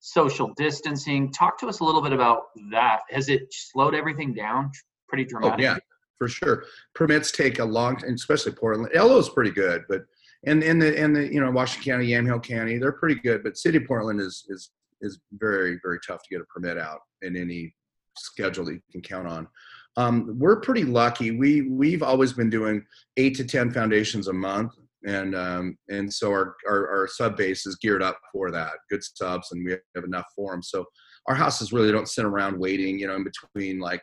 social 0.00 0.52
distancing. 0.56 1.30
Talk 1.32 1.58
to 1.60 1.68
us 1.68 1.78
a 1.78 1.84
little 1.84 2.02
bit 2.02 2.12
about 2.12 2.46
that. 2.72 3.02
Has 3.10 3.28
it 3.28 3.52
slowed 3.52 3.94
everything 3.94 4.34
down 4.34 4.72
pretty 5.08 5.24
dramatically? 5.24 5.66
Oh, 5.66 5.72
yeah 5.74 5.78
for 6.18 6.28
sure. 6.28 6.64
Permits 6.94 7.30
take 7.30 7.60
a 7.60 7.64
long, 7.64 7.96
time, 7.96 8.12
especially 8.14 8.52
Portland. 8.52 8.90
LO 8.94 9.18
is 9.18 9.28
pretty 9.28 9.52
good, 9.52 9.84
but 9.88 10.02
and 10.44 10.62
in 10.62 10.78
the 10.78 10.94
in 10.94 11.12
the 11.12 11.32
you 11.32 11.40
know 11.40 11.50
Washington 11.50 11.92
County, 11.92 12.08
Yamhill 12.08 12.42
County, 12.42 12.78
they're 12.78 12.92
pretty 12.92 13.20
good. 13.20 13.42
But 13.42 13.56
City 13.56 13.78
of 13.78 13.86
Portland 13.86 14.20
is 14.20 14.44
is 14.48 14.70
is 15.00 15.20
very 15.32 15.78
very 15.82 15.98
tough 16.06 16.22
to 16.24 16.28
get 16.30 16.40
a 16.40 16.44
permit 16.44 16.76
out 16.76 17.00
in 17.22 17.36
any 17.36 17.74
schedule 18.18 18.64
that 18.66 18.74
you 18.74 18.80
can 18.92 19.00
count 19.00 19.28
on. 19.28 19.48
Um, 19.96 20.38
we're 20.38 20.60
pretty 20.60 20.84
lucky. 20.84 21.32
We 21.32 21.62
we've 21.62 22.02
always 22.02 22.32
been 22.32 22.50
doing 22.50 22.84
eight 23.16 23.36
to 23.36 23.44
ten 23.44 23.72
foundations 23.72 24.28
a 24.28 24.32
month, 24.32 24.72
and 25.06 25.34
um, 25.34 25.76
and 25.88 26.12
so 26.12 26.30
our, 26.30 26.54
our, 26.68 26.88
our 26.88 27.08
sub 27.08 27.36
base 27.36 27.66
is 27.66 27.76
geared 27.76 28.02
up 28.02 28.18
for 28.32 28.50
that. 28.52 28.74
Good 28.90 29.02
subs, 29.02 29.50
and 29.50 29.64
we 29.64 29.72
have 29.94 30.04
enough 30.04 30.26
for 30.36 30.52
them. 30.52 30.62
So 30.62 30.84
our 31.26 31.34
houses 31.34 31.72
really 31.72 31.90
don't 31.90 32.08
sit 32.08 32.24
around 32.24 32.58
waiting, 32.58 32.98
you 32.98 33.08
know, 33.08 33.16
in 33.16 33.24
between 33.24 33.80
like 33.80 34.00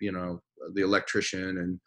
you 0.00 0.12
know 0.12 0.40
the 0.74 0.82
electrician 0.82 1.58
and 1.58 1.80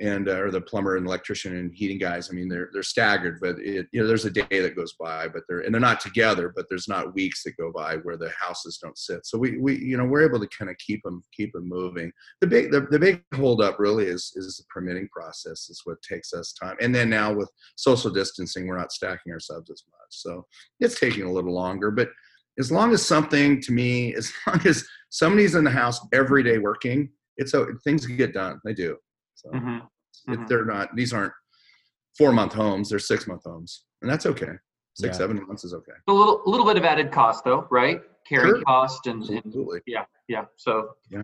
and 0.00 0.28
uh, 0.28 0.40
or 0.40 0.50
the 0.50 0.60
plumber 0.60 0.96
and 0.96 1.06
electrician 1.06 1.56
and 1.56 1.74
heating 1.74 1.98
guys. 1.98 2.30
I 2.30 2.34
mean, 2.34 2.48
they're 2.48 2.70
they're 2.72 2.82
staggered, 2.82 3.38
but 3.40 3.58
it, 3.58 3.86
you 3.92 4.00
know, 4.00 4.06
there's 4.06 4.24
a 4.24 4.30
day 4.30 4.46
that 4.50 4.76
goes 4.76 4.94
by, 4.98 5.28
but 5.28 5.42
they're 5.48 5.60
and 5.60 5.74
they're 5.74 5.80
not 5.80 6.00
together, 6.00 6.52
but 6.54 6.66
there's 6.68 6.88
not 6.88 7.14
weeks 7.14 7.42
that 7.44 7.56
go 7.56 7.72
by 7.72 7.96
where 7.98 8.16
the 8.16 8.30
houses 8.38 8.78
don't 8.82 8.98
sit. 8.98 9.24
So 9.26 9.38
we 9.38 9.58
we 9.58 9.78
you 9.78 9.96
know 9.96 10.04
we're 10.04 10.26
able 10.26 10.40
to 10.40 10.48
kind 10.48 10.70
of 10.70 10.76
keep 10.78 11.02
them 11.02 11.22
keep 11.32 11.52
them 11.52 11.68
moving. 11.68 12.12
The 12.40 12.46
big 12.46 12.70
the, 12.70 12.86
the 12.90 12.98
big 12.98 13.22
holdup 13.34 13.78
really 13.78 14.06
is 14.06 14.32
is 14.36 14.56
the 14.56 14.64
permitting 14.72 15.08
process 15.08 15.68
is 15.68 15.82
what 15.84 16.02
takes 16.02 16.32
us 16.32 16.52
time, 16.52 16.76
and 16.80 16.94
then 16.94 17.10
now 17.10 17.32
with 17.32 17.50
social 17.76 18.10
distancing, 18.10 18.66
we're 18.66 18.78
not 18.78 18.92
stacking 18.92 19.32
our 19.32 19.40
subs 19.40 19.70
as 19.70 19.82
much, 19.90 20.10
so 20.10 20.46
it's 20.80 20.98
taking 20.98 21.24
a 21.24 21.32
little 21.32 21.54
longer, 21.54 21.90
but. 21.90 22.08
As 22.56 22.70
long 22.70 22.92
as 22.92 23.04
something 23.04 23.60
to 23.62 23.72
me, 23.72 24.14
as 24.14 24.32
long 24.46 24.64
as 24.64 24.86
somebody's 25.10 25.56
in 25.56 25.64
the 25.64 25.72
house 25.72 25.98
every 26.12 26.44
day 26.44 26.58
working, 26.58 27.08
it's 27.36 27.52
so 27.52 27.66
things 27.82 28.06
get 28.06 28.32
done. 28.32 28.60
They 28.64 28.74
do. 28.74 28.96
So 29.44 29.50
mm-hmm. 29.50 30.32
Mm-hmm. 30.32 30.46
they're 30.46 30.64
not. 30.64 30.94
These 30.96 31.12
aren't 31.12 31.32
four 32.16 32.32
month 32.32 32.52
homes. 32.52 32.88
They're 32.90 32.98
six 32.98 33.26
month 33.26 33.42
homes, 33.44 33.84
and 34.02 34.10
that's 34.10 34.26
okay. 34.26 34.52
Six, 34.94 35.14
yeah. 35.14 35.18
seven 35.18 35.44
months 35.46 35.64
is 35.64 35.74
okay. 35.74 35.92
A 36.06 36.12
little, 36.12 36.40
a 36.46 36.48
little 36.48 36.64
bit 36.64 36.76
of 36.76 36.84
added 36.84 37.10
cost 37.10 37.44
though, 37.44 37.66
right? 37.70 38.00
Carry 38.28 38.50
sure. 38.50 38.62
cost 38.62 39.06
and, 39.06 39.22
and, 39.28 39.42
yeah, 39.86 40.04
yeah. 40.28 40.44
So 40.56 40.90
yeah. 41.10 41.22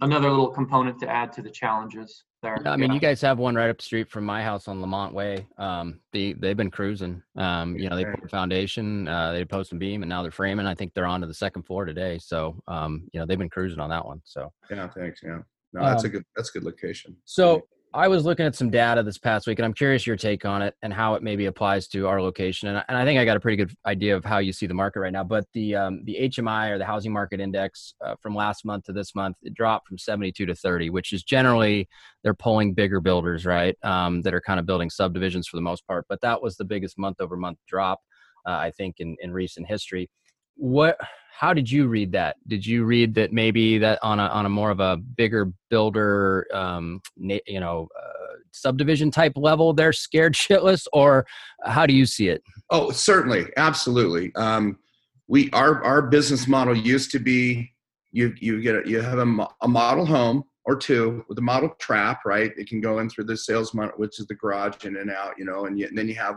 another 0.00 0.30
little 0.30 0.48
component 0.48 0.98
to 1.00 1.08
add 1.08 1.30
to 1.34 1.42
the 1.42 1.50
challenges. 1.50 2.24
there. 2.42 2.56
I 2.66 2.76
mean, 2.76 2.88
Yeah. 2.88 2.94
you 2.94 3.00
guys 3.00 3.20
have 3.20 3.38
one 3.38 3.54
right 3.54 3.68
up 3.68 3.76
the 3.76 3.84
street 3.84 4.10
from 4.10 4.24
my 4.24 4.42
house 4.42 4.66
on 4.66 4.80
Lamont 4.80 5.12
Way. 5.12 5.46
Um, 5.58 6.00
they 6.12 6.32
they've 6.32 6.56
been 6.56 6.70
cruising. 6.70 7.22
Um, 7.36 7.76
you 7.76 7.88
know, 7.90 7.96
they 7.96 8.06
put 8.06 8.24
a 8.24 8.28
foundation, 8.28 9.06
uh, 9.06 9.32
they 9.32 9.44
post 9.44 9.72
and 9.72 9.78
beam, 9.78 10.02
and 10.02 10.08
now 10.08 10.22
they're 10.22 10.32
framing. 10.32 10.66
I 10.66 10.74
think 10.74 10.94
they're 10.94 11.06
on 11.06 11.20
to 11.20 11.26
the 11.26 11.34
second 11.34 11.64
floor 11.64 11.84
today. 11.84 12.18
So, 12.18 12.60
um, 12.66 13.06
you 13.12 13.20
know, 13.20 13.26
they've 13.26 13.38
been 13.38 13.50
cruising 13.50 13.78
on 13.78 13.90
that 13.90 14.06
one. 14.06 14.22
So, 14.24 14.50
Yeah, 14.70 14.88
thanks. 14.88 15.20
Yeah, 15.22 15.40
no, 15.72 15.82
that's 15.84 16.04
a 16.04 16.06
Um, 16.06 16.12
good 16.12 16.24
that's 16.36 16.50
a 16.50 16.52
good 16.52 16.64
location. 16.64 17.16
so 17.24 17.62
I 17.94 18.08
was 18.08 18.24
looking 18.24 18.46
at 18.46 18.54
some 18.54 18.70
data 18.70 19.02
this 19.02 19.18
past 19.18 19.46
week, 19.46 19.58
and 19.58 19.66
I'm 19.66 19.74
curious 19.74 20.06
your 20.06 20.16
take 20.16 20.46
on 20.46 20.62
it 20.62 20.74
and 20.80 20.94
how 20.94 21.12
it 21.14 21.22
maybe 21.22 21.44
applies 21.44 21.88
to 21.88 22.08
our 22.08 22.22
location. 22.22 22.68
And 22.70 22.78
I, 22.78 22.84
and 22.88 22.96
I 22.96 23.04
think 23.04 23.20
I 23.20 23.26
got 23.26 23.36
a 23.36 23.40
pretty 23.40 23.58
good 23.58 23.74
idea 23.84 24.16
of 24.16 24.24
how 24.24 24.38
you 24.38 24.50
see 24.50 24.64
the 24.66 24.72
market 24.72 25.00
right 25.00 25.12
now. 25.12 25.24
But 25.24 25.44
the 25.52 25.76
um, 25.76 26.02
the 26.04 26.16
HMI 26.22 26.70
or 26.70 26.78
the 26.78 26.86
housing 26.86 27.12
market 27.12 27.38
index 27.38 27.92
uh, 28.02 28.14
from 28.22 28.34
last 28.34 28.64
month 28.64 28.84
to 28.84 28.94
this 28.94 29.14
month 29.14 29.36
it 29.42 29.52
dropped 29.52 29.88
from 29.88 29.98
72 29.98 30.46
to 30.46 30.54
30, 30.54 30.88
which 30.88 31.12
is 31.12 31.22
generally 31.22 31.86
they're 32.24 32.32
pulling 32.32 32.72
bigger 32.72 32.98
builders, 33.00 33.44
right? 33.44 33.76
Um, 33.82 34.22
that 34.22 34.32
are 34.32 34.40
kind 34.40 34.58
of 34.58 34.64
building 34.64 34.88
subdivisions 34.88 35.46
for 35.46 35.58
the 35.58 35.62
most 35.62 35.86
part. 35.86 36.06
But 36.08 36.22
that 36.22 36.40
was 36.40 36.56
the 36.56 36.64
biggest 36.64 36.96
month 36.98 37.20
over 37.20 37.36
month 37.36 37.58
drop, 37.68 38.00
uh, 38.48 38.52
I 38.52 38.70
think, 38.70 39.00
in 39.00 39.16
in 39.20 39.32
recent 39.34 39.66
history. 39.66 40.08
What? 40.56 40.98
How 41.38 41.52
did 41.52 41.70
you 41.70 41.88
read 41.88 42.12
that? 42.12 42.36
Did 42.46 42.64
you 42.64 42.84
read 42.84 43.14
that 43.14 43.32
maybe 43.32 43.78
that 43.78 43.98
on 44.02 44.20
a 44.20 44.26
on 44.26 44.46
a 44.46 44.48
more 44.48 44.70
of 44.70 44.80
a 44.80 44.96
bigger 44.96 45.52
builder, 45.70 46.46
um, 46.52 47.00
you 47.16 47.60
know, 47.60 47.88
uh, 47.98 48.36
subdivision 48.52 49.10
type 49.10 49.32
level, 49.36 49.72
they're 49.72 49.92
scared 49.92 50.34
shitless, 50.34 50.86
or 50.92 51.26
how 51.64 51.86
do 51.86 51.94
you 51.94 52.06
see 52.06 52.28
it? 52.28 52.42
Oh, 52.70 52.90
certainly, 52.90 53.46
absolutely. 53.56 54.32
Um, 54.36 54.78
we 55.26 55.50
our 55.52 55.82
our 55.82 56.02
business 56.02 56.46
model 56.46 56.76
used 56.76 57.10
to 57.12 57.18
be 57.18 57.72
you 58.12 58.34
you 58.38 58.60
get 58.60 58.76
a, 58.76 58.88
you 58.88 59.00
have 59.00 59.18
a, 59.18 59.48
a 59.62 59.68
model 59.68 60.06
home 60.06 60.44
or 60.64 60.76
two 60.76 61.24
with 61.28 61.38
a 61.38 61.42
model 61.42 61.70
trap, 61.80 62.20
right? 62.24 62.52
It 62.56 62.68
can 62.68 62.80
go 62.80 63.00
in 63.00 63.10
through 63.10 63.24
the 63.24 63.36
sales 63.36 63.74
mon- 63.74 63.92
which 63.96 64.20
is 64.20 64.26
the 64.26 64.34
garage 64.34 64.84
in 64.84 64.96
and 64.96 65.10
out, 65.10 65.34
you 65.36 65.44
know, 65.44 65.66
and, 65.66 65.76
you, 65.78 65.88
and 65.88 65.98
then 65.98 66.06
you 66.06 66.14
have 66.14 66.36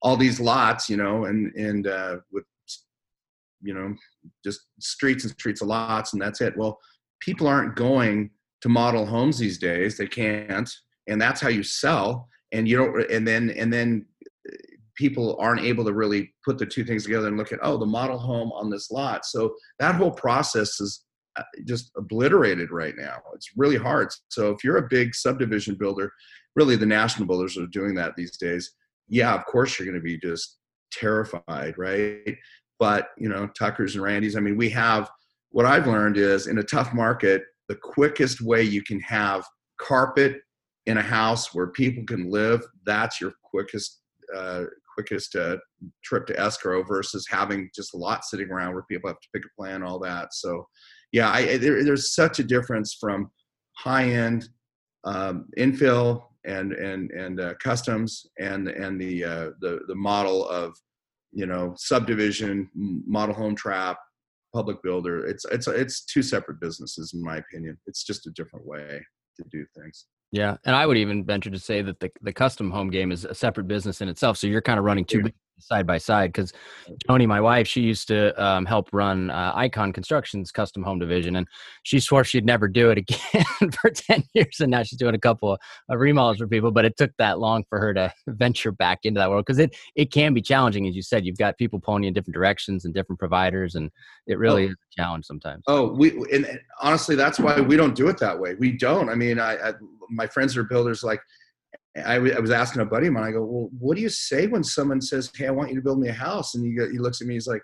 all 0.00 0.16
these 0.16 0.40
lots, 0.40 0.88
you 0.88 0.96
know, 0.96 1.26
and 1.26 1.54
and 1.54 1.86
uh, 1.86 2.16
with 2.32 2.44
you 3.62 3.74
know 3.74 3.94
just 4.44 4.60
streets 4.80 5.24
and 5.24 5.32
streets 5.32 5.62
of 5.62 5.68
lots, 5.68 6.12
and 6.12 6.22
that's 6.22 6.40
it. 6.40 6.56
Well, 6.56 6.78
people 7.20 7.46
aren't 7.46 7.76
going 7.76 8.30
to 8.62 8.68
model 8.68 9.06
homes 9.06 9.38
these 9.38 9.58
days; 9.58 9.96
they 9.96 10.06
can't, 10.06 10.70
and 11.06 11.20
that's 11.20 11.40
how 11.40 11.48
you 11.48 11.62
sell. 11.62 12.28
And 12.52 12.66
you 12.66 12.78
don't, 12.78 13.10
and 13.10 13.26
then 13.26 13.50
and 13.50 13.72
then 13.72 14.06
people 14.98 15.36
aren't 15.38 15.64
able 15.64 15.84
to 15.84 15.92
really 15.92 16.34
put 16.44 16.58
the 16.58 16.66
two 16.66 16.84
things 16.84 17.04
together 17.04 17.28
and 17.28 17.38
look 17.38 17.52
at 17.52 17.60
oh 17.62 17.78
the 17.78 17.86
model 17.86 18.18
home 18.18 18.50
on 18.52 18.68
this 18.68 18.90
lot 18.90 19.24
so 19.24 19.54
that 19.78 19.94
whole 19.94 20.10
process 20.10 20.80
is 20.80 21.04
uh, 21.36 21.42
just 21.64 21.92
obliterated 21.96 22.70
right 22.72 22.94
now 22.98 23.16
it's 23.32 23.50
really 23.56 23.76
hard 23.76 24.08
so 24.28 24.50
if 24.50 24.64
you're 24.64 24.78
a 24.78 24.88
big 24.90 25.14
subdivision 25.14 25.76
builder 25.78 26.12
really 26.56 26.74
the 26.74 26.84
national 26.84 27.26
builders 27.26 27.56
are 27.56 27.66
doing 27.68 27.94
that 27.94 28.12
these 28.16 28.36
days 28.36 28.72
yeah 29.08 29.34
of 29.34 29.46
course 29.46 29.78
you're 29.78 29.86
going 29.86 29.94
to 29.94 30.02
be 30.02 30.18
just 30.18 30.58
terrified 30.92 31.74
right 31.78 32.36
but 32.78 33.08
you 33.16 33.28
know 33.28 33.46
tuckers 33.48 33.94
and 33.94 34.04
randys 34.04 34.36
i 34.36 34.40
mean 34.40 34.56
we 34.56 34.68
have 34.68 35.10
what 35.50 35.66
i've 35.66 35.86
learned 35.86 36.16
is 36.16 36.46
in 36.46 36.58
a 36.58 36.62
tough 36.62 36.92
market 36.92 37.42
the 37.68 37.76
quickest 37.76 38.40
way 38.40 38.62
you 38.62 38.82
can 38.82 39.00
have 39.00 39.44
carpet 39.80 40.40
in 40.86 40.98
a 40.98 41.02
house 41.02 41.54
where 41.54 41.68
people 41.68 42.04
can 42.04 42.30
live 42.30 42.62
that's 42.84 43.20
your 43.20 43.32
quickest 43.42 44.00
uh, 44.34 44.64
quickest 44.98 45.36
uh, 45.36 45.56
trip 46.02 46.26
to 46.26 46.38
escrow 46.38 46.82
versus 46.82 47.24
having 47.30 47.70
just 47.74 47.94
a 47.94 47.96
lot 47.96 48.24
sitting 48.24 48.50
around 48.50 48.74
where 48.74 48.82
people 48.82 49.08
have 49.08 49.20
to 49.20 49.28
pick 49.32 49.44
a 49.44 49.60
plan, 49.60 49.82
all 49.82 50.00
that. 50.00 50.34
So, 50.34 50.66
yeah, 51.12 51.30
I, 51.30 51.56
there, 51.56 51.84
there's 51.84 52.14
such 52.14 52.40
a 52.40 52.44
difference 52.44 52.96
from 53.00 53.30
high 53.76 54.10
end 54.10 54.48
um, 55.04 55.46
infill 55.56 56.24
and 56.44 56.72
and 56.72 57.10
and 57.12 57.40
uh, 57.40 57.54
customs 57.62 58.26
and 58.40 58.68
and 58.68 59.00
the 59.00 59.24
uh, 59.24 59.50
the 59.60 59.80
the 59.86 59.94
model 59.94 60.48
of 60.48 60.76
you 61.32 61.46
know 61.46 61.74
subdivision 61.76 62.70
model 62.74 63.34
home 63.34 63.54
trap 63.54 63.98
public 64.54 64.82
builder. 64.82 65.26
It's 65.26 65.44
it's 65.46 65.66
it's 65.68 66.04
two 66.04 66.22
separate 66.22 66.60
businesses 66.60 67.12
in 67.14 67.22
my 67.22 67.36
opinion. 67.36 67.78
It's 67.86 68.04
just 68.04 68.26
a 68.26 68.30
different 68.30 68.66
way 68.66 69.00
to 69.36 69.44
do 69.50 69.64
things. 69.76 70.06
Yeah, 70.30 70.56
and 70.64 70.76
I 70.76 70.86
would 70.86 70.98
even 70.98 71.24
venture 71.24 71.50
to 71.50 71.58
say 71.58 71.82
that 71.82 72.00
the 72.00 72.10
the 72.22 72.32
custom 72.32 72.70
home 72.70 72.90
game 72.90 73.12
is 73.12 73.24
a 73.24 73.34
separate 73.34 73.68
business 73.68 74.00
in 74.00 74.08
itself. 74.08 74.36
So 74.36 74.46
you're 74.46 74.62
kind 74.62 74.78
of 74.78 74.84
running 74.84 75.04
two 75.04 75.30
side 75.58 75.86
by 75.86 75.98
side. 75.98 76.32
Because 76.32 76.52
Tony, 77.06 77.26
my 77.26 77.40
wife, 77.40 77.66
she 77.66 77.80
used 77.80 78.08
to 78.08 78.42
um, 78.42 78.66
help 78.66 78.88
run 78.92 79.30
uh, 79.30 79.52
Icon 79.54 79.92
Construction's 79.92 80.50
custom 80.50 80.82
home 80.82 80.98
division, 80.98 81.36
and 81.36 81.46
she 81.82 82.00
swore 82.00 82.24
she'd 82.24 82.44
never 82.44 82.68
do 82.68 82.90
it 82.90 82.98
again 82.98 83.70
for 83.80 83.90
ten 83.90 84.24
years, 84.34 84.60
and 84.60 84.70
now 84.70 84.82
she's 84.82 84.98
doing 84.98 85.14
a 85.14 85.20
couple 85.20 85.52
of, 85.52 85.60
of 85.88 86.00
remodels 86.00 86.38
for 86.38 86.46
people. 86.46 86.70
But 86.70 86.84
it 86.84 86.96
took 86.96 87.12
that 87.18 87.38
long 87.38 87.64
for 87.68 87.78
her 87.80 87.94
to 87.94 88.12
venture 88.28 88.72
back 88.72 89.00
into 89.04 89.18
that 89.18 89.30
world 89.30 89.44
because 89.46 89.58
it 89.58 89.76
it 89.94 90.12
can 90.12 90.34
be 90.34 90.42
challenging, 90.42 90.86
as 90.86 90.94
you 90.94 91.02
said. 91.02 91.24
You've 91.24 91.38
got 91.38 91.58
people 91.58 91.80
pulling 91.80 92.04
you 92.04 92.08
in 92.08 92.14
different 92.14 92.34
directions 92.34 92.84
and 92.84 92.94
different 92.94 93.18
providers, 93.18 93.74
and 93.74 93.90
it 94.26 94.38
really 94.38 94.66
is 94.66 94.72
a 94.72 95.00
challenge 95.00 95.26
sometimes. 95.26 95.64
Oh, 95.66 95.92
we 95.92 96.10
and 96.32 96.44
and 96.44 96.60
honestly, 96.80 97.16
that's 97.16 97.38
why 97.38 97.60
we 97.60 97.76
don't 97.76 97.94
do 97.94 98.08
it 98.08 98.18
that 98.18 98.38
way. 98.38 98.54
We 98.54 98.72
don't. 98.72 99.08
I 99.08 99.14
mean, 99.14 99.38
I, 99.38 99.56
I 99.56 99.72
my 100.10 100.26
friends 100.26 100.56
are 100.56 100.64
builders. 100.64 101.02
Like, 101.02 101.20
I, 102.04 102.14
w- 102.14 102.34
I 102.34 102.40
was 102.40 102.50
asking 102.50 102.82
a 102.82 102.86
buddy 102.86 103.06
of 103.06 103.12
mine. 103.12 103.24
I 103.24 103.32
go, 103.32 103.44
well, 103.44 103.68
what 103.78 103.96
do 103.96 104.02
you 104.02 104.08
say 104.08 104.46
when 104.46 104.64
someone 104.64 105.00
says, 105.00 105.30
"Hey, 105.34 105.46
I 105.46 105.50
want 105.50 105.70
you 105.70 105.76
to 105.76 105.82
build 105.82 106.00
me 106.00 106.08
a 106.08 106.12
house"? 106.12 106.54
And 106.54 106.64
he 106.64 106.74
go, 106.74 106.90
he 106.90 106.98
looks 106.98 107.20
at 107.20 107.26
me. 107.26 107.34
He's 107.34 107.46
like, 107.46 107.62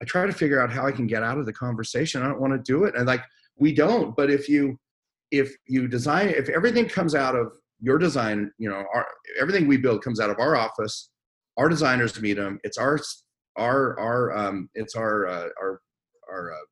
I 0.00 0.04
try 0.04 0.26
to 0.26 0.32
figure 0.32 0.60
out 0.60 0.72
how 0.72 0.86
I 0.86 0.92
can 0.92 1.06
get 1.06 1.22
out 1.22 1.38
of 1.38 1.46
the 1.46 1.52
conversation. 1.52 2.22
I 2.22 2.28
don't 2.28 2.40
want 2.40 2.52
to 2.52 2.72
do 2.72 2.84
it. 2.84 2.94
And 2.96 3.06
like, 3.06 3.22
we 3.56 3.72
don't. 3.72 4.16
But 4.16 4.30
if 4.30 4.48
you 4.48 4.78
if 5.30 5.54
you 5.66 5.88
design, 5.88 6.28
if 6.28 6.48
everything 6.48 6.88
comes 6.88 7.14
out 7.14 7.34
of 7.34 7.52
your 7.80 7.98
design, 7.98 8.50
you 8.58 8.68
know, 8.68 8.84
our 8.94 9.06
everything 9.40 9.66
we 9.66 9.76
build 9.76 10.02
comes 10.02 10.20
out 10.20 10.30
of 10.30 10.38
our 10.38 10.56
office. 10.56 11.10
Our 11.58 11.68
designers 11.68 12.18
meet 12.20 12.34
them. 12.34 12.58
It's 12.64 12.78
our 12.78 12.98
our 13.56 13.98
our 13.98 14.36
um, 14.36 14.68
it's 14.74 14.94
our 14.94 15.26
uh, 15.26 15.48
our 15.60 15.80
our 16.30 16.52
uh, 16.52 16.64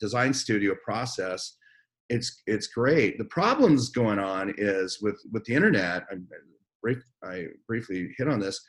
design 0.00 0.32
studio 0.32 0.74
process 0.84 1.56
it's 2.08 2.42
it's 2.46 2.68
great. 2.68 3.18
The 3.18 3.24
problems 3.26 3.90
going 3.90 4.18
on 4.18 4.54
is 4.56 4.98
with 5.02 5.20
with 5.32 5.44
the 5.44 5.54
internet 5.54 6.04
I, 6.10 6.94
I 7.24 7.44
briefly 7.66 8.14
hit 8.16 8.28
on 8.28 8.40
this 8.40 8.60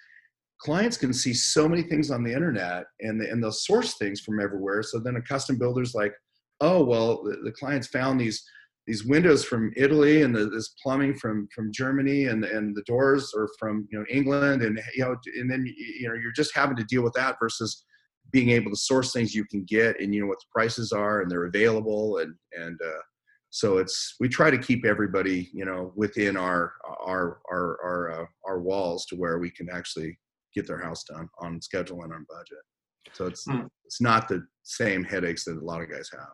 clients 0.59 0.97
can 0.97 1.13
see 1.13 1.33
so 1.33 1.67
many 1.67 1.81
things 1.81 2.11
on 2.11 2.23
the 2.23 2.33
internet 2.33 2.85
and 2.99 3.21
and 3.21 3.41
they'll 3.41 3.51
source 3.51 3.97
things 3.97 4.21
from 4.21 4.39
everywhere. 4.39 4.83
So 4.83 4.99
then 4.99 5.15
a 5.15 5.21
custom 5.21 5.57
builder's 5.57 5.95
like 5.95 6.13
oh 6.61 6.83
well 6.83 7.23
the, 7.23 7.37
the 7.43 7.51
clients 7.51 7.87
found 7.87 8.19
these 8.19 8.43
these 8.85 9.05
windows 9.05 9.45
from 9.45 9.71
Italy 9.77 10.23
and 10.23 10.35
the, 10.35 10.49
this 10.49 10.73
plumbing 10.83 11.15
from 11.15 11.47
from 11.55 11.71
Germany 11.71 12.25
and 12.25 12.43
and 12.43 12.75
the 12.75 12.83
doors 12.83 13.31
are 13.37 13.47
from 13.57 13.87
you 13.91 13.99
know 13.99 14.05
England. 14.09 14.61
And 14.61 14.79
you 14.95 15.05
know 15.05 15.15
and 15.39 15.49
then 15.49 15.65
you 15.65 16.09
know 16.09 16.15
you're 16.15 16.33
just 16.35 16.55
having 16.55 16.75
to 16.77 16.83
deal 16.85 17.03
with 17.03 17.13
that 17.13 17.37
versus 17.41 17.85
being 18.31 18.49
able 18.49 18.69
to 18.69 18.77
source 18.77 19.11
things 19.11 19.33
you 19.33 19.45
can 19.45 19.63
get 19.63 19.99
and 19.99 20.13
you 20.13 20.21
know 20.21 20.27
what 20.27 20.39
the 20.39 20.45
prices 20.53 20.91
are 20.91 21.21
and 21.21 21.31
they're 21.31 21.45
available 21.45 22.17
and 22.17 22.35
and 22.53 22.79
uh, 22.85 23.01
so 23.49 23.77
it's 23.77 24.15
we 24.19 24.29
try 24.29 24.49
to 24.51 24.57
keep 24.57 24.85
everybody 24.85 25.49
you 25.53 25.65
know 25.65 25.91
within 25.95 26.37
our 26.37 26.73
our 27.05 27.39
our 27.51 27.77
our 27.83 28.21
uh, 28.21 28.25
our 28.47 28.59
walls 28.61 29.05
to 29.07 29.15
where 29.15 29.39
we 29.39 29.49
can 29.49 29.67
actually 29.69 30.17
get 30.55 30.67
their 30.67 30.79
house 30.79 31.03
done 31.03 31.27
on 31.41 31.61
schedule 31.61 32.03
and 32.03 32.13
on 32.13 32.25
budget 32.29 32.63
so 33.13 33.25
it's 33.25 33.43
Hmm. 33.45 33.65
it's 33.85 34.01
not 34.01 34.27
the 34.27 34.45
same 34.63 35.03
headaches 35.03 35.45
that 35.45 35.57
a 35.57 35.65
lot 35.65 35.81
of 35.81 35.89
guys 35.89 36.09
have 36.11 36.29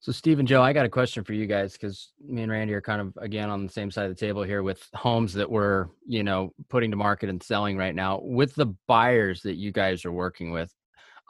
So, 0.00 0.12
Steve 0.12 0.38
and 0.38 0.46
Joe, 0.46 0.62
I 0.62 0.72
got 0.72 0.86
a 0.86 0.88
question 0.88 1.24
for 1.24 1.32
you 1.34 1.46
guys 1.46 1.72
because 1.72 2.12
me 2.24 2.42
and 2.42 2.52
Randy 2.52 2.72
are 2.72 2.80
kind 2.80 3.00
of 3.00 3.12
again 3.20 3.50
on 3.50 3.66
the 3.66 3.72
same 3.72 3.90
side 3.90 4.08
of 4.08 4.16
the 4.16 4.26
table 4.26 4.44
here 4.44 4.62
with 4.62 4.86
homes 4.94 5.32
that 5.34 5.50
we're, 5.50 5.88
you 6.06 6.22
know, 6.22 6.52
putting 6.68 6.90
to 6.92 6.96
market 6.96 7.28
and 7.28 7.42
selling 7.42 7.76
right 7.76 7.94
now. 7.94 8.20
With 8.22 8.54
the 8.54 8.66
buyers 8.86 9.42
that 9.42 9.56
you 9.56 9.72
guys 9.72 10.04
are 10.04 10.12
working 10.12 10.52
with, 10.52 10.72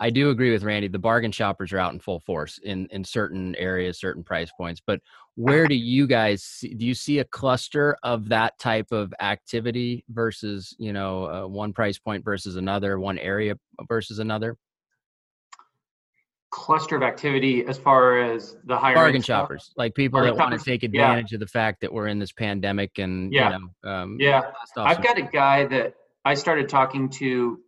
I 0.00 0.10
do 0.10 0.30
agree 0.30 0.52
with 0.52 0.62
Randy. 0.62 0.88
The 0.88 0.98
bargain 0.98 1.32
shoppers 1.32 1.72
are 1.72 1.78
out 1.78 1.92
in 1.92 1.98
full 1.98 2.20
force 2.20 2.58
in 2.62 2.86
in 2.92 3.02
certain 3.04 3.54
areas, 3.56 3.98
certain 3.98 4.22
price 4.22 4.50
points. 4.56 4.80
But 4.84 5.00
where 5.34 5.66
do 5.66 5.74
you 5.74 6.06
guys 6.06 6.42
see, 6.42 6.74
do 6.74 6.84
you 6.84 6.94
see 6.94 7.18
a 7.18 7.24
cluster 7.24 7.96
of 8.02 8.28
that 8.28 8.58
type 8.58 8.92
of 8.92 9.12
activity 9.20 10.04
versus, 10.08 10.74
you 10.78 10.92
know, 10.92 11.24
uh, 11.26 11.46
one 11.48 11.72
price 11.72 11.98
point 11.98 12.24
versus 12.24 12.56
another, 12.56 12.98
one 12.98 13.18
area 13.18 13.56
versus 13.88 14.18
another? 14.18 14.56
cluster 16.50 16.96
of 16.96 17.02
activity 17.02 17.64
as 17.66 17.76
far 17.76 18.20
as 18.22 18.56
the 18.64 18.76
higher 18.76 18.94
bargain 18.94 19.16
end 19.16 19.24
stuff. 19.24 19.42
shoppers, 19.42 19.70
like 19.76 19.94
people 19.94 20.18
Bargain 20.18 20.34
that 20.34 20.40
want 20.40 20.52
to 20.52 20.56
shoppers, 20.58 20.64
take 20.64 20.82
yeah. 20.82 20.88
advantage 20.88 21.32
of 21.34 21.40
the 21.40 21.46
fact 21.46 21.82
that 21.82 21.92
we're 21.92 22.06
in 22.06 22.18
this 22.18 22.32
pandemic 22.32 22.98
and 22.98 23.32
Yeah. 23.32 23.58
you 23.58 23.68
know, 23.84 23.90
um, 23.90 24.16
Yeah. 24.18 24.50
I've 24.76 25.02
got 25.02 25.18
a 25.18 25.22
guy 25.22 25.66
that 25.66 25.94
I 26.24 26.32
started 26.34 26.68
talking 26.68 27.10
to 27.10 27.60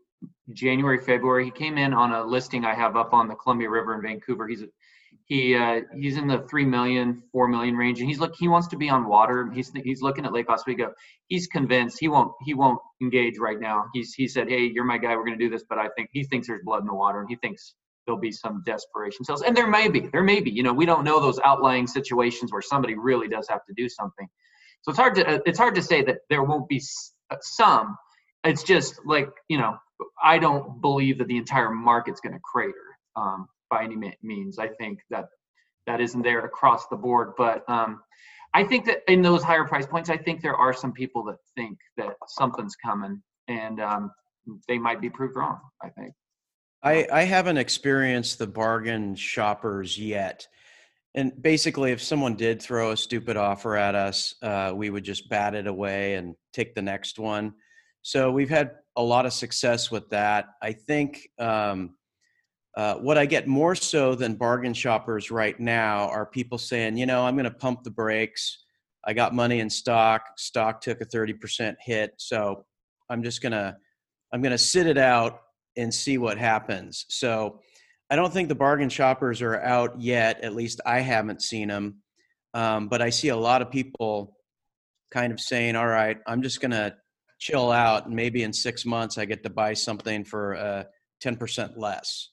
January, 0.53 0.99
February. 0.99 1.45
He 1.45 1.51
came 1.51 1.79
in 1.79 1.93
on 1.93 2.13
a 2.13 2.23
listing 2.25 2.65
I 2.65 2.75
have 2.75 2.97
up 2.97 3.13
on 3.13 3.29
the 3.29 3.35
Columbia 3.35 3.71
River 3.71 3.95
in 3.95 4.03
Vancouver. 4.03 4.47
He's 4.49 4.63
a, 4.63 4.67
he 5.25 5.55
uh, 5.55 5.83
he's 5.97 6.17
in 6.17 6.27
the 6.27 6.41
three 6.51 6.65
million, 6.65 7.23
four 7.31 7.47
million 7.47 7.77
range, 7.77 8.01
and 8.01 8.09
he's 8.09 8.19
look 8.19 8.35
he 8.37 8.49
wants 8.49 8.69
to 8.69 8.77
be 8.77 8.89
on 8.89 9.07
water. 9.07 9.51
He's 9.55 9.71
he's 9.85 10.03
looking 10.03 10.25
at 10.25 10.33
Lake 10.33 10.51
Oswego. 10.51 10.93
He's 11.29 11.47
convinced 11.47 11.99
he 12.01 12.09
won't 12.09 12.33
he 12.45 12.55
won't 12.55 12.81
engage 13.01 13.39
right 13.39 13.61
now. 13.61 13.85
He's 13.93 14.13
he 14.13 14.27
said, 14.27 14.49
hey, 14.49 14.65
you're 14.65 14.85
my 14.85 14.99
guy. 14.99 15.15
We're 15.15 15.25
going 15.25 15.39
to 15.39 15.45
do 15.45 15.51
this, 15.51 15.65
but 15.69 15.79
I 15.79 15.89
think 15.97 16.11
he 16.13 16.25
thinks 16.25 16.49
there's 16.49 16.63
blood 16.65 16.81
in 16.81 16.87
the 16.87 16.95
water, 16.95 17.21
and 17.21 17.29
he 17.29 17.37
thinks 17.37 17.75
there'll 18.07 18.21
be 18.21 18.33
some 18.33 18.63
desperation 18.67 19.25
sales, 19.25 19.43
and 19.43 19.57
there 19.57 19.69
may 19.69 19.89
be, 19.89 20.09
there 20.13 20.23
may 20.25 20.41
be. 20.41 20.51
You 20.51 20.65
know, 20.65 20.73
we 20.73 20.85
don't 20.85 21.05
know 21.05 21.21
those 21.21 21.39
outlying 21.45 21.87
situations 21.87 22.53
where 22.53 22.63
somebody 22.63 22.97
really 22.97 23.29
does 23.29 23.47
have 23.49 23.65
to 23.67 23.75
do 23.77 23.89
something. 23.89 24.29
So 24.83 24.91
it's 24.91 24.99
hard 24.99 25.15
to 25.17 25.29
uh, 25.29 25.39
it's 25.47 25.59
hard 25.59 25.75
to 25.77 25.83
say 25.83 26.03
that 26.03 26.19
there 26.29 26.43
won't 26.43 26.69
be 26.69 26.83
uh, 27.31 27.37
some. 27.41 27.97
It's 28.45 28.65
just 28.65 29.01
like 29.05 29.29
you 29.49 29.59
know, 29.59 29.77
I 30.23 30.39
don't 30.39 30.81
believe 30.81 31.19
that 31.19 31.29
the 31.29 31.37
entire 31.37 31.71
market's 31.71 32.21
going 32.21 32.35
to 32.35 32.41
crater 32.41 32.75
um, 33.17 33.49
by 33.69 33.85
any 33.85 33.97
means. 34.23 34.59
I 34.59 34.69
think 34.69 35.01
that 35.11 35.27
that 35.87 36.01
isn't 36.01 36.23
there 36.23 36.45
across 36.45 36.87
the 36.89 36.97
board, 36.97 37.33
but 37.37 37.69
um, 37.69 38.01
I 38.55 38.65
think 38.65 38.85
that 38.87 39.03
in 39.09 39.23
those 39.23 39.43
higher 39.43 39.65
price 39.65 39.87
points, 39.87 40.11
I 40.11 40.17
think 40.17 40.43
there 40.43 40.57
are 40.57 40.73
some 40.73 40.93
people 40.93 41.25
that 41.25 41.37
think 41.57 41.79
that 41.97 42.15
something's 42.29 42.77
coming, 42.77 43.23
and 43.49 43.81
um, 43.81 44.11
they 44.69 44.79
might 44.79 45.01
be 45.01 45.11
proved 45.11 45.37
wrong. 45.37 45.59
I 45.83 45.89
think. 45.91 46.13
I, 46.83 47.07
I 47.13 47.23
haven't 47.23 47.59
experienced 47.59 48.39
the 48.39 48.47
bargain 48.47 49.15
shoppers 49.15 49.99
yet. 49.99 50.49
And 51.15 51.33
basically, 51.41 51.93
if 51.93 52.01
someone 52.01 52.37
did 52.37 52.63
throw 52.63 52.93
a 52.93 52.97
stupid 52.97 53.37
offer 53.37 53.77
at 53.77 53.95
us, 53.95 54.35
uh, 54.43 54.73
we 54.75 54.91
would 54.91 55.05
just 55.05 55.29
bat 55.29 55.55
it 55.55 55.67
away 55.67 56.15
and 56.15 56.35
take 56.53 56.75
the 56.75 56.83
next 56.83 57.19
one. 57.19 57.55
So 58.03 58.31
we've 58.31 58.51
had 58.51 58.73
a 58.97 59.03
lot 59.03 59.27
of 59.27 59.33
success 59.33 59.91
with 59.91 60.09
that. 60.11 60.47
I 60.63 60.73
think 60.73 61.29
um, 61.39 61.97
uh, 62.77 62.95
what 62.97 63.19
I 63.19 63.27
get 63.27 63.47
more 63.47 63.75
so 63.75 64.15
than 64.15 64.35
bargain 64.35 64.75
shoppers 64.75 65.31
right 65.31 65.59
now 65.59 66.09
are 66.09 66.27
people 66.27 66.59
saying, 66.59 66.97
you 66.97 67.07
know, 67.07 67.25
I'm 67.25 67.35
going 67.35 67.45
to 67.45 67.51
pump 67.51 67.83
the 67.83 67.91
brakes. 67.91 68.65
I 69.05 69.13
got 69.13 69.35
money 69.35 69.61
in 69.61 69.71
stock. 69.71 70.23
Stock 70.37 70.81
took 70.81 71.01
a 71.01 71.07
30% 71.07 71.77
hit. 71.81 72.13
So 72.19 72.65
I'm 73.09 73.23
just 73.23 73.43
going 73.43 73.53
to, 73.53 73.77
I'm 74.33 74.43
going 74.43 74.53
to 74.53 74.59
sit 74.59 74.87
it 74.87 74.99
out 74.99 75.41
and 75.77 75.93
see 75.93 76.19
what 76.19 76.39
happens. 76.39 77.07
So 77.09 77.61
I 78.11 78.17
don't 78.17 78.33
think 78.33 78.49
the 78.49 78.55
bargain 78.55 78.89
shoppers 78.89 79.41
are 79.43 79.61
out 79.61 80.01
yet. 80.01 80.41
At 80.43 80.55
least 80.55 80.81
I 80.85 81.01
haven't 81.01 81.43
seen 81.43 81.69
them. 81.69 82.03
Um, 82.55 82.89
but 82.89 83.01
I 83.01 83.11
see 83.11 83.29
a 83.29 83.37
lot 83.37 83.63
of 83.63 83.71
people 83.71 84.37
kind 85.11 85.33
of 85.33 85.41
saying, 85.41 85.77
all 85.77 85.87
right, 85.87 86.19
I'm 86.27 86.43
just 86.43 86.61
going 86.61 86.73
to 86.73 86.95
chill 87.41 87.73
out. 87.73 88.07
And 88.07 88.15
maybe 88.15 88.45
in 88.45 88.53
six 88.53 88.87
months, 88.87 89.19
I 89.19 89.25
get 89.25 89.43
to 89.43 89.51
buy 89.51 89.75
something 89.75 90.25
for 90.25 90.55
uh, 90.55 90.85
10% 91.25 91.77
less. 91.77 92.29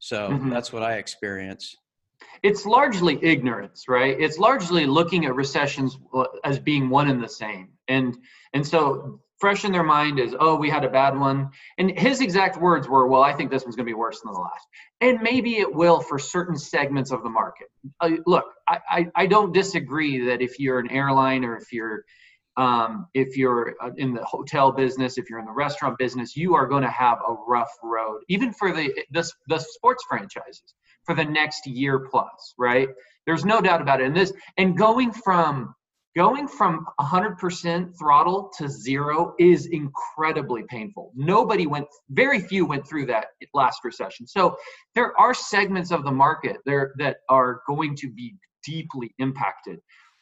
So 0.00 0.28
mm-hmm. 0.28 0.50
that's 0.50 0.72
what 0.72 0.82
I 0.82 0.96
experience. 0.96 1.74
It's 2.42 2.66
largely 2.66 3.18
ignorance, 3.22 3.84
right? 3.88 4.16
It's 4.18 4.38
largely 4.38 4.86
looking 4.86 5.24
at 5.24 5.34
recessions 5.34 5.96
uh, 6.12 6.24
as 6.44 6.58
being 6.58 6.90
one 6.90 7.08
and 7.08 7.22
the 7.22 7.28
same. 7.28 7.70
And 7.88 8.16
and 8.52 8.66
so 8.66 9.20
fresh 9.38 9.64
in 9.64 9.72
their 9.72 9.84
mind 9.84 10.18
is, 10.18 10.34
oh, 10.38 10.56
we 10.56 10.68
had 10.68 10.84
a 10.84 10.88
bad 10.88 11.18
one. 11.18 11.50
And 11.78 11.96
his 11.96 12.20
exact 12.20 12.60
words 12.60 12.88
were, 12.88 13.06
well, 13.06 13.22
I 13.22 13.32
think 13.32 13.50
this 13.50 13.64
one's 13.64 13.76
going 13.76 13.86
to 13.86 13.90
be 13.90 13.94
worse 13.94 14.20
than 14.20 14.32
the 14.32 14.38
last. 14.38 14.66
And 15.00 15.20
maybe 15.20 15.58
it 15.58 15.72
will 15.72 16.00
for 16.00 16.18
certain 16.18 16.56
segments 16.56 17.12
of 17.12 17.22
the 17.22 17.30
market. 17.30 17.68
Uh, 18.00 18.10
look, 18.26 18.46
I, 18.68 18.78
I, 18.90 19.06
I, 19.14 19.26
don't 19.26 19.52
disagree 19.52 20.26
that 20.26 20.42
if 20.42 20.58
you're 20.58 20.80
an 20.80 20.90
airline 20.90 21.44
or 21.44 21.56
if 21.56 21.72
you're 21.72 22.04
um, 22.58 23.06
if 23.14 23.36
you're 23.36 23.76
uh, 23.80 23.90
in 23.96 24.12
the 24.12 24.24
hotel 24.24 24.72
business, 24.72 25.16
if 25.16 25.30
you're 25.30 25.38
in 25.38 25.46
the 25.46 25.52
restaurant 25.52 25.96
business, 25.96 26.36
you 26.36 26.54
are 26.54 26.66
going 26.66 26.82
to 26.82 26.90
have 26.90 27.18
a 27.26 27.34
rough 27.46 27.70
road, 27.82 28.20
even 28.28 28.52
for 28.52 28.72
the, 28.72 28.92
the, 29.12 29.30
the 29.46 29.58
sports 29.58 30.04
franchises 30.08 30.74
for 31.04 31.14
the 31.14 31.24
next 31.24 31.66
year 31.66 32.00
plus, 32.00 32.54
right? 32.58 32.88
There's 33.26 33.44
no 33.44 33.60
doubt 33.60 33.80
about 33.80 34.00
it. 34.00 34.06
And 34.06 34.16
this, 34.16 34.32
and 34.58 34.76
going 34.76 35.12
from 35.12 35.74
going 36.16 36.48
from 36.48 36.84
100% 36.98 37.96
throttle 37.96 38.50
to 38.58 38.68
zero 38.68 39.34
is 39.38 39.66
incredibly 39.66 40.64
painful. 40.64 41.12
Nobody 41.14 41.68
went, 41.68 41.86
very 42.10 42.40
few 42.40 42.66
went 42.66 42.88
through 42.88 43.06
that 43.06 43.26
last 43.54 43.84
recession. 43.84 44.26
So 44.26 44.56
there 44.96 45.16
are 45.20 45.32
segments 45.32 45.92
of 45.92 46.02
the 46.02 46.10
market 46.10 46.56
there 46.66 46.92
that 46.98 47.18
are 47.28 47.60
going 47.68 47.94
to 47.96 48.10
be 48.10 48.34
deeply 48.64 49.14
impacted 49.18 49.78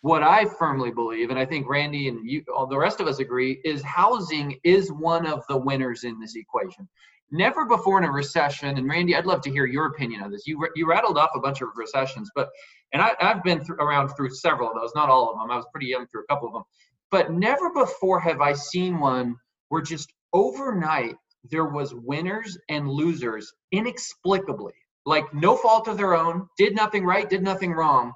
what 0.06 0.22
I 0.22 0.44
firmly 0.44 0.92
believe, 0.92 1.30
and 1.30 1.38
I 1.38 1.44
think 1.44 1.68
Randy 1.68 2.08
and 2.08 2.30
you, 2.30 2.44
all 2.54 2.68
the 2.68 2.78
rest 2.78 3.00
of 3.00 3.08
us 3.08 3.18
agree, 3.18 3.60
is 3.64 3.82
housing 3.82 4.56
is 4.62 4.92
one 4.92 5.26
of 5.26 5.42
the 5.48 5.56
winners 5.56 6.04
in 6.04 6.20
this 6.20 6.36
equation. 6.36 6.88
Never 7.32 7.66
before 7.66 7.98
in 7.98 8.04
a 8.04 8.12
recession, 8.12 8.78
and 8.78 8.88
Randy, 8.88 9.16
I'd 9.16 9.26
love 9.26 9.40
to 9.40 9.50
hear 9.50 9.66
your 9.66 9.86
opinion 9.86 10.22
on 10.22 10.30
this. 10.30 10.46
You 10.46 10.64
you 10.76 10.86
rattled 10.88 11.18
off 11.18 11.30
a 11.34 11.40
bunch 11.40 11.60
of 11.60 11.70
recessions, 11.74 12.30
but 12.36 12.50
and 12.92 13.02
I, 13.02 13.16
have 13.18 13.42
been 13.42 13.66
around 13.80 14.10
through 14.10 14.30
several 14.30 14.70
of 14.70 14.76
those, 14.76 14.92
not 14.94 15.08
all 15.08 15.28
of 15.28 15.40
them. 15.40 15.50
I 15.50 15.56
was 15.56 15.66
pretty 15.72 15.88
young 15.88 16.06
through 16.06 16.22
a 16.22 16.32
couple 16.32 16.46
of 16.46 16.54
them, 16.54 16.62
but 17.10 17.32
never 17.32 17.70
before 17.70 18.20
have 18.20 18.40
I 18.40 18.52
seen 18.52 19.00
one 19.00 19.34
where 19.70 19.82
just 19.82 20.12
overnight 20.32 21.16
there 21.50 21.64
was 21.64 21.92
winners 21.96 22.56
and 22.68 22.88
losers 22.88 23.52
inexplicably, 23.72 24.74
like 25.04 25.34
no 25.34 25.56
fault 25.56 25.88
of 25.88 25.96
their 25.96 26.14
own, 26.14 26.46
did 26.56 26.76
nothing 26.76 27.04
right, 27.04 27.28
did 27.28 27.42
nothing 27.42 27.72
wrong 27.72 28.12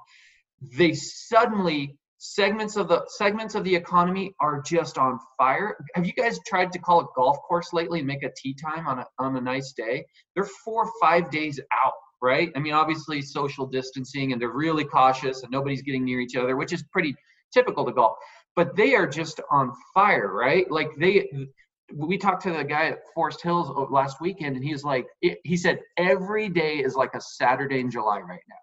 they 0.61 0.93
suddenly 0.93 1.97
segments 2.23 2.75
of 2.75 2.87
the 2.87 3.03
segments 3.07 3.55
of 3.55 3.63
the 3.63 3.75
economy 3.75 4.31
are 4.39 4.61
just 4.61 4.99
on 4.99 5.19
fire. 5.37 5.75
Have 5.95 6.05
you 6.05 6.13
guys 6.13 6.39
tried 6.45 6.71
to 6.71 6.79
call 6.79 7.01
a 7.01 7.07
golf 7.15 7.37
course 7.47 7.73
lately 7.73 7.99
and 7.99 8.07
make 8.07 8.21
a 8.21 8.29
tee 8.37 8.53
time 8.53 8.87
on 8.87 8.99
a 8.99 9.05
on 9.17 9.35
a 9.35 9.41
nice 9.41 9.73
day? 9.73 10.05
They're 10.35 10.47
four 10.63 10.85
or 10.85 10.91
five 11.01 11.31
days 11.31 11.59
out, 11.83 11.93
right? 12.21 12.51
I 12.55 12.59
mean, 12.59 12.73
obviously 12.73 13.23
social 13.23 13.65
distancing 13.65 14.33
and 14.33 14.41
they're 14.41 14.49
really 14.49 14.85
cautious 14.85 15.41
and 15.41 15.51
nobody's 15.51 15.81
getting 15.81 16.05
near 16.05 16.19
each 16.19 16.35
other, 16.35 16.55
which 16.55 16.73
is 16.73 16.83
pretty 16.83 17.15
typical 17.51 17.85
to 17.85 17.91
golf. 17.91 18.17
But 18.55 18.75
they 18.75 18.93
are 18.93 19.07
just 19.07 19.41
on 19.49 19.71
fire, 19.93 20.31
right? 20.31 20.69
Like 20.69 20.91
they 20.99 21.27
we 21.91 22.19
talked 22.19 22.43
to 22.43 22.53
the 22.53 22.63
guy 22.63 22.87
at 22.89 22.99
Forest 23.15 23.41
Hills 23.41 23.69
uh, 23.69 23.91
last 23.91 24.21
weekend 24.21 24.55
and 24.55 24.63
he 24.63 24.71
was 24.71 24.83
like 24.83 25.07
he 25.21 25.57
said 25.57 25.79
every 25.97 26.49
day 26.49 26.77
is 26.77 26.95
like 26.95 27.15
a 27.15 27.21
Saturday 27.21 27.79
in 27.79 27.89
July 27.89 28.19
right 28.19 28.43
now 28.47 28.55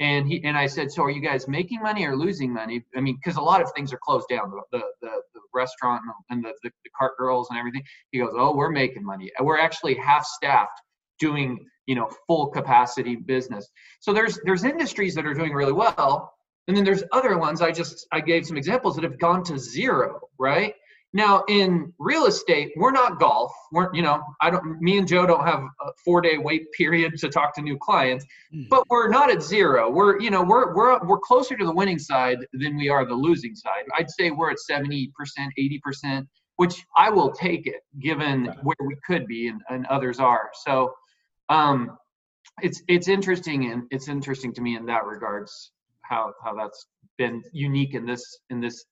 and 0.00 0.28
he 0.28 0.42
and 0.44 0.56
I 0.56 0.66
said, 0.66 0.92
so 0.92 1.02
are 1.02 1.10
you 1.10 1.20
guys 1.20 1.48
making 1.48 1.80
money 1.80 2.04
or 2.06 2.16
losing 2.16 2.52
money? 2.52 2.84
I 2.96 3.00
mean, 3.00 3.16
because 3.16 3.36
a 3.36 3.42
lot 3.42 3.60
of 3.60 3.72
things 3.74 3.92
are 3.92 3.98
closed 4.02 4.28
down, 4.28 4.52
the 4.70 4.82
the, 5.00 5.10
the 5.34 5.40
restaurant 5.52 6.02
and 6.30 6.44
the, 6.44 6.52
the, 6.62 6.70
the 6.84 6.90
cart 6.96 7.16
girls 7.18 7.48
and 7.50 7.58
everything. 7.58 7.82
He 8.12 8.20
goes, 8.20 8.32
oh, 8.36 8.54
we're 8.54 8.70
making 8.70 9.04
money. 9.04 9.30
We're 9.40 9.58
actually 9.58 9.94
half 9.94 10.24
staffed 10.24 10.80
doing 11.18 11.66
you 11.86 11.96
know 11.96 12.08
full 12.26 12.48
capacity 12.48 13.16
business. 13.16 13.68
So 14.00 14.12
there's 14.12 14.38
there's 14.44 14.64
industries 14.64 15.14
that 15.16 15.26
are 15.26 15.34
doing 15.34 15.52
really 15.52 15.72
well, 15.72 16.32
and 16.68 16.76
then 16.76 16.84
there's 16.84 17.02
other 17.12 17.36
ones. 17.38 17.60
I 17.60 17.72
just 17.72 18.06
I 18.12 18.20
gave 18.20 18.46
some 18.46 18.56
examples 18.56 18.94
that 18.96 19.04
have 19.04 19.18
gone 19.18 19.42
to 19.44 19.58
zero, 19.58 20.20
right? 20.38 20.74
Now 21.14 21.42
in 21.48 21.92
real 21.98 22.26
estate, 22.26 22.72
we're 22.76 22.92
not 22.92 23.18
golf. 23.18 23.50
We're 23.72 23.94
you 23.94 24.02
know 24.02 24.22
I 24.42 24.50
don't. 24.50 24.80
Me 24.80 24.98
and 24.98 25.08
Joe 25.08 25.26
don't 25.26 25.44
have 25.44 25.60
a 25.60 25.90
four 26.04 26.20
day 26.20 26.36
wait 26.36 26.70
period 26.72 27.16
to 27.18 27.30
talk 27.30 27.54
to 27.54 27.62
new 27.62 27.78
clients, 27.78 28.26
hmm. 28.52 28.64
but 28.68 28.84
we're 28.90 29.08
not 29.08 29.30
at 29.30 29.42
zero. 29.42 29.90
We're 29.90 30.20
you 30.20 30.30
know 30.30 30.42
we're 30.42 30.74
we're 30.74 30.98
we're 31.06 31.18
closer 31.18 31.56
to 31.56 31.64
the 31.64 31.72
winning 31.72 31.98
side 31.98 32.38
than 32.52 32.76
we 32.76 32.90
are 32.90 33.06
the 33.06 33.14
losing 33.14 33.54
side. 33.54 33.84
I'd 33.96 34.10
say 34.10 34.30
we're 34.30 34.50
at 34.50 34.58
seventy 34.58 35.10
percent, 35.16 35.52
eighty 35.56 35.80
percent, 35.82 36.28
which 36.56 36.84
I 36.96 37.08
will 37.08 37.30
take 37.30 37.66
it 37.66 37.80
given 38.00 38.44
where 38.62 38.76
we 38.86 38.94
could 39.06 39.26
be 39.26 39.48
and, 39.48 39.62
and 39.70 39.86
others 39.86 40.20
are. 40.20 40.50
So 40.64 40.92
um, 41.48 41.96
it's 42.60 42.82
it's 42.86 43.08
interesting 43.08 43.72
and 43.72 43.84
it's 43.90 44.08
interesting 44.08 44.52
to 44.54 44.60
me 44.60 44.76
in 44.76 44.84
that 44.86 45.06
regards 45.06 45.72
how 46.02 46.34
how 46.44 46.54
that's 46.54 46.86
been 47.16 47.42
unique 47.52 47.94
in 47.94 48.04
this 48.04 48.40
in 48.50 48.60
this 48.60 48.84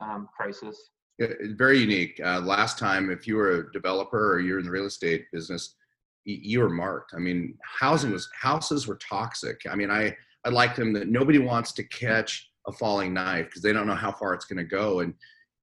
um, 0.00 0.28
crisis 0.36 0.90
very 1.18 1.78
unique. 1.78 2.20
Uh, 2.24 2.40
last 2.40 2.78
time, 2.78 3.10
if 3.10 3.26
you 3.26 3.36
were 3.36 3.60
a 3.60 3.72
developer 3.72 4.32
or 4.32 4.40
you're 4.40 4.58
in 4.58 4.64
the 4.64 4.70
real 4.70 4.86
estate 4.86 5.26
business, 5.32 5.76
you 6.24 6.60
were 6.60 6.70
marked. 6.70 7.12
I 7.14 7.18
mean, 7.18 7.56
housing 7.62 8.10
was 8.10 8.28
houses 8.38 8.86
were 8.86 8.96
toxic. 8.96 9.60
I 9.70 9.74
mean, 9.74 9.90
I 9.90 10.16
I 10.44 10.50
like 10.50 10.74
them 10.74 10.92
that 10.94 11.08
nobody 11.08 11.38
wants 11.38 11.72
to 11.72 11.84
catch 11.84 12.50
a 12.66 12.72
falling 12.72 13.12
knife 13.12 13.46
because 13.46 13.62
they 13.62 13.72
don't 13.72 13.86
know 13.86 13.94
how 13.94 14.12
far 14.12 14.34
it's 14.34 14.46
going 14.46 14.58
to 14.58 14.64
go. 14.64 15.00
And 15.00 15.14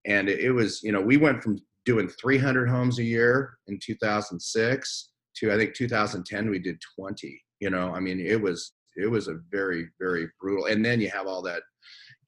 and 0.06 0.30
it 0.30 0.52
was 0.52 0.82
you 0.84 0.92
know 0.92 1.02
we 1.02 1.18
went 1.18 1.44
from 1.44 1.60
doing 1.86 2.08
300 2.08 2.70
homes 2.70 3.00
a 3.00 3.04
year 3.04 3.58
in 3.68 3.80
2006 3.80 5.10
to 5.36 5.52
I 5.52 5.58
think 5.58 5.74
2010 5.74 6.50
we 6.50 6.60
did 6.60 6.80
20. 6.96 7.42
You 7.60 7.70
know, 7.70 7.94
I 7.94 8.00
mean, 8.00 8.20
it 8.20 8.40
was 8.40 8.74
it 8.96 9.10
was 9.10 9.28
a 9.28 9.40
very 9.52 9.88
very 10.00 10.28
brutal. 10.40 10.68
And 10.68 10.86
then 10.86 11.02
you 11.02 11.10
have 11.10 11.28
all 11.28 11.42
that 11.44 11.64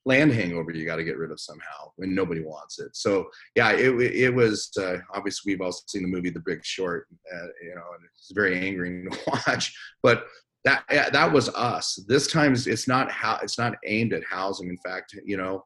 land 0.06 0.34
hangover 0.34 0.72
you 0.72 0.86
got 0.86 0.98
to 0.98 1.04
get 1.04 1.18
rid 1.18 1.32
of 1.32 1.40
somehow 1.40 1.92
when 1.96 2.14
nobody 2.14 2.42
wants 2.42 2.80
it. 2.80 2.96
So 2.96 3.30
yeah 3.56 3.72
it, 3.72 3.94
it 4.00 4.34
was 4.34 4.70
uh, 4.80 4.98
obviously 5.14 5.54
we've 5.54 5.62
all 5.62 5.72
seen 5.72 6.04
the 6.04 6.10
movie 6.10 6.30
the 6.30 6.42
big 6.46 6.64
short 6.66 7.08
uh, 7.34 7.48
you 7.62 7.76
know 7.76 7.88
and 7.96 8.06
it's 8.14 8.32
very 8.34 8.68
angering 8.68 9.10
to 9.12 9.18
watch 9.28 9.74
but 10.02 10.26
that 10.66 10.86
that 10.90 11.32
was 11.32 11.50
us. 11.50 12.04
This 12.08 12.28
time 12.28 12.54
it's 12.54 12.88
not 12.88 13.12
how 13.12 13.38
it's 13.44 13.58
not 13.58 13.76
aimed 13.86 14.14
at 14.14 14.24
housing. 14.24 14.70
In 14.70 14.78
fact 14.78 15.16
you 15.26 15.38
know 15.38 15.64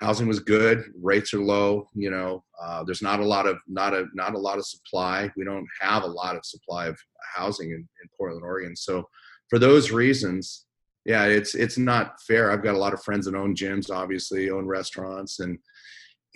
housing 0.00 0.28
was 0.28 0.40
good 0.40 0.84
rates 1.02 1.34
are 1.34 1.42
low 1.42 1.88
you 1.94 2.08
know 2.08 2.44
uh, 2.62 2.84
there's 2.84 3.02
not 3.02 3.20
a 3.20 3.24
lot 3.24 3.46
of 3.46 3.58
not 3.66 3.92
a 3.94 4.06
not 4.14 4.34
a 4.34 4.38
lot 4.38 4.58
of 4.58 4.66
supply. 4.66 5.30
We 5.36 5.44
don't 5.44 5.66
have 5.80 6.02
a 6.02 6.06
lot 6.06 6.36
of 6.36 6.44
supply 6.44 6.86
of 6.86 6.98
housing 7.34 7.70
in, 7.70 7.76
in 7.76 8.08
portland 8.16 8.44
oregon. 8.44 8.74
So 8.74 9.06
for 9.50 9.58
those 9.58 9.90
reasons 9.90 10.66
yeah, 11.08 11.24
it's 11.24 11.54
it's 11.54 11.78
not 11.78 12.20
fair. 12.20 12.52
I've 12.52 12.62
got 12.62 12.74
a 12.74 12.78
lot 12.78 12.92
of 12.92 13.02
friends 13.02 13.24
that 13.24 13.34
own 13.34 13.54
gyms, 13.56 13.90
obviously, 13.90 14.50
own 14.50 14.66
restaurants, 14.66 15.40
and 15.40 15.58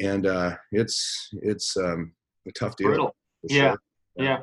and 0.01 0.27
uh, 0.27 0.57
it's 0.73 1.29
it's 1.43 1.77
um, 1.77 2.15
a 2.49 2.53
tough 2.53 2.75
deal. 2.77 2.89
Brutal. 2.89 3.15
Yeah. 3.43 3.73
Sure. 3.73 3.79
yeah. 4.17 4.39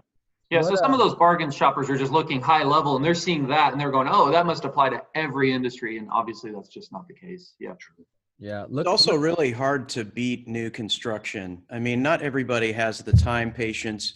Yeah, 0.51 0.61
so 0.61 0.73
some 0.73 0.93
of 0.93 0.99
those 0.99 1.13
bargain 1.13 1.51
shoppers 1.51 1.91
are 1.91 1.97
just 1.97 2.11
looking 2.11 2.41
high 2.41 2.63
level 2.63 2.95
and 2.95 3.05
they're 3.05 3.13
seeing 3.13 3.47
that 3.49 3.71
and 3.71 3.79
they're 3.79 3.91
going, 3.91 4.07
oh, 4.09 4.31
that 4.31 4.47
must 4.47 4.65
apply 4.65 4.89
to 4.89 4.99
every 5.13 5.53
industry. 5.53 5.99
And 5.99 6.09
obviously 6.11 6.49
that's 6.51 6.69
just 6.69 6.91
not 6.91 7.07
the 7.07 7.13
case. 7.13 7.53
Yeah. 7.59 7.73
True. 7.79 8.03
Yeah, 8.39 8.65
look, 8.67 8.87
it's 8.87 8.89
also 8.89 9.11
look. 9.11 9.21
really 9.21 9.51
hard 9.51 9.87
to 9.89 10.03
beat 10.03 10.47
new 10.47 10.71
construction. 10.71 11.61
I 11.69 11.77
mean, 11.77 12.01
not 12.01 12.23
everybody 12.23 12.71
has 12.71 12.97
the 12.97 13.13
time, 13.13 13.51
patience, 13.51 14.15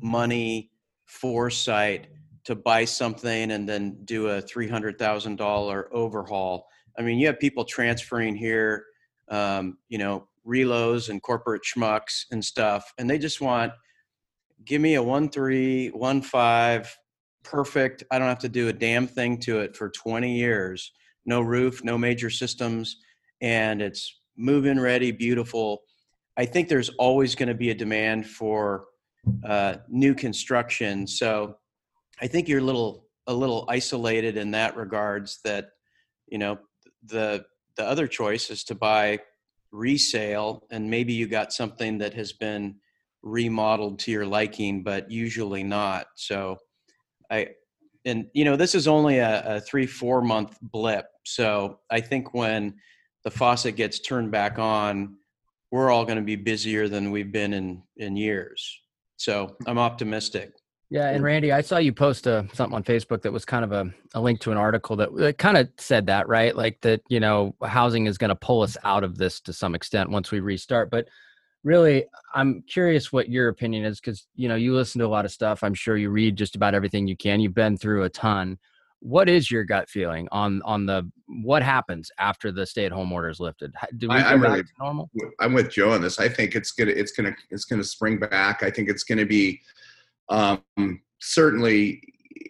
money, 0.00 0.70
foresight 1.04 2.06
to 2.44 2.54
buy 2.54 2.84
something 2.84 3.50
and 3.52 3.68
then 3.68 3.98
do 4.04 4.28
a 4.28 4.40
three 4.40 4.68
hundred 4.68 4.98
thousand 4.98 5.36
dollar 5.36 5.88
overhaul. 5.94 6.66
I 6.98 7.02
mean, 7.02 7.18
you 7.18 7.26
have 7.26 7.40
people 7.40 7.64
transferring 7.64 8.36
here, 8.36 8.84
um, 9.28 9.78
you 9.88 9.98
know, 9.98 10.28
relos 10.46 11.08
and 11.08 11.22
corporate 11.22 11.62
schmucks 11.62 12.24
and 12.30 12.44
stuff, 12.44 12.92
and 12.98 13.08
they 13.08 13.18
just 13.18 13.40
want 13.40 13.72
give 14.64 14.80
me 14.80 14.94
a 14.94 15.02
one 15.02 15.28
three, 15.28 15.88
one 15.88 16.22
five, 16.22 16.96
perfect. 17.42 18.04
I 18.10 18.18
don't 18.18 18.28
have 18.28 18.38
to 18.40 18.48
do 18.48 18.68
a 18.68 18.72
damn 18.72 19.06
thing 19.06 19.38
to 19.40 19.60
it 19.60 19.76
for 19.76 19.90
twenty 19.90 20.36
years. 20.36 20.92
No 21.26 21.40
roof, 21.40 21.82
no 21.82 21.96
major 21.96 22.30
systems, 22.30 22.98
and 23.40 23.80
it's 23.80 24.20
move-in 24.36 24.78
ready, 24.78 25.10
beautiful. 25.12 25.82
I 26.36 26.44
think 26.44 26.68
there's 26.68 26.90
always 26.98 27.34
going 27.34 27.48
to 27.48 27.54
be 27.54 27.70
a 27.70 27.74
demand 27.74 28.26
for 28.26 28.86
uh, 29.46 29.76
new 29.88 30.14
construction. 30.14 31.06
So 31.06 31.56
I 32.20 32.26
think 32.26 32.48
you're 32.48 32.60
a 32.60 32.64
little 32.64 33.06
a 33.26 33.34
little 33.34 33.64
isolated 33.68 34.36
in 34.36 34.50
that 34.52 34.76
regards. 34.76 35.40
That 35.44 35.70
you 36.26 36.38
know 36.38 36.58
the 37.04 37.44
the 37.76 37.84
other 37.84 38.06
choice 38.06 38.50
is 38.50 38.64
to 38.64 38.74
buy 38.74 39.20
resale, 39.72 40.66
and 40.70 40.90
maybe 40.90 41.12
you 41.12 41.26
got 41.26 41.52
something 41.52 41.98
that 41.98 42.14
has 42.14 42.32
been 42.32 42.76
remodeled 43.22 43.98
to 43.98 44.12
your 44.12 44.26
liking, 44.26 44.82
but 44.82 45.10
usually 45.10 45.64
not. 45.64 46.06
So 46.14 46.58
I 47.30 47.48
and 48.04 48.26
you 48.34 48.44
know 48.44 48.56
this 48.56 48.74
is 48.74 48.86
only 48.86 49.18
a, 49.18 49.56
a 49.56 49.60
three 49.60 49.86
four 49.86 50.22
month 50.22 50.58
blip. 50.60 51.06
So 51.24 51.80
I 51.90 52.00
think 52.00 52.34
when 52.34 52.74
the 53.24 53.30
faucet 53.30 53.76
gets 53.76 54.00
turned 54.00 54.30
back 54.30 54.58
on, 54.58 55.16
we're 55.70 55.90
all 55.90 56.04
going 56.04 56.18
to 56.18 56.22
be 56.22 56.36
busier 56.36 56.88
than 56.88 57.10
we've 57.10 57.32
been 57.32 57.52
in 57.52 57.82
in 57.96 58.16
years. 58.16 58.80
So 59.16 59.56
I'm 59.66 59.78
optimistic. 59.78 60.52
Yeah, 60.90 61.08
and 61.08 61.24
Randy, 61.24 61.50
I 61.50 61.60
saw 61.60 61.78
you 61.78 61.92
post 61.92 62.26
a, 62.26 62.36
uh, 62.36 62.44
something 62.52 62.74
on 62.74 62.84
Facebook 62.84 63.22
that 63.22 63.32
was 63.32 63.44
kind 63.44 63.64
of 63.64 63.72
a, 63.72 63.90
a 64.14 64.20
link 64.20 64.40
to 64.40 64.52
an 64.52 64.58
article 64.58 64.96
that, 64.96 65.14
that 65.16 65.38
kind 65.38 65.56
of 65.56 65.68
said 65.78 66.06
that, 66.06 66.28
right? 66.28 66.54
Like 66.54 66.80
that, 66.82 67.00
you 67.08 67.20
know, 67.20 67.54
housing 67.64 68.06
is 68.06 68.18
going 68.18 68.28
to 68.28 68.36
pull 68.36 68.62
us 68.62 68.76
out 68.84 69.02
of 69.02 69.16
this 69.16 69.40
to 69.40 69.52
some 69.52 69.74
extent 69.74 70.10
once 70.10 70.30
we 70.30 70.40
restart. 70.40 70.90
But 70.90 71.08
really, 71.64 72.04
I'm 72.34 72.62
curious 72.62 73.12
what 73.12 73.28
your 73.28 73.48
opinion 73.48 73.84
is 73.84 73.98
because, 73.98 74.26
you 74.36 74.48
know, 74.48 74.54
you 74.54 74.74
listen 74.74 75.00
to 75.00 75.06
a 75.06 75.08
lot 75.08 75.24
of 75.24 75.32
stuff. 75.32 75.64
I'm 75.64 75.74
sure 75.74 75.96
you 75.96 76.10
read 76.10 76.36
just 76.36 76.54
about 76.54 76.74
everything 76.74 77.08
you 77.08 77.16
can. 77.16 77.40
You've 77.40 77.54
been 77.54 77.76
through 77.76 78.04
a 78.04 78.10
ton. 78.10 78.58
What 79.00 79.28
is 79.28 79.50
your 79.50 79.64
gut 79.64 79.90
feeling 79.90 80.28
on 80.32 80.62
on 80.62 80.86
the 80.86 81.10
what 81.26 81.62
happens 81.62 82.10
after 82.18 82.50
the 82.50 82.64
stay 82.64 82.86
at 82.86 82.92
home 82.92 83.12
order 83.12 83.28
is 83.28 83.38
lifted? 83.38 83.74
Do 83.98 84.08
we 84.08 84.14
I, 84.14 84.36
go 84.36 84.42
back 84.42 84.64
to 84.64 84.72
normal? 84.78 85.10
I'm 85.40 85.52
with 85.52 85.70
Joe 85.70 85.92
on 85.92 86.00
this. 86.00 86.18
I 86.18 86.28
think 86.28 86.54
it's 86.54 86.72
gonna 86.72 86.92
it's 86.92 87.12
gonna 87.12 87.34
it's 87.50 87.66
gonna 87.66 87.84
spring 87.84 88.18
back. 88.18 88.62
I 88.62 88.70
think 88.70 88.88
it's 88.88 89.04
gonna 89.04 89.26
be 89.26 89.60
um, 90.28 90.62
certainly 91.20 92.00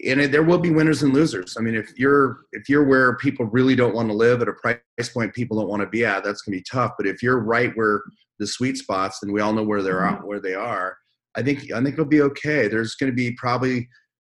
and 0.07 0.21
it, 0.21 0.33
there 0.33 0.43
will 0.43 0.59
be 0.59 0.71
winners 0.71 1.03
and 1.03 1.15
losers. 1.15 1.57
I 1.59 1.63
mean, 1.63 1.75
if 1.75 1.99
you're 1.99 2.41
if 2.53 2.69
you're 2.69 2.85
where 2.85 3.17
people 3.17 3.47
really 3.47 3.77
don't 3.77 3.95
want 3.95 4.09
to 4.09 4.15
live 4.15 4.43
at 4.43 4.49
a 4.49 4.53
price 4.53 4.79
point 5.13 5.35
people 5.35 5.59
don't 5.59 5.69
want 5.69 5.83
to 5.83 5.89
be 5.89 6.05
at, 6.05 6.25
that's 6.25 6.43
gonna 6.43 6.57
be 6.57 6.65
tough. 6.71 6.93
But 6.97 7.07
if 7.07 7.23
you're 7.23 7.39
right 7.39 7.73
where 7.75 8.03
the 8.39 8.47
sweet 8.47 8.77
spots, 8.77 9.23
and 9.23 9.33
we 9.33 9.41
all 9.41 9.53
know 9.53 9.63
where 9.63 9.83
they're 9.83 10.01
mm-hmm. 10.01 10.17
at, 10.17 10.27
where 10.27 10.41
they 10.41 10.55
are, 10.55 10.97
I 11.37 11.43
think 11.43 11.73
I 11.73 11.83
think 11.83 11.95
it'll 11.95 12.05
be 12.05 12.23
okay. 12.23 12.69
There's 12.69 12.95
going 12.95 13.11
to 13.11 13.17
be 13.17 13.33
probably, 13.33 13.89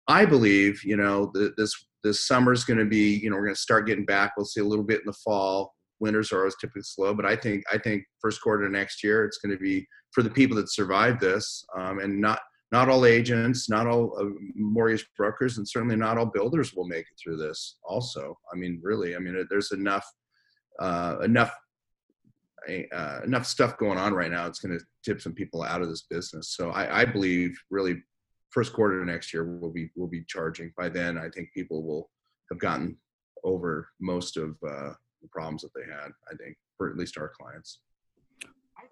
I 0.08 0.26
believe, 0.26 0.84
you 0.84 0.98
know, 0.98 1.32
the, 1.34 1.54
this 1.58 1.74
this 2.04 2.28
summer's 2.28 2.64
going 2.64 2.80
to 2.80 2.86
be, 2.86 3.16
you 3.16 3.30
know, 3.30 3.36
we're 3.38 3.46
going 3.46 3.56
to 3.56 3.62
start 3.62 3.88
getting 3.88 4.06
back. 4.06 4.34
We'll 4.36 4.46
see 4.46 4.60
a 4.60 4.66
little 4.66 4.84
bit 4.84 5.00
in 5.00 5.06
the 5.06 5.14
fall. 5.14 5.74
Winters 6.00 6.34
are 6.34 6.40
always 6.40 6.56
typically 6.60 6.82
slow, 6.84 7.14
but 7.14 7.26
I 7.26 7.36
think 7.36 7.64
I 7.72 7.78
think 7.78 8.04
first 8.22 8.42
quarter 8.42 8.68
next 8.70 9.04
year 9.04 9.26
it's 9.26 9.38
going 9.38 9.56
to 9.56 9.62
be 9.62 9.86
for 10.12 10.22
the 10.22 10.30
people 10.30 10.58
that 10.58 10.72
survive 10.72 11.20
this, 11.20 11.64
um, 11.78 12.00
and 12.00 12.20
not 12.20 12.40
not 12.74 12.90
all 12.90 13.06
agents, 13.06 13.70
not 13.70 13.86
all 13.86 14.18
uh, 14.20 14.26
mortgage 14.56 15.08
brokers, 15.16 15.60
and 15.60 15.70
certainly 15.70 15.96
not 15.96 16.18
all 16.18 16.26
builders 16.26 16.74
will 16.74 16.88
make 16.88 17.06
it 17.06 17.20
through 17.22 17.38
this. 17.38 17.78
Also, 17.88 18.36
I 18.52 18.58
mean, 18.58 18.80
really, 18.82 19.16
I 19.16 19.20
mean, 19.20 19.46
there's 19.48 19.72
enough 19.72 20.06
uh, 20.80 21.18
enough 21.24 21.56
uh, 22.68 23.20
enough 23.24 23.46
stuff 23.46 23.78
going 23.78 24.00
on 24.00 24.12
right 24.14 24.32
now. 24.32 24.48
It's 24.48 24.60
going 24.60 24.78
to 24.78 24.84
tip 25.06 25.22
some 25.22 25.34
people 25.34 25.62
out 25.62 25.84
of 25.84 25.90
this 25.90 26.06
business. 26.10 26.56
So 26.58 26.72
I, 26.72 27.02
I 27.02 27.06
believe 27.06 27.56
really 27.70 28.02
first 28.50 28.74
quarter 28.74 29.06
next 29.06 29.34
year 29.34 29.44
we'll 29.44 29.72
be 29.72 29.92
we'll 29.96 30.08
be 30.08 30.24
charging. 30.28 30.74
By 30.76 30.90
then, 30.90 31.20
I 31.20 31.30
think 31.30 31.54
people 31.54 31.84
will 31.84 32.10
have 32.50 32.60
gotten 32.60 32.98
over 33.44 33.90
most 34.02 34.36
of 34.36 34.58
uh, 34.68 34.94
the 35.22 35.30
problems 35.32 35.62
that 35.62 35.74
they 35.76 35.86
had. 35.86 36.10
I 36.28 36.36
think 36.42 36.58
for 36.76 36.90
at 36.90 36.98
least 36.98 37.20
our 37.20 37.32
clients. 37.40 37.82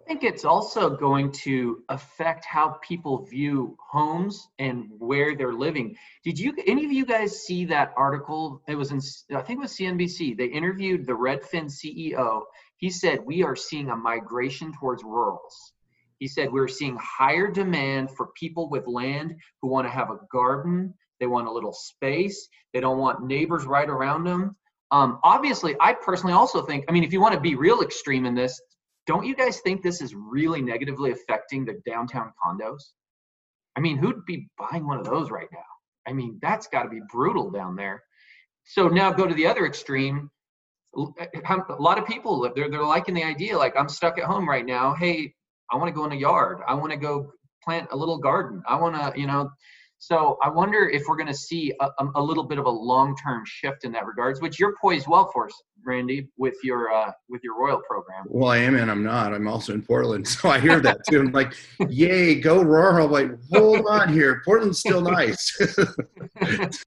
I 0.01 0.03
think 0.07 0.23
it's 0.23 0.45
also 0.45 0.89
going 0.89 1.31
to 1.43 1.83
affect 1.89 2.43
how 2.43 2.79
people 2.81 3.23
view 3.25 3.77
homes 3.91 4.47
and 4.57 4.87
where 4.97 5.35
they're 5.35 5.53
living. 5.53 5.95
Did 6.23 6.39
you 6.39 6.53
any 6.65 6.85
of 6.85 6.91
you 6.91 7.05
guys 7.05 7.43
see 7.43 7.65
that 7.65 7.93
article? 7.95 8.63
It 8.67 8.75
was 8.75 8.91
in 8.91 8.99
I 9.37 9.41
think 9.41 9.59
it 9.59 9.61
was 9.61 9.77
CNBC. 9.77 10.37
They 10.37 10.45
interviewed 10.45 11.05
the 11.05 11.13
Redfin 11.13 11.65
CEO. 11.65 12.41
He 12.77 12.89
said 12.89 13.23
we 13.23 13.43
are 13.43 13.55
seeing 13.55 13.89
a 13.89 13.95
migration 13.95 14.73
towards 14.73 15.03
rurals. 15.03 15.73
He 16.17 16.27
said 16.27 16.51
we're 16.51 16.67
seeing 16.67 16.97
higher 16.99 17.51
demand 17.51 18.09
for 18.11 18.29
people 18.35 18.69
with 18.69 18.87
land 18.87 19.35
who 19.61 19.67
want 19.67 19.85
to 19.85 19.91
have 19.91 20.09
a 20.09 20.19
garden, 20.31 20.95
they 21.19 21.27
want 21.27 21.47
a 21.47 21.51
little 21.51 21.73
space, 21.73 22.49
they 22.73 22.79
don't 22.79 22.97
want 22.97 23.23
neighbors 23.23 23.65
right 23.65 23.89
around 23.89 24.23
them. 24.23 24.55
Um, 24.89 25.19
obviously, 25.23 25.75
I 25.79 25.93
personally 25.93 26.33
also 26.33 26.63
think, 26.63 26.85
I 26.89 26.91
mean, 26.91 27.03
if 27.03 27.13
you 27.13 27.21
want 27.21 27.33
to 27.35 27.39
be 27.39 27.55
real 27.55 27.81
extreme 27.81 28.25
in 28.25 28.35
this, 28.35 28.59
don't 29.11 29.25
you 29.25 29.35
guys 29.35 29.59
think 29.59 29.83
this 29.83 29.99
is 29.99 30.15
really 30.15 30.61
negatively 30.61 31.11
affecting 31.11 31.65
the 31.65 31.81
downtown 31.85 32.31
condos? 32.41 32.79
I 33.75 33.81
mean, 33.81 33.97
who'd 33.97 34.25
be 34.25 34.47
buying 34.57 34.87
one 34.87 34.99
of 34.99 35.05
those 35.05 35.29
right 35.29 35.49
now? 35.51 35.59
I 36.07 36.13
mean, 36.13 36.39
that's 36.41 36.67
got 36.67 36.83
to 36.83 36.89
be 36.89 37.01
brutal 37.11 37.51
down 37.51 37.75
there. 37.75 38.03
So 38.63 38.87
now 38.87 39.11
go 39.11 39.27
to 39.27 39.33
the 39.33 39.47
other 39.47 39.65
extreme. 39.65 40.29
Eh, 40.97 41.25
a 41.43 41.73
lot 41.77 41.99
of 41.99 42.05
people 42.05 42.49
they're 42.55 42.69
they're 42.69 42.85
liking 42.85 43.13
the 43.13 43.25
idea. 43.25 43.57
Like 43.57 43.75
I'm 43.77 43.89
stuck 43.89 44.17
at 44.17 44.23
home 44.23 44.47
right 44.47 44.65
now. 44.65 44.93
Hey, 44.93 45.33
I 45.69 45.75
want 45.75 45.89
to 45.89 45.93
go 45.93 46.05
in 46.05 46.13
a 46.13 46.15
yard. 46.15 46.59
I 46.65 46.73
want 46.75 46.93
to 46.93 46.97
go 46.97 47.33
plant 47.65 47.89
a 47.91 47.97
little 47.97 48.17
garden. 48.17 48.63
I 48.65 48.77
want 48.77 48.95
to, 48.95 49.19
you 49.19 49.27
know, 49.27 49.49
so 50.01 50.39
I 50.41 50.49
wonder 50.49 50.89
if 50.89 51.03
we're 51.07 51.15
going 51.15 51.27
to 51.27 51.33
see 51.33 51.71
a, 51.79 52.05
a, 52.15 52.21
little 52.21 52.43
bit 52.43 52.57
of 52.57 52.65
a 52.65 52.69
long-term 52.71 53.43
shift 53.45 53.83
in 53.83 53.91
that 53.91 54.07
regards, 54.07 54.41
which 54.41 54.59
you're 54.59 54.75
poised 54.81 55.07
well 55.07 55.29
for, 55.31 55.47
Randy, 55.85 56.27
with 56.39 56.55
your 56.63 56.91
uh, 56.91 57.11
with 57.29 57.41
your 57.43 57.55
Royal 57.55 57.79
program. 57.87 58.23
Well, 58.27 58.49
I 58.49 58.57
am 58.57 58.73
and 58.75 58.89
I'm 58.89 59.03
not. 59.03 59.31
I'm 59.31 59.47
also 59.47 59.75
in 59.75 59.83
Portland, 59.83 60.27
so 60.27 60.49
I 60.49 60.59
hear 60.59 60.79
that 60.79 61.01
too. 61.07 61.19
I'm 61.19 61.31
like, 61.31 61.53
yay, 61.87 62.33
go 62.33 62.63
Royal! 62.63 63.05
I'm 63.05 63.11
like, 63.11 63.29
hold 63.53 63.85
on 63.85 64.11
here, 64.11 64.41
Portland's 64.43 64.79
still 64.79 65.01
nice. 65.01 65.55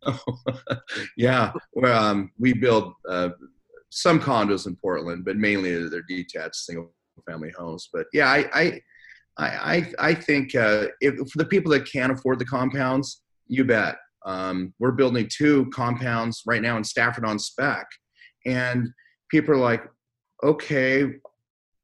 so, 0.03 0.19
yeah, 1.17 1.53
well, 1.73 1.97
um, 1.97 2.33
we 2.37 2.53
build 2.53 2.95
uh, 3.09 3.29
some 3.91 4.19
condos 4.19 4.67
in 4.67 4.75
Portland, 4.75 5.25
but 5.25 5.37
mainly 5.37 5.89
they're 5.89 6.03
detached 6.03 6.57
single-family 6.57 7.53
homes. 7.57 7.89
But 7.93 8.07
yeah, 8.13 8.29
I, 8.29 8.49
I 8.53 8.81
I, 9.37 9.93
I, 9.99 10.15
think 10.15 10.55
uh, 10.55 10.87
if, 11.01 11.17
for 11.31 11.39
the 11.39 11.45
people 11.45 11.73
that 11.73 11.91
can't 11.91 12.13
afford 12.13 12.39
the 12.39 12.45
compounds, 12.45 13.23
you 13.49 13.65
bet. 13.65 13.97
Um, 14.25 14.73
we're 14.79 14.93
building 14.93 15.29
two 15.31 15.69
compounds 15.71 16.43
right 16.47 16.63
now 16.63 16.77
in 16.77 16.85
Stafford 16.85 17.25
on 17.25 17.39
spec. 17.39 17.87
And 18.47 18.89
people 19.31 19.55
are 19.55 19.59
like, 19.59 19.83
okay, 20.43 21.15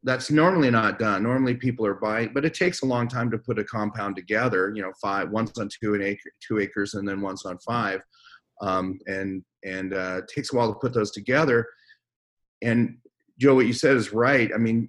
that's 0.03 0.31
normally 0.31 0.71
not 0.71 0.99
done. 0.99 1.23
Normally 1.23 1.55
people 1.55 1.85
are 1.85 1.95
buying, 1.95 2.31
but 2.33 2.45
it 2.45 2.55
takes 2.55 2.83
a 2.83 2.87
long 2.87 3.09
time 3.09 3.31
to 3.31 3.39
put 3.39 3.59
a 3.59 3.65
compound 3.65 4.17
together. 4.17 4.73
You 4.75 4.83
know, 4.83 4.93
five, 5.01 5.31
once 5.31 5.59
on 5.59 5.69
two 5.69 5.95
and 5.95 6.03
acre, 6.03 6.31
two 6.47 6.59
acres, 6.59 6.95
and 6.95 7.07
then 7.07 7.21
once 7.21 7.45
on 7.45 7.59
five, 7.59 8.01
um, 8.63 8.99
and 9.07 9.45
and 9.65 9.93
uh, 9.93 10.21
it 10.23 10.29
takes 10.35 10.53
a 10.53 10.57
while 10.57 10.73
to 10.73 10.79
put 10.79 10.95
those 10.95 11.11
together. 11.11 11.67
And 12.63 12.97
Joe, 13.39 13.55
what 13.55 13.67
you 13.67 13.75
said 13.75 13.97
is 13.97 14.13
right. 14.13 14.51
I 14.55 14.59
mean, 14.59 14.89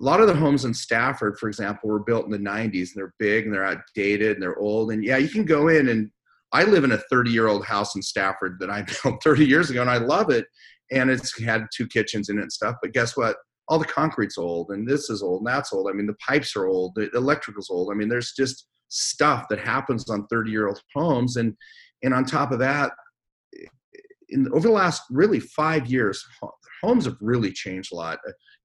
a 0.00 0.04
lot 0.04 0.20
of 0.20 0.26
the 0.26 0.34
homes 0.34 0.64
in 0.64 0.72
Stafford, 0.72 1.38
for 1.38 1.48
example, 1.48 1.90
were 1.90 1.98
built 1.98 2.24
in 2.24 2.30
the 2.30 2.38
90s 2.38 2.72
and 2.72 2.92
they're 2.96 3.14
big 3.18 3.44
and 3.44 3.54
they're 3.54 3.64
outdated 3.64 4.32
and 4.32 4.42
they're 4.42 4.58
old. 4.58 4.92
And 4.92 5.04
yeah, 5.04 5.18
you 5.18 5.28
can 5.28 5.44
go 5.44 5.68
in 5.68 5.88
and 5.88 6.10
I 6.52 6.64
live 6.64 6.84
in 6.84 6.92
a 6.92 6.98
30 7.10 7.30
year 7.30 7.48
old 7.48 7.66
house 7.66 7.94
in 7.94 8.02
Stafford 8.02 8.56
that 8.60 8.70
I 8.70 8.82
built 9.02 9.22
30 9.22 9.44
years 9.44 9.70
ago 9.70 9.82
and 9.82 9.90
I 9.90 9.98
love 9.98 10.30
it. 10.30 10.46
And 10.90 11.10
it's 11.10 11.38
had 11.40 11.66
two 11.74 11.86
kitchens 11.86 12.30
in 12.30 12.38
it 12.38 12.42
and 12.42 12.52
stuff. 12.52 12.76
But 12.80 12.92
guess 12.92 13.16
what? 13.16 13.36
All 13.68 13.78
the 13.78 13.84
concrete's 13.84 14.38
old 14.38 14.70
and 14.70 14.88
this 14.88 15.10
is 15.10 15.22
old 15.22 15.42
and 15.42 15.46
that's 15.46 15.72
old. 15.72 15.88
I 15.88 15.92
mean, 15.92 16.06
the 16.06 16.16
pipes 16.26 16.56
are 16.56 16.66
old, 16.66 16.94
the 16.94 17.10
electrical's 17.10 17.70
old. 17.70 17.90
I 17.92 17.94
mean, 17.94 18.08
there's 18.08 18.32
just 18.32 18.66
stuff 18.88 19.46
that 19.50 19.60
happens 19.60 20.08
on 20.08 20.26
30 20.28 20.50
year 20.50 20.66
old 20.66 20.80
homes. 20.94 21.36
And, 21.36 21.54
and 22.02 22.14
on 22.14 22.24
top 22.24 22.52
of 22.52 22.58
that, 22.60 22.92
in 24.30 24.48
over 24.52 24.68
the 24.68 24.74
last 24.74 25.02
really 25.10 25.40
five 25.40 25.86
years, 25.88 26.24
homes 26.82 27.04
have 27.04 27.16
really 27.20 27.52
changed 27.52 27.92
a 27.92 27.96
lot. 27.96 28.18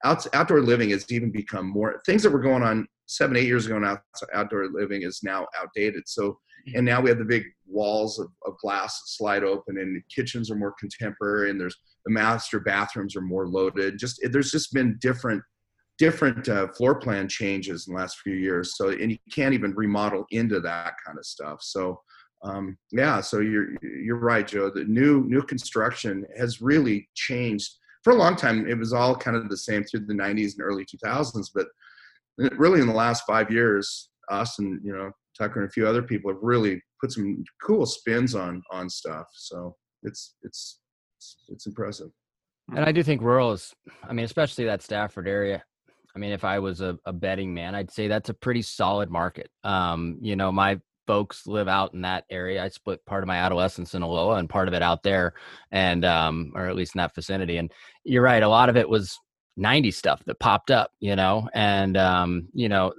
Out, 0.04 0.26
outdoor 0.34 0.62
living 0.62 0.90
has 0.90 1.10
even 1.12 1.32
become 1.32 1.68
more 1.68 2.02
things 2.06 2.24
that 2.24 2.32
were 2.32 2.40
going 2.40 2.64
on 2.64 2.88
seven, 3.08 3.38
eight 3.38 3.48
years 3.48 3.66
ago 3.66 3.80
now. 3.80 4.00
Outdoor 4.34 4.68
living 4.72 5.04
is 5.04 5.22
now 5.24 5.48
outdated. 5.60 6.04
So, 6.08 6.38
and 6.74 6.86
now 6.86 7.02
we 7.02 7.10
have 7.10 7.20
the 7.20 7.26
big 7.26 7.44
walls 7.68 8.20
of, 8.20 8.28
of 8.46 8.58
glass 8.58 9.00
slide 9.06 9.44
open, 9.44 9.78
and 9.78 10.02
kitchens 10.14 10.50
are 10.50 10.56
more 10.56 10.74
contemporary, 10.80 11.50
and 11.52 11.60
there's 11.60 11.78
the 12.06 12.12
master 12.12 12.60
bathrooms 12.60 13.16
are 13.16 13.22
more 13.22 13.48
loaded. 13.48 14.00
Just 14.00 14.20
there's 14.32 14.52
just 14.52 14.74
been 14.74 14.98
different 15.02 15.44
different 15.98 16.50
uh, 16.50 16.68
floor 16.70 16.96
plan 16.96 17.28
changes 17.28 17.88
in 17.88 17.94
the 17.94 18.00
last 18.00 18.20
few 18.20 18.34
years. 18.34 18.76
So, 18.76 18.90
and 18.90 19.12
you 19.12 19.18
can't 19.32 19.54
even 19.54 19.74
remodel 19.76 20.26
into 20.32 20.60
that 20.60 20.94
kind 21.06 21.18
of 21.18 21.26
stuff. 21.26 21.60
So, 21.62 22.02
um, 22.44 22.78
yeah, 22.92 23.22
so 23.22 23.40
you're 23.40 23.70
you're 23.82 24.18
right, 24.18 24.48
Joe. 24.48 24.70
The 24.70 24.84
new 24.86 25.24
new 25.26 25.42
construction 25.42 26.26
has 26.38 26.62
really 26.62 27.10
changed. 27.16 27.72
For 28.06 28.12
a 28.12 28.16
long 28.16 28.36
time, 28.36 28.68
it 28.68 28.78
was 28.78 28.94
all 28.94 29.16
kind 29.16 29.36
of 29.36 29.50
the 29.50 29.58
same 29.58 29.84
through 29.84 30.06
the 30.06 30.14
'90s 30.14 30.54
and 30.54 30.62
early 30.62 30.86
2000s, 30.86 31.50
but 31.54 31.66
really 32.56 32.80
in 32.80 32.88
the 32.88 32.94
last 32.94 33.24
five 33.26 33.50
years, 33.50 34.12
us 34.30 34.60
and 34.60 34.80
you 34.84 34.96
know 34.96 35.10
Tucker 35.36 35.60
and 35.60 35.68
a 35.68 35.72
few 35.72 35.88
other 35.88 36.04
people 36.04 36.32
have 36.32 36.42
really 36.44 36.80
put 37.02 37.12
some 37.12 37.44
cool 37.64 37.86
spins 37.88 38.36
on 38.36 38.62
on 38.72 38.92
stuff. 38.92 39.26
So 39.34 39.76
it's 40.04 40.36
it's 40.44 40.82
it's, 41.18 41.38
it's 41.50 41.66
impressive. 41.66 42.12
And 42.76 42.86
I 42.86 42.92
do 42.92 43.02
think 43.02 43.24
rural 43.24 43.54
is, 43.54 43.74
I 44.08 44.14
mean, 44.14 44.26
especially 44.26 44.66
that 44.66 44.84
Stafford 44.84 45.28
area. 45.28 45.64
I 46.16 46.20
mean, 46.20 46.32
if 46.32 46.44
I 46.44 46.60
was 46.60 46.82
a, 46.82 47.00
a 47.06 47.14
betting 47.14 47.56
man, 47.56 47.74
I'd 47.74 47.92
say 47.92 48.08
that's 48.08 48.30
a 48.30 48.36
pretty 48.36 48.62
solid 48.62 49.10
market. 49.10 49.50
Um, 49.64 50.20
you 50.22 50.36
know, 50.36 50.52
my 50.52 50.80
folks 51.06 51.48
live 51.48 51.68
out 51.68 51.94
in 51.94 52.02
that 52.02 52.26
area. 52.30 52.64
I 52.64 52.70
split 52.70 53.06
part 53.06 53.24
of 53.24 53.28
my 53.28 53.38
adolescence 53.38 53.94
in 53.94 54.02
Aloha 54.02 54.36
and 54.36 54.50
part 54.50 54.68
of 54.68 54.74
it 54.74 54.82
out 54.82 55.04
there, 55.04 55.34
and 55.72 56.06
um, 56.06 56.52
or 56.56 56.68
at 56.68 56.76
least 56.76 56.96
in 56.96 57.00
that 57.00 57.16
vicinity. 57.16 57.58
And 57.58 57.72
you're 58.04 58.24
right, 58.24 58.44
a 58.44 58.48
lot 58.48 58.70
of 58.70 58.78
it 58.78 58.90
was 58.90 59.18
90 59.58 59.92
stuff 59.92 60.24
that 60.26 60.40
popped 60.40 60.72
up, 60.72 60.92
you 61.00 61.16
know, 61.16 61.50
and 61.54 61.98
um, 61.98 62.48
you 62.54 62.70
know, 62.70 62.94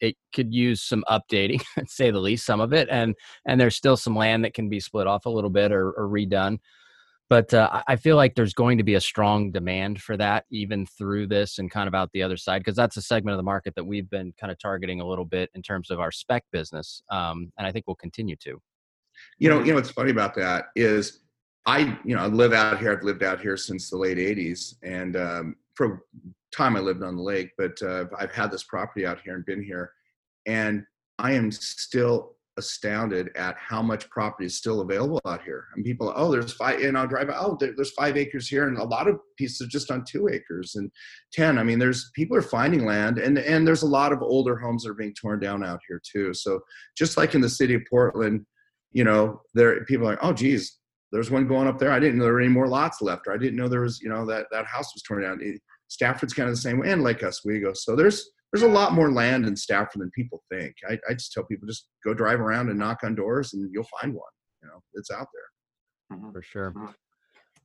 it 0.00 0.16
could 0.34 0.52
use 0.52 0.82
some 0.82 1.04
updating, 1.10 1.62
say 1.86 2.10
the 2.10 2.18
least, 2.18 2.46
some 2.46 2.60
of 2.60 2.72
it, 2.72 2.88
and 2.90 3.14
and 3.46 3.60
there's 3.60 3.76
still 3.76 3.96
some 3.96 4.16
land 4.16 4.44
that 4.44 4.54
can 4.54 4.68
be 4.68 4.80
split 4.80 5.06
off 5.06 5.26
a 5.26 5.30
little 5.30 5.50
bit 5.50 5.72
or, 5.72 5.92
or 5.92 6.08
redone 6.08 6.58
but 7.30 7.54
uh, 7.54 7.82
I 7.86 7.94
feel 7.94 8.16
like 8.16 8.34
there's 8.34 8.54
going 8.54 8.76
to 8.78 8.84
be 8.84 8.94
a 8.94 9.00
strong 9.00 9.52
demand 9.52 10.02
for 10.02 10.16
that 10.16 10.46
even 10.50 10.84
through 10.84 11.28
this 11.28 11.60
and 11.60 11.70
kind 11.70 11.86
of 11.86 11.94
out 11.94 12.10
the 12.12 12.24
other 12.24 12.36
side 12.36 12.58
because 12.58 12.74
that's 12.74 12.96
a 12.96 13.02
segment 13.02 13.34
of 13.34 13.38
the 13.38 13.44
market 13.44 13.76
that 13.76 13.84
we've 13.84 14.10
been 14.10 14.34
kind 14.38 14.50
of 14.50 14.58
targeting 14.58 15.00
a 15.00 15.06
little 15.06 15.24
bit 15.24 15.48
in 15.54 15.62
terms 15.62 15.92
of 15.92 16.00
our 16.00 16.10
spec 16.10 16.44
business, 16.50 17.02
um, 17.10 17.52
and 17.56 17.66
I 17.66 17.72
think 17.72 17.86
we'll 17.86 17.94
continue 17.94 18.36
to. 18.40 18.60
You 19.38 19.48
know, 19.48 19.60
you 19.60 19.66
know 19.66 19.76
what's 19.76 19.90
funny 19.90 20.10
about 20.10 20.34
that 20.34 20.66
is 20.74 21.20
I, 21.66 21.96
you 22.04 22.16
know, 22.16 22.22
I 22.22 22.26
live 22.26 22.52
out 22.52 22.80
here. 22.80 22.92
I've 22.92 23.04
lived 23.04 23.22
out 23.22 23.40
here 23.40 23.56
since 23.56 23.90
the 23.90 23.96
late 23.96 24.18
'80s, 24.18 24.74
and 24.82 25.16
um, 25.16 25.56
for 25.74 26.02
time 26.52 26.76
I 26.76 26.80
lived 26.80 27.04
on 27.04 27.14
the 27.14 27.22
lake, 27.22 27.50
but 27.56 27.80
uh, 27.80 28.06
I've 28.18 28.32
had 28.32 28.50
this 28.50 28.64
property 28.64 29.06
out 29.06 29.20
here 29.22 29.36
and 29.36 29.46
been 29.46 29.62
here, 29.62 29.92
and 30.46 30.84
I 31.18 31.32
am 31.32 31.52
still 31.52 32.34
astounded 32.60 33.30
at 33.36 33.56
how 33.58 33.82
much 33.82 34.08
property 34.08 34.46
is 34.46 34.56
still 34.56 34.80
available 34.80 35.20
out 35.26 35.42
here. 35.42 35.66
And 35.74 35.84
people, 35.84 36.12
oh, 36.14 36.30
there's 36.30 36.52
five, 36.52 36.80
and 36.80 36.96
I'll 36.96 37.08
drive, 37.08 37.28
oh, 37.34 37.56
there, 37.58 37.72
there's 37.74 37.90
five 37.92 38.16
acres 38.16 38.46
here, 38.46 38.68
and 38.68 38.78
a 38.78 38.84
lot 38.84 39.08
of 39.08 39.18
pieces 39.36 39.66
just 39.66 39.90
on 39.90 40.04
two 40.04 40.28
acres 40.28 40.76
and 40.76 40.88
ten. 41.32 41.58
I 41.58 41.64
mean, 41.64 41.80
there's 41.80 42.12
people 42.14 42.36
are 42.36 42.42
finding 42.42 42.84
land, 42.84 43.18
and 43.18 43.38
and 43.38 43.66
there's 43.66 43.82
a 43.82 43.88
lot 43.88 44.12
of 44.12 44.22
older 44.22 44.56
homes 44.56 44.84
that 44.84 44.90
are 44.90 44.94
being 44.94 45.14
torn 45.20 45.40
down 45.40 45.64
out 45.64 45.80
here 45.88 46.00
too. 46.04 46.32
So 46.32 46.60
just 46.96 47.16
like 47.16 47.34
in 47.34 47.40
the 47.40 47.48
city 47.48 47.74
of 47.74 47.82
Portland, 47.90 48.46
you 48.92 49.02
know, 49.02 49.40
there 49.54 49.84
people 49.86 50.06
are 50.06 50.10
like, 50.10 50.22
oh, 50.22 50.32
geez, 50.32 50.78
there's 51.10 51.30
one 51.30 51.48
going 51.48 51.66
up 51.66 51.78
there. 51.78 51.90
I 51.90 51.98
didn't 51.98 52.18
know 52.18 52.24
there 52.24 52.34
were 52.34 52.40
any 52.40 52.48
more 52.52 52.68
lots 52.68 53.02
left, 53.02 53.26
or 53.26 53.32
I 53.34 53.38
didn't 53.38 53.56
know 53.56 53.68
there 53.68 53.80
was, 53.80 54.00
you 54.00 54.08
know, 54.08 54.24
that 54.26 54.46
that 54.52 54.66
house 54.66 54.94
was 54.94 55.02
torn 55.02 55.22
down. 55.22 55.40
Stafford's 55.88 56.34
kind 56.34 56.48
of 56.48 56.54
the 56.54 56.60
same 56.60 56.78
way, 56.78 56.90
and 56.90 57.02
Lake 57.02 57.24
Oswego. 57.24 57.72
So 57.74 57.96
there's 57.96 58.30
there's 58.52 58.62
a 58.62 58.68
lot 58.68 58.92
more 58.92 59.12
land 59.12 59.46
in 59.46 59.56
Stafford 59.56 60.02
than 60.02 60.10
people 60.10 60.42
think. 60.50 60.74
I, 60.88 60.98
I 61.08 61.14
just 61.14 61.32
tell 61.32 61.44
people 61.44 61.68
just 61.68 61.86
go 62.04 62.14
drive 62.14 62.40
around 62.40 62.68
and 62.68 62.78
knock 62.78 62.98
on 63.04 63.14
doors 63.14 63.52
and 63.52 63.70
you'll 63.72 63.86
find 64.00 64.12
one. 64.12 64.30
You 64.62 64.68
know, 64.68 64.82
it's 64.94 65.10
out 65.10 65.28
there. 65.32 66.18
Mm-hmm. 66.18 66.32
For 66.32 66.42
sure. 66.42 66.72
Mm-hmm. 66.76 66.86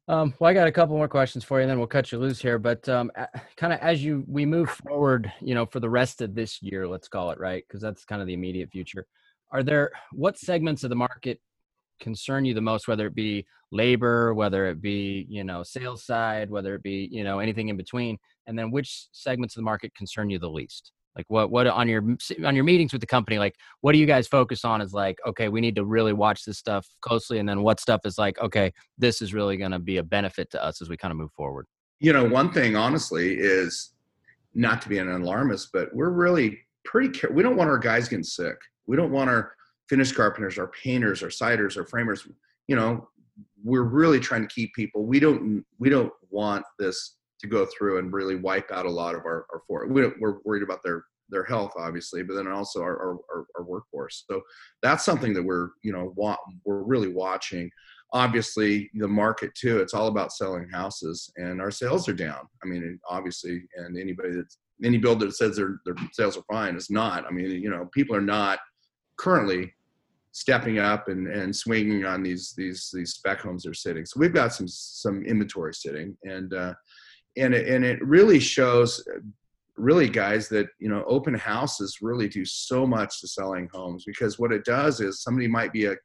Um, 0.07 0.35
well, 0.39 0.51
I 0.51 0.53
got 0.53 0.67
a 0.67 0.71
couple 0.71 0.95
more 0.95 1.07
questions 1.07 1.43
for 1.43 1.57
you, 1.57 1.63
and 1.63 1.69
then 1.69 1.79
we'll 1.79 1.87
cut 1.87 2.11
you 2.11 2.19
loose 2.19 2.39
here. 2.39 2.59
But 2.59 2.87
um, 2.87 3.11
kind 3.57 3.73
of 3.73 3.79
as 3.79 4.03
you 4.03 4.23
we 4.27 4.45
move 4.45 4.69
forward, 4.69 5.31
you 5.41 5.55
know, 5.55 5.65
for 5.65 5.79
the 5.79 5.89
rest 5.89 6.21
of 6.21 6.35
this 6.35 6.61
year, 6.61 6.87
let's 6.87 7.07
call 7.07 7.31
it 7.31 7.39
right, 7.39 7.63
because 7.67 7.81
that's 7.81 8.05
kind 8.05 8.21
of 8.21 8.27
the 8.27 8.35
immediate 8.35 8.69
future. 8.69 9.07
Are 9.51 9.63
there 9.63 9.91
what 10.11 10.37
segments 10.37 10.83
of 10.83 10.91
the 10.91 10.95
market 10.95 11.39
concern 11.99 12.45
you 12.45 12.53
the 12.53 12.61
most, 12.61 12.87
whether 12.87 13.07
it 13.07 13.15
be 13.15 13.47
labor, 13.71 14.35
whether 14.35 14.67
it 14.67 14.79
be 14.79 15.25
you 15.27 15.43
know 15.43 15.63
sales 15.63 16.05
side, 16.05 16.51
whether 16.51 16.75
it 16.75 16.83
be 16.83 17.09
you 17.11 17.23
know 17.23 17.39
anything 17.39 17.69
in 17.69 17.77
between? 17.77 18.17
And 18.47 18.57
then 18.57 18.71
which 18.71 19.07
segments 19.11 19.55
of 19.55 19.61
the 19.61 19.65
market 19.65 19.93
concern 19.95 20.29
you 20.29 20.39
the 20.39 20.49
least? 20.49 20.91
Like 21.15 21.25
what 21.29 21.49
what 21.49 21.67
on 21.67 21.87
your 21.87 22.03
on 22.45 22.55
your 22.55 22.63
meetings 22.63 22.91
with 22.91 22.99
the 22.99 23.07
company 23.07 23.39
like 23.39 23.55
what 23.81 23.93
do 23.93 23.97
you 23.97 24.05
guys 24.05 24.27
focus 24.27 24.65
on 24.65 24.81
is 24.81 24.93
like 24.93 25.17
okay 25.25 25.47
we 25.47 25.61
need 25.61 25.75
to 25.75 25.85
really 25.85 26.13
watch 26.13 26.43
this 26.43 26.57
stuff 26.57 26.85
closely 27.01 27.39
and 27.39 27.47
then 27.47 27.61
what 27.61 27.79
stuff 27.79 28.01
is 28.03 28.17
like 28.17 28.37
okay 28.39 28.73
this 28.97 29.21
is 29.21 29.33
really 29.33 29.55
going 29.55 29.71
to 29.71 29.79
be 29.79 29.97
a 29.97 30.03
benefit 30.03 30.51
to 30.51 30.63
us 30.63 30.81
as 30.81 30.89
we 30.89 30.97
kind 30.97 31.11
of 31.11 31.17
move 31.17 31.31
forward? 31.31 31.67
You 31.99 32.11
know 32.11 32.25
one 32.25 32.51
thing 32.51 32.75
honestly 32.75 33.35
is 33.37 33.93
not 34.53 34.81
to 34.81 34.89
be 34.89 34.97
an 34.97 35.09
alarmist 35.09 35.69
but 35.71 35.93
we're 35.95 36.09
really 36.09 36.59
pretty 36.83 37.09
care- 37.09 37.31
we 37.31 37.43
don't 37.43 37.55
want 37.55 37.69
our 37.69 37.79
guys 37.79 38.09
getting 38.09 38.23
sick. 38.23 38.57
We 38.85 38.97
don't 38.97 39.11
want 39.11 39.29
our 39.29 39.53
finish 39.87 40.11
carpenters 40.11 40.57
our 40.57 40.67
painters 40.67 41.23
our 41.23 41.29
siders 41.29 41.77
our 41.77 41.85
framers. 41.85 42.27
You 42.67 42.75
know 42.75 43.07
we're 43.63 43.83
really 43.83 44.19
trying 44.19 44.41
to 44.41 44.53
keep 44.53 44.73
people 44.73 45.05
we 45.05 45.19
don't 45.19 45.63
we 45.79 45.89
don't 45.89 46.11
want 46.29 46.65
this 46.77 47.15
to 47.39 47.47
go 47.47 47.65
through 47.65 47.99
and 47.99 48.13
really 48.13 48.35
wipe 48.35 48.71
out 48.71 48.85
a 48.85 48.91
lot 48.91 49.15
of 49.15 49.21
our, 49.25 49.45
our 49.53 49.61
for 49.67 49.87
we 49.87 50.03
are 50.03 50.39
worried 50.43 50.63
about 50.63 50.81
their 50.83 51.03
their 51.29 51.43
health 51.43 51.73
obviously 51.77 52.21
but 52.23 52.35
then 52.35 52.47
also 52.47 52.81
our, 52.81 53.19
our, 53.31 53.45
our, 53.57 53.63
workforce. 53.63 54.25
So 54.29 54.41
that's 54.83 55.03
something 55.03 55.33
that 55.33 55.43
we're 55.43 55.69
you 55.81 55.91
know 55.91 56.13
want, 56.15 56.39
we're 56.65 56.83
really 56.83 57.11
watching. 57.11 57.69
Obviously 58.13 58.89
the 58.93 59.07
market 59.07 59.53
too 59.55 59.79
it's 59.79 59.93
all 59.93 60.07
about 60.07 60.33
selling 60.33 60.69
houses 60.69 61.31
and 61.37 61.59
our 61.61 61.71
sales 61.71 62.07
are 62.07 62.13
down. 62.13 62.47
I 62.63 62.67
mean 62.67 62.99
obviously 63.09 63.63
and 63.75 63.97
anybody 63.97 64.35
that's 64.35 64.59
any 64.83 64.97
builder 64.97 65.25
that 65.25 65.35
says 65.35 65.55
their 65.55 65.79
their 65.85 65.95
sales 66.13 66.37
are 66.37 66.43
fine 66.51 66.75
is 66.75 66.89
not. 66.89 67.25
I 67.25 67.31
mean 67.31 67.49
you 67.49 67.69
know 67.69 67.89
people 67.93 68.15
are 68.15 68.21
not 68.21 68.59
currently 69.17 69.73
stepping 70.31 70.79
up 70.79 71.07
and, 71.07 71.27
and 71.27 71.55
swinging 71.55 72.03
on 72.03 72.21
these 72.21 72.53
these 72.57 72.91
these 72.93 73.13
spec 73.13 73.39
homes 73.39 73.63
they're 73.63 73.73
sitting. 73.73 74.05
So 74.05 74.19
we've 74.19 74.33
got 74.33 74.53
some 74.53 74.67
some 74.67 75.23
inventory 75.25 75.73
sitting 75.73 76.15
and 76.23 76.53
uh, 76.53 76.73
and 77.37 77.53
it, 77.53 77.67
and 77.67 77.83
it 77.83 78.05
really 78.05 78.39
shows 78.39 79.05
really 79.77 80.07
guys 80.07 80.47
that 80.49 80.67
you 80.79 80.89
know 80.89 81.03
open 81.05 81.33
houses 81.33 81.99
really 82.01 82.29
do 82.29 82.45
so 82.45 82.87
much 82.87 83.19
to 83.19 83.27
selling 83.27 83.69
homes 83.73 84.05
because 84.05 84.39
what 84.39 84.53
it 84.53 84.63
does 84.63 85.01
is 85.01 85.21
somebody 85.21 85.47
might 85.47 85.73
be 85.73 85.85
a 85.85 85.95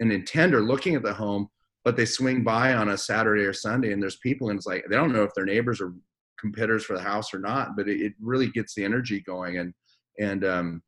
an 0.00 0.10
intender 0.10 0.64
looking 0.64 0.94
at 0.94 1.02
the 1.02 1.12
home 1.12 1.48
but 1.84 1.96
they 1.96 2.04
swing 2.04 2.44
by 2.44 2.74
on 2.74 2.90
a 2.90 2.98
saturday 2.98 3.42
or 3.42 3.52
sunday 3.52 3.92
and 3.92 4.00
there's 4.00 4.18
people 4.18 4.50
and 4.50 4.58
it's 4.58 4.66
like 4.66 4.84
they 4.88 4.94
don't 4.94 5.12
know 5.12 5.24
if 5.24 5.34
their 5.34 5.44
neighbors 5.44 5.80
are 5.80 5.92
competitors 6.38 6.84
for 6.84 6.96
the 6.96 7.02
house 7.02 7.34
or 7.34 7.40
not 7.40 7.76
but 7.76 7.88
it, 7.88 8.00
it 8.00 8.12
really 8.20 8.48
gets 8.48 8.74
the 8.74 8.84
energy 8.84 9.20
going. 9.20 9.58
And 9.58 9.74
and 10.18 10.44
um, 10.44 10.82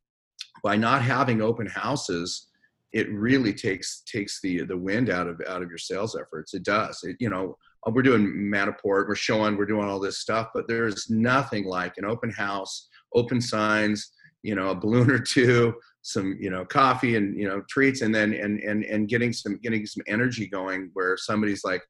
by 0.63 0.77
not 0.77 1.03
having 1.03 1.43
open 1.43 1.67
houses 1.67 2.49
it 2.93 3.09
really 3.13 3.53
takes 3.53 4.03
takes 4.03 4.41
the 4.41 4.63
the 4.65 4.77
wind 4.77 5.11
out 5.11 5.29
of 5.29 5.41
out 5.49 5.63
of 5.63 5.69
your 5.69 5.79
sales 5.79 6.17
efforts. 6.17 6.55
It 6.55 6.65
does. 6.65 7.01
It, 7.05 7.17
you 7.21 7.31
know 7.31 7.57
we're 7.87 8.03
doing 8.03 8.27
Matterport, 8.27 9.09
we're 9.09 9.15
showing, 9.15 9.57
we're 9.57 9.67
doing 9.67 9.89
all 9.89 10.01
this 10.01 10.21
stuff, 10.21 10.49
but 10.55 10.69
there's 10.69 11.09
nothing 11.09 11.65
like 11.65 11.95
an 11.97 12.05
open 12.05 12.31
house, 12.31 12.89
open 13.15 13.41
signs, 13.41 14.13
you 14.43 14.55
know, 14.55 14.71
a 14.71 14.75
balloon 14.75 15.11
or 15.11 15.19
two, 15.19 15.75
some, 16.03 16.37
you 16.41 16.51
know, 16.51 16.65
coffee 16.65 17.17
and, 17.17 17.39
you 17.39 17.49
know, 17.49 17.63
treats 17.69 18.03
and 18.03 18.15
then, 18.15 18.35
and, 18.35 18.61
and, 18.61 18.85
and 18.85 19.09
getting 19.09 19.33
some, 19.33 19.59
getting 19.63 19.87
some 19.87 20.03
energy 20.07 20.47
going 20.47 20.91
where 20.93 21.17
somebody's 21.17 21.65
like, 21.65 21.83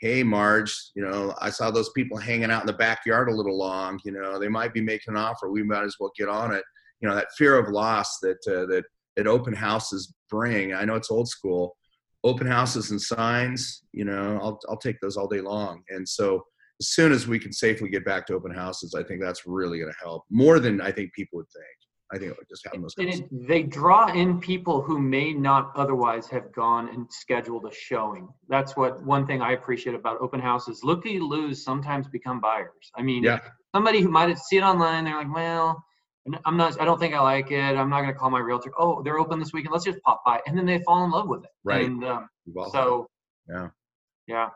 Hey 0.00 0.22
Marge, 0.22 0.74
you 0.94 1.02
know, 1.02 1.34
I 1.40 1.50
saw 1.50 1.70
those 1.70 1.90
people 1.90 2.18
hanging 2.18 2.50
out 2.50 2.62
in 2.62 2.66
the 2.66 2.72
backyard 2.74 3.28
a 3.28 3.34
little 3.34 3.56
long, 3.56 3.98
you 4.04 4.12
know, 4.12 4.38
they 4.38 4.48
might 4.48 4.74
be 4.74 4.82
making 4.82 5.14
an 5.14 5.16
offer. 5.16 5.50
We 5.50 5.62
might 5.62 5.84
as 5.84 5.96
well 5.98 6.12
get 6.18 6.28
on 6.28 6.52
it. 6.52 6.64
You 7.00 7.08
know, 7.08 7.14
that 7.14 7.28
fear 7.36 7.58
of 7.58 7.72
loss 7.72 8.18
that, 8.20 8.38
uh, 8.46 8.66
that, 8.66 8.84
that 9.16 9.26
open 9.26 9.54
houses 9.54 10.12
bring. 10.28 10.74
I 10.74 10.84
know 10.84 10.96
it's 10.96 11.10
old 11.10 11.28
school, 11.28 11.76
open 12.26 12.46
houses 12.46 12.90
and 12.90 13.00
signs, 13.00 13.82
you 13.92 14.04
know, 14.04 14.38
I'll, 14.42 14.58
I'll 14.68 14.76
take 14.76 15.00
those 15.00 15.16
all 15.16 15.28
day 15.28 15.40
long. 15.40 15.82
And 15.90 16.08
so 16.08 16.44
as 16.80 16.88
soon 16.88 17.12
as 17.12 17.26
we 17.26 17.38
can 17.38 17.52
safely 17.52 17.88
get 17.88 18.04
back 18.04 18.26
to 18.26 18.34
open 18.34 18.54
houses, 18.54 18.94
I 18.94 19.02
think 19.02 19.20
that's 19.22 19.46
really 19.46 19.78
going 19.78 19.90
to 19.90 19.98
help 20.02 20.24
more 20.30 20.58
than 20.60 20.80
I 20.80 20.92
think 20.92 21.12
people 21.12 21.38
would 21.38 21.50
think. 21.50 21.66
I 22.12 22.18
think 22.18 22.30
it 22.30 22.36
would 22.38 22.48
just 22.48 22.64
having 22.64 22.82
those. 22.82 22.94
And 22.98 23.08
it, 23.08 23.48
they 23.48 23.64
draw 23.64 24.12
in 24.12 24.38
people 24.38 24.80
who 24.80 25.00
may 25.00 25.32
not 25.32 25.72
otherwise 25.74 26.28
have 26.28 26.52
gone 26.52 26.88
and 26.90 27.06
scheduled 27.10 27.66
a 27.66 27.74
showing. 27.74 28.28
That's 28.48 28.76
what 28.76 29.02
one 29.02 29.26
thing 29.26 29.42
I 29.42 29.52
appreciate 29.52 29.96
about 29.96 30.20
open 30.20 30.38
houses. 30.38 30.84
Looky 30.84 31.18
loos 31.18 31.64
sometimes 31.64 32.06
become 32.06 32.40
buyers. 32.40 32.92
I 32.96 33.02
mean, 33.02 33.24
yeah. 33.24 33.40
somebody 33.74 34.00
who 34.02 34.08
might 34.08 34.38
see 34.38 34.58
it 34.58 34.62
online, 34.62 35.04
they're 35.04 35.16
like, 35.16 35.34
well, 35.34 35.82
I'm 36.44 36.56
not. 36.56 36.80
I 36.80 36.84
don't 36.84 36.98
think 36.98 37.14
I 37.14 37.20
like 37.20 37.50
it. 37.50 37.60
I'm 37.60 37.88
not 37.88 38.02
going 38.02 38.12
to 38.12 38.18
call 38.18 38.30
my 38.30 38.40
realtor. 38.40 38.72
Oh, 38.78 39.02
they're 39.02 39.18
open 39.18 39.38
this 39.38 39.52
weekend. 39.52 39.72
Let's 39.72 39.84
just 39.84 40.00
pop 40.02 40.22
by, 40.24 40.40
and 40.46 40.56
then 40.56 40.66
they 40.66 40.80
fall 40.80 41.04
in 41.04 41.10
love 41.10 41.28
with 41.28 41.44
it. 41.44 41.50
Right. 41.64 41.86
And 41.86 42.04
um, 42.04 42.28
well, 42.46 42.70
so 42.70 43.08
yeah, 43.48 43.68
yeah. 44.26 44.48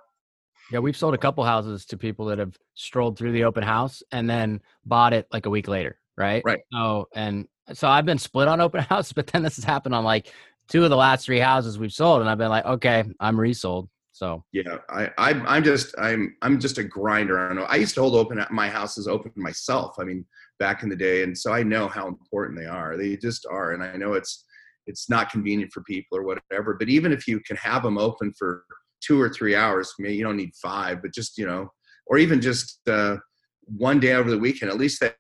Yeah, 0.73 0.79
we've 0.79 0.97
sold 0.97 1.15
a 1.15 1.19
couple 1.19 1.43
houses 1.45 1.85
to 1.87 1.97
people 1.97 2.27
that 2.27 2.39
have 2.39 2.57
strolled 2.75 3.19
through 3.19 3.33
the 3.33 3.45
open 3.45 3.63
house 3.63 4.03
and 4.13 4.29
then 4.31 4.61
bought 4.85 5.13
it 5.13 5.27
like 5.33 5.47
a 5.47 5.51
week 5.51 5.69
later, 5.69 5.99
right? 6.17 6.43
Right. 6.45 6.61
So 6.73 7.09
and 7.15 7.47
so 7.73 7.89
I've 7.89 8.07
been 8.07 8.19
split 8.19 8.49
on 8.49 8.61
open 8.61 8.81
house, 8.89 9.13
but 9.13 9.27
then 9.29 9.43
this 9.43 9.57
has 9.57 9.65
happened 9.65 9.95
on 9.95 10.05
like 10.05 10.33
two 10.69 10.85
of 10.85 10.91
the 10.91 10.97
last 10.97 11.27
three 11.27 11.41
houses 11.41 11.79
we've 11.79 11.93
sold, 11.93 12.21
and 12.21 12.31
I've 12.31 12.39
been 12.39 12.51
like, 12.51 12.65
okay, 12.65 13.05
I'm 13.21 13.39
resold. 13.39 13.89
So 14.13 14.45
Yeah, 14.53 14.79
I, 14.91 15.11
I 15.19 15.31
I'm 15.31 15.65
just 15.65 15.95
I'm 15.99 16.37
I'm 16.43 16.61
just 16.61 16.79
a 16.79 16.85
grinder. 16.85 17.39
I 17.39 17.49
don't 17.49 17.57
know. 17.57 17.65
I 17.65 17.77
used 17.77 17.95
to 17.95 18.03
hold 18.03 18.15
open 18.15 18.45
my 18.51 18.69
houses 18.69 19.09
open 19.09 19.33
myself. 19.37 19.97
I 19.99 20.05
mean, 20.05 20.27
back 20.61 20.85
in 20.85 20.89
the 20.89 20.95
day, 20.95 21.25
and 21.25 21.37
so 21.37 21.53
I 21.53 21.65
know 21.65 21.89
how 21.89 22.07
important 22.07 22.57
they 22.61 22.67
are. 22.67 22.97
They 22.97 23.17
just 23.17 23.47
are, 23.51 23.73
and 23.73 23.83
I 23.83 23.97
know 23.97 24.13
it's 24.13 24.45
it's 24.87 25.11
not 25.11 25.31
convenient 25.31 25.73
for 25.73 25.83
people 25.83 26.17
or 26.17 26.23
whatever. 26.23 26.75
But 26.79 26.89
even 26.89 27.11
if 27.11 27.27
you 27.27 27.41
can 27.41 27.57
have 27.57 27.83
them 27.83 27.99
open 27.99 28.33
for 28.39 28.65
two 29.01 29.21
or 29.21 29.29
three 29.29 29.57
hours, 29.57 29.93
maybe 29.99 30.15
you 30.15 30.23
don't 30.23 30.37
need 30.37 30.53
five, 30.63 31.03
but 31.03 31.13
just 31.13 31.37
you 31.37 31.47
know, 31.47 31.69
or 32.07 32.19
even 32.19 32.41
just 32.41 32.79
uh, 32.89 33.17
one 33.65 33.99
day 33.99 34.13
over 34.13 34.31
the 34.31 34.39
weekend, 34.39 34.71
at 34.71 34.79
least 34.79 35.01
that 35.01 35.17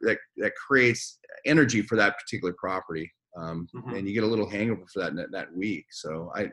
that 0.00 0.18
that 0.38 0.52
creates 0.54 1.18
energy 1.44 1.82
for 1.82 1.96
that 1.96 2.16
particular 2.18 2.54
property, 2.58 3.12
um, 3.36 3.66
Mhm. 3.74 3.98
and 3.98 4.08
you 4.08 4.14
get 4.14 4.24
a 4.24 4.26
little 4.26 4.48
hangover 4.48 4.84
for 4.92 5.00
that 5.00 5.12
that 5.32 5.54
week. 5.54 5.86
So 5.90 6.32
I 6.34 6.50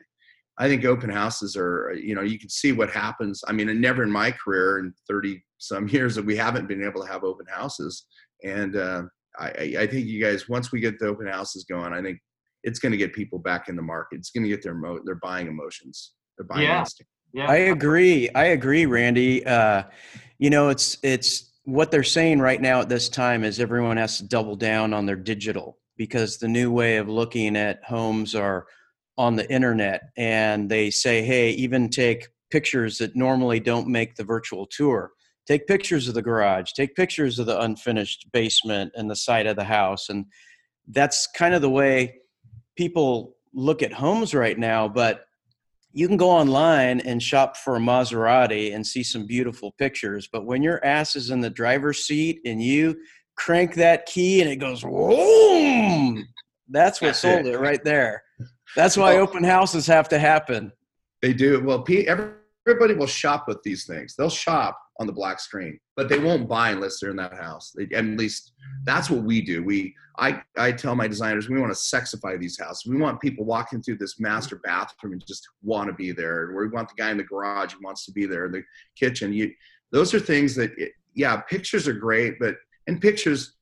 I 0.57 0.67
think 0.67 0.85
open 0.85 1.09
houses 1.09 1.55
are, 1.55 1.93
you 1.93 2.13
know, 2.13 2.21
you 2.21 2.37
can 2.37 2.49
see 2.49 2.71
what 2.71 2.89
happens. 2.91 3.41
I 3.47 3.51
mean, 3.53 3.69
and 3.69 3.81
never 3.81 4.03
in 4.03 4.11
my 4.11 4.31
career 4.31 4.79
in 4.79 4.93
30 5.07 5.43
some 5.57 5.87
years 5.95 6.15
that 6.15 6.25
we 6.25 6.35
haven't 6.35 6.67
been 6.67 6.83
able 6.83 7.01
to 7.01 7.11
have 7.11 7.23
open 7.23 7.45
houses. 7.49 8.05
And 8.43 8.75
uh, 8.75 9.03
I, 9.39 9.45
I- 9.47 9.75
I 9.81 9.87
think 9.87 10.07
you 10.07 10.23
guys, 10.23 10.49
once 10.49 10.71
we 10.71 10.79
get 10.79 10.99
the 10.99 11.07
open 11.07 11.27
houses 11.27 11.65
going, 11.69 11.93
I 11.93 12.01
think 12.01 12.19
it's 12.63 12.79
going 12.79 12.91
to 12.91 12.97
get 12.97 13.13
people 13.13 13.39
back 13.39 13.69
in 13.69 13.75
the 13.75 13.81
market. 13.81 14.17
It's 14.17 14.31
going 14.31 14.43
to 14.43 14.49
get 14.49 14.61
their 14.63 14.75
mo- 14.75 15.01
their 15.05 15.15
buying 15.15 15.47
emotions, 15.47 16.13
their 16.37 16.45
buying 16.45 16.63
Yeah. 16.67 16.79
instinct. 16.79 17.09
Yeah. 17.33 17.49
I 17.49 17.55
agree. 17.55 18.29
I 18.35 18.45
agree, 18.47 18.85
Randy. 18.85 19.45
Uh, 19.45 19.83
you 20.37 20.49
know, 20.49 20.69
it's 20.69 20.97
it's 21.01 21.51
what 21.63 21.89
they're 21.91 22.03
saying 22.03 22.39
right 22.39 22.59
now 22.61 22.81
at 22.81 22.89
this 22.89 23.07
time 23.07 23.43
is 23.43 23.59
everyone 23.59 23.97
has 23.97 24.17
to 24.17 24.27
double 24.27 24.55
down 24.55 24.93
on 24.93 25.05
their 25.05 25.15
digital 25.15 25.77
because 25.97 26.37
the 26.37 26.47
new 26.47 26.71
way 26.71 26.97
of 26.97 27.07
looking 27.07 27.55
at 27.55 27.83
homes 27.85 28.35
are 28.35 28.65
on 29.17 29.35
the 29.35 29.49
internet, 29.51 30.01
and 30.17 30.69
they 30.69 30.89
say, 30.89 31.21
hey, 31.23 31.51
even 31.51 31.89
take 31.89 32.27
pictures 32.49 32.97
that 32.97 33.15
normally 33.15 33.59
don't 33.59 33.87
make 33.87 34.15
the 34.15 34.23
virtual 34.23 34.65
tour. 34.65 35.11
Take 35.52 35.68
pictures 35.68 36.08
of 36.08 36.14
the 36.14 36.22
garage. 36.22 36.72
Take 36.72 36.95
pictures 36.95 37.38
of 37.38 37.45
the 37.45 37.60
unfinished 37.60 38.28
basement 38.32 38.93
and 38.95 39.12
the 39.12 39.18
side 39.18 39.47
of 39.47 39.58
the 39.58 39.66
house, 39.66 40.08
and 40.08 40.26
that's 40.88 41.28
kind 41.36 41.54
of 41.54 41.62
the 41.62 41.70
way 41.70 42.22
people 42.78 43.36
look 43.54 43.84
at 43.84 43.91
homes 43.91 44.34
right 44.34 44.58
now. 44.58 44.88
But 44.88 45.26
you 45.91 46.08
can 46.08 46.16
go 46.16 46.30
online 46.30 47.02
and 47.02 47.22
shop 47.22 47.58
for 47.58 47.76
a 47.76 47.80
Maserati 47.82 48.74
and 48.74 48.88
see 48.88 49.04
some 49.04 49.28
beautiful 49.28 49.74
pictures, 49.78 50.30
but 50.32 50.45
when 50.45 50.64
your 50.64 50.80
ass 50.86 51.18
is 51.18 51.32
in 51.32 51.41
the 51.41 51.49
driver's 51.49 51.99
seat 52.06 52.39
and 52.45 52.64
you 52.64 52.95
crank 53.36 53.74
that 53.76 54.06
key 54.06 54.39
and 54.39 54.49
it 54.49 54.56
goes 54.56 54.84
boom, 54.84 56.26
that's 56.70 57.02
what 57.02 57.14
sold 57.18 57.45
it. 57.45 57.60
right 57.60 57.84
there. 57.84 58.24
That's 58.78 58.95
why 58.95 59.16
Well- 59.16 59.24
open 59.24 59.43
houses 59.43 59.86
have 59.88 60.08
to 60.10 60.18
happen. 60.18 60.72
They 61.22 61.34
do. 61.34 61.62
Well, 61.62 61.86
everybody 62.08 62.93
will 62.93 63.06
shop 63.06 63.49
with 63.49 63.62
these 63.64 63.86
things. 63.86 64.16
They'll 64.16 64.30
shop 64.30 64.78
on 65.02 65.08
the 65.08 65.14
black 65.14 65.39
screen, 65.39 65.80
but 65.95 66.08
they 66.08 66.20
won't 66.20 66.47
buy 66.47 66.70
unless 66.70 66.99
they're 66.99 67.10
in 67.10 67.16
that 67.18 67.34
house. 67.34 67.74
They, 67.76 67.88
at 67.95 68.06
least 68.06 68.54
that's 68.84 69.10
what 69.10 69.24
we 69.24 69.41
do. 69.41 69.64
We, 69.64 69.95
I, 70.20 70.41
I 70.56 70.72
tell 70.72 70.95
my 70.95 71.08
designers 71.08 71.49
we 71.49 71.60
want 71.60 71.74
to 71.74 71.80
sexify 71.80 72.39
these 72.39 72.60
houses. 72.60 72.86
We 72.86 72.97
want 72.97 73.20
people 73.20 73.43
walking 73.43 73.82
through 73.82 73.97
this 73.97 74.20
master 74.20 74.58
bathroom 74.64 75.14
and 75.14 75.26
just 75.26 75.47
want 75.64 75.88
to 75.88 75.93
be 75.93 76.12
there. 76.12 76.54
We 76.56 76.68
want 76.68 76.89
the 76.89 77.02
guy 77.02 77.10
in 77.10 77.18
the 77.18 77.24
garage 77.24 77.74
who 77.74 77.84
wants 77.84 78.06
to 78.06 78.12
be 78.12 78.28
there. 78.28 78.45
in 78.45 78.52
The 78.52 78.64
kitchen. 78.95 79.34
You, 79.34 79.52
those 79.91 80.14
are 80.14 80.20
things 80.20 80.54
that, 80.56 80.72
it, 80.78 80.91
yeah, 81.16 81.41
pictures 81.41 81.88
are 81.88 81.93
great, 81.93 82.39
but 82.39 82.56
and 82.88 83.02
pictures 83.02 83.56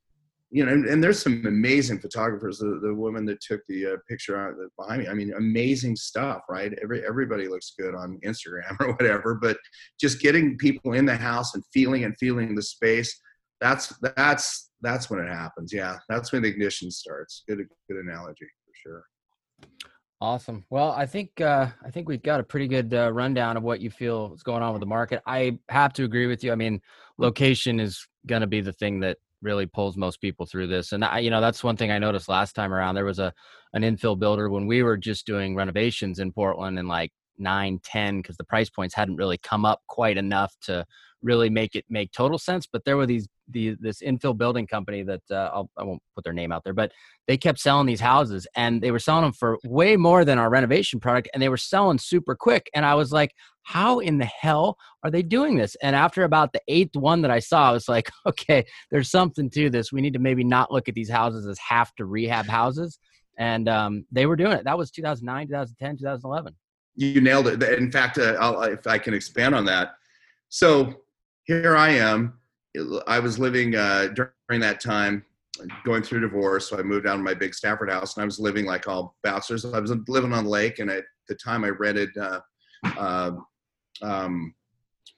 you 0.52 0.66
know, 0.66 0.72
and, 0.72 1.04
there's 1.04 1.22
some 1.22 1.46
amazing 1.46 2.00
photographers. 2.00 2.58
The, 2.58 2.80
the 2.82 2.94
woman 2.94 3.24
that 3.26 3.40
took 3.40 3.62
the 3.68 3.86
uh, 3.86 3.98
picture 4.08 4.56
behind 4.78 5.04
me, 5.04 5.08
I 5.08 5.14
mean, 5.14 5.32
amazing 5.38 5.96
stuff, 5.96 6.42
right? 6.50 6.74
Every 6.82 7.06
everybody 7.06 7.48
looks 7.48 7.74
good 7.78 7.94
on 7.94 8.20
Instagram 8.26 8.76
or 8.80 8.94
whatever, 8.94 9.36
but 9.36 9.58
just 10.00 10.22
getting 10.22 10.58
people 10.58 10.94
in 10.94 11.06
the 11.06 11.16
house 11.16 11.54
and 11.54 11.64
feeling 11.72 12.04
and 12.04 12.18
feeling 12.18 12.56
the 12.56 12.64
space. 12.64 13.20
That's 13.62 13.94
that's 14.16 14.72
that's 14.82 15.10
when 15.10 15.20
it 15.20 15.30
happens. 15.30 15.72
Yeah, 15.72 15.98
that's 16.08 16.32
when 16.32 16.42
the 16.42 16.50
ignition 16.50 16.90
starts. 16.90 17.44
Good 17.48 17.60
good 17.88 18.04
analogy 18.04 18.46
for 18.66 18.74
sure. 18.74 19.04
Awesome. 20.22 20.66
Well, 20.70 20.92
I 20.92 21.06
think 21.06 21.40
uh, 21.40 21.68
I 21.86 21.92
think 21.92 22.10
we've 22.10 22.24
got 22.24 22.40
a 22.40 22.44
pretty 22.44 22.68
good 22.68 22.94
uh, 22.94 23.12
rundown 23.14 23.56
of 23.56 23.64
what 23.64 23.82
you 23.82 23.92
feel 23.92 24.34
is 24.34 24.44
going 24.44 24.64
on 24.64 24.74
with 24.74 24.80
the 24.80 24.88
market. 24.88 25.22
I 25.28 25.60
have 25.70 25.94
to 25.94 26.04
agree 26.04 26.28
with 26.28 26.44
you. 26.44 26.52
I 26.52 26.56
mean, 26.56 26.82
location 27.18 27.80
is 27.80 28.06
going 28.26 28.42
to 28.42 28.48
be 28.48 28.62
the 28.62 28.74
thing 28.74 29.00
that 29.02 29.18
really 29.42 29.66
pulls 29.66 29.98
most 29.98 30.22
people 30.22 30.46
through 30.46 30.68
this, 30.68 30.92
and 30.92 31.04
I, 31.04 31.20
you 31.20 31.30
know, 31.30 31.42
that's 31.42 31.64
one 31.64 31.78
thing 31.78 31.92
I 31.92 32.00
noticed 32.00 32.30
last 32.30 32.54
time 32.54 32.74
around. 32.74 32.96
There 32.96 33.06
was 33.06 33.20
a 33.20 33.34
an 33.74 33.84
infill 33.84 34.18
builder 34.18 34.50
when 34.50 34.68
we 34.68 34.84
were 34.84 34.98
just 34.98 35.26
doing 35.26 35.56
renovations 35.56 36.20
in 36.20 36.32
Portland 36.32 36.80
in 36.80 36.88
like 36.88 37.12
nine, 37.38 37.80
ten, 37.84 38.22
because 38.22 38.38
the 38.38 38.44
price 38.44 38.70
points 38.70 38.96
hadn't 38.96 39.16
really 39.16 39.38
come 39.38 39.66
up 39.66 39.82
quite 39.88 40.18
enough 40.18 40.56
to 40.62 40.86
really 41.22 41.50
make 41.50 41.76
it 41.76 41.86
make 41.90 42.12
total 42.12 42.38
sense. 42.38 42.68
But 42.72 42.86
there 42.86 42.98
were 42.98 43.06
these 43.06 43.28
the 43.50 43.76
this 43.80 44.02
infill 44.02 44.38
building 44.38 44.68
company 44.68 45.04
that 45.04 45.22
uh, 45.32 45.50
I'll, 45.54 45.70
I 45.78 45.84
won't 45.84 46.02
put 46.16 46.24
their 46.24 46.34
name 46.34 46.52
out 46.52 46.64
there, 46.64 46.74
but 46.74 46.92
they 47.30 47.38
kept 47.38 47.60
selling 47.60 47.86
these 47.86 48.02
houses 48.02 48.48
and 48.56 48.82
they 48.82 48.90
were 48.90 48.98
selling 48.98 49.24
them 49.24 49.34
for 49.34 49.60
way 49.64 49.96
more 49.96 50.26
than 50.26 50.40
our 50.40 50.50
renovation 50.50 51.00
product 51.00 51.30
and 51.34 51.44
they 51.44 51.48
were 51.48 51.58
selling 51.58 52.00
super 52.00 52.36
quick 52.36 52.70
and 52.74 52.84
i 52.86 52.96
was 52.96 53.12
like 53.12 53.34
how 53.62 54.00
in 54.00 54.18
the 54.18 54.26
hell 54.26 54.78
are 55.04 55.12
they 55.12 55.22
doing 55.22 55.56
this 55.56 55.76
and 55.84 55.96
after 55.96 56.24
about 56.24 56.54
the 56.54 56.62
eighth 56.68 56.96
one 56.96 57.22
that 57.22 57.30
i 57.30 57.38
saw 57.38 57.70
i 57.70 57.72
was 57.72 57.88
like 57.88 58.10
okay 58.26 58.66
there's 58.90 59.12
something 59.12 59.48
to 59.50 59.70
this 59.70 59.92
we 59.92 60.02
need 60.02 60.14
to 60.14 60.20
maybe 60.20 60.44
not 60.44 60.72
look 60.72 60.90
at 60.90 60.96
these 60.96 61.10
houses 61.10 61.46
as 61.46 61.60
half 61.60 61.94
to 61.96 62.06
rehab 62.06 62.48
houses 62.48 62.98
and 63.38 63.70
um, 63.70 64.06
they 64.12 64.26
were 64.26 64.36
doing 64.36 64.54
it 64.54 64.64
that 64.64 64.78
was 64.78 64.90
2009 64.90 65.48
2010 65.48 65.98
2011 65.98 66.56
You 66.96 67.22
nailed 67.22 67.48
it. 67.48 67.62
In 67.64 67.92
fact, 67.92 68.18
uh, 68.18 68.36
if 68.64 68.86
I 68.88 68.98
can 68.98 69.14
expand 69.14 69.56
on 69.56 69.64
that. 69.66 69.94
So 70.50 70.96
here 71.44 71.78
I 71.78 71.92
am. 71.92 72.39
I 73.08 73.20
was 73.20 73.40
living 73.40 73.76
uh, 73.76 74.08
during 74.16 74.62
that 74.62 74.80
time, 74.80 75.26
going 75.84 76.04
through 76.04 76.22
divorce. 76.22 76.70
So 76.70 76.78
I 76.78 76.84
moved 76.84 77.06
down 77.06 77.18
to 77.18 77.24
my 77.24 77.34
big 77.34 77.54
Stafford 77.54 77.90
house, 77.90 78.16
and 78.16 78.22
I 78.24 78.26
was 78.26 78.40
living 78.40 78.66
like 78.66 78.88
all 78.88 79.16
bachelors. 79.24 79.66
I 79.66 79.80
was 79.80 79.94
living 80.08 80.34
on 80.34 80.46
the 80.46 80.50
lake, 80.50 80.80
and 80.80 80.90
at 80.90 81.04
the 81.28 81.36
time 81.36 81.64
I 81.64 81.70
rented 81.70 82.10
uh, 82.18 82.40
uh, 82.98 83.32
um, 84.02 84.54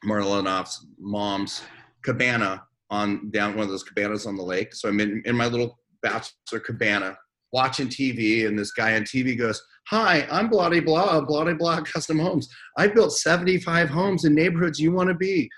mom's 0.03 1.61
cabana 2.03 2.63
on 2.89 3.29
down 3.31 3.55
one 3.55 3.63
of 3.63 3.69
those 3.69 3.83
cabanas 3.83 4.25
on 4.25 4.35
the 4.35 4.43
lake. 4.43 4.73
So 4.73 4.89
I'm 4.89 4.99
in, 4.99 5.21
in 5.25 5.35
my 5.35 5.47
little 5.47 5.79
bachelor 6.01 6.59
cabana 6.59 7.17
watching 7.53 7.87
TV, 7.87 8.47
and 8.47 8.57
this 8.57 8.71
guy 8.71 8.95
on 8.95 9.03
TV 9.03 9.37
goes, 9.37 9.61
"Hi, 9.87 10.27
I'm 10.31 10.49
blah 10.49 10.69
de 10.69 10.79
blah 10.79 11.21
blah 11.21 11.53
blah 11.53 11.81
custom 11.81 12.19
homes. 12.19 12.49
I 12.77 12.87
built 12.87 13.13
75 13.13 13.89
homes 13.89 14.25
in 14.25 14.35
neighborhoods 14.35 14.79
you 14.79 14.91
want 14.91 15.09
to 15.09 15.15
be, 15.15 15.49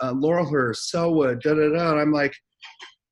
uh, 0.00 0.12
Laurelhurst, 0.12 0.90
Sellwood, 0.90 1.42
da 1.42 1.54
da 1.54 1.68
da." 1.70 1.92
And 1.92 2.00
I'm 2.00 2.12
like, 2.12 2.34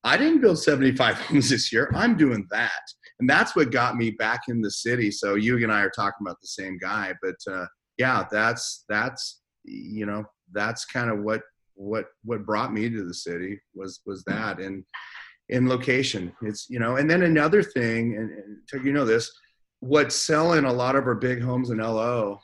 I 0.04 0.16
didn't 0.16 0.40
build 0.40 0.58
75 0.58 1.14
homes 1.20 1.50
this 1.50 1.72
year. 1.72 1.90
I'm 1.94 2.16
doing 2.16 2.46
that, 2.50 2.82
and 3.20 3.28
that's 3.28 3.54
what 3.54 3.70
got 3.70 3.96
me 3.96 4.10
back 4.10 4.42
in 4.48 4.60
the 4.60 4.70
city. 4.70 5.10
So 5.10 5.34
you 5.34 5.56
and 5.56 5.72
I 5.72 5.82
are 5.82 5.90
talking 5.90 6.26
about 6.26 6.40
the 6.40 6.48
same 6.48 6.78
guy, 6.78 7.14
but 7.22 7.36
uh, 7.52 7.66
yeah, 7.98 8.24
that's 8.30 8.84
that's 8.88 9.42
you 9.64 10.06
know 10.06 10.24
that's 10.52 10.84
kind 10.84 11.10
of 11.10 11.20
what 11.20 11.42
what 11.74 12.06
what 12.24 12.46
brought 12.46 12.72
me 12.72 12.88
to 12.88 13.04
the 13.04 13.14
city 13.14 13.58
was 13.74 14.00
was 14.06 14.22
that 14.24 14.60
and 14.60 14.84
in 15.48 15.68
location 15.68 16.32
it's 16.42 16.66
you 16.68 16.78
know 16.78 16.96
and 16.96 17.10
then 17.10 17.22
another 17.22 17.62
thing 17.62 18.16
and, 18.16 18.30
and 18.30 18.84
you 18.84 18.92
know 18.92 19.04
this 19.04 19.30
what's 19.80 20.14
selling 20.14 20.64
a 20.64 20.72
lot 20.72 20.96
of 20.96 21.06
our 21.06 21.14
big 21.14 21.42
homes 21.42 21.70
in 21.70 21.78
lo 21.78 22.38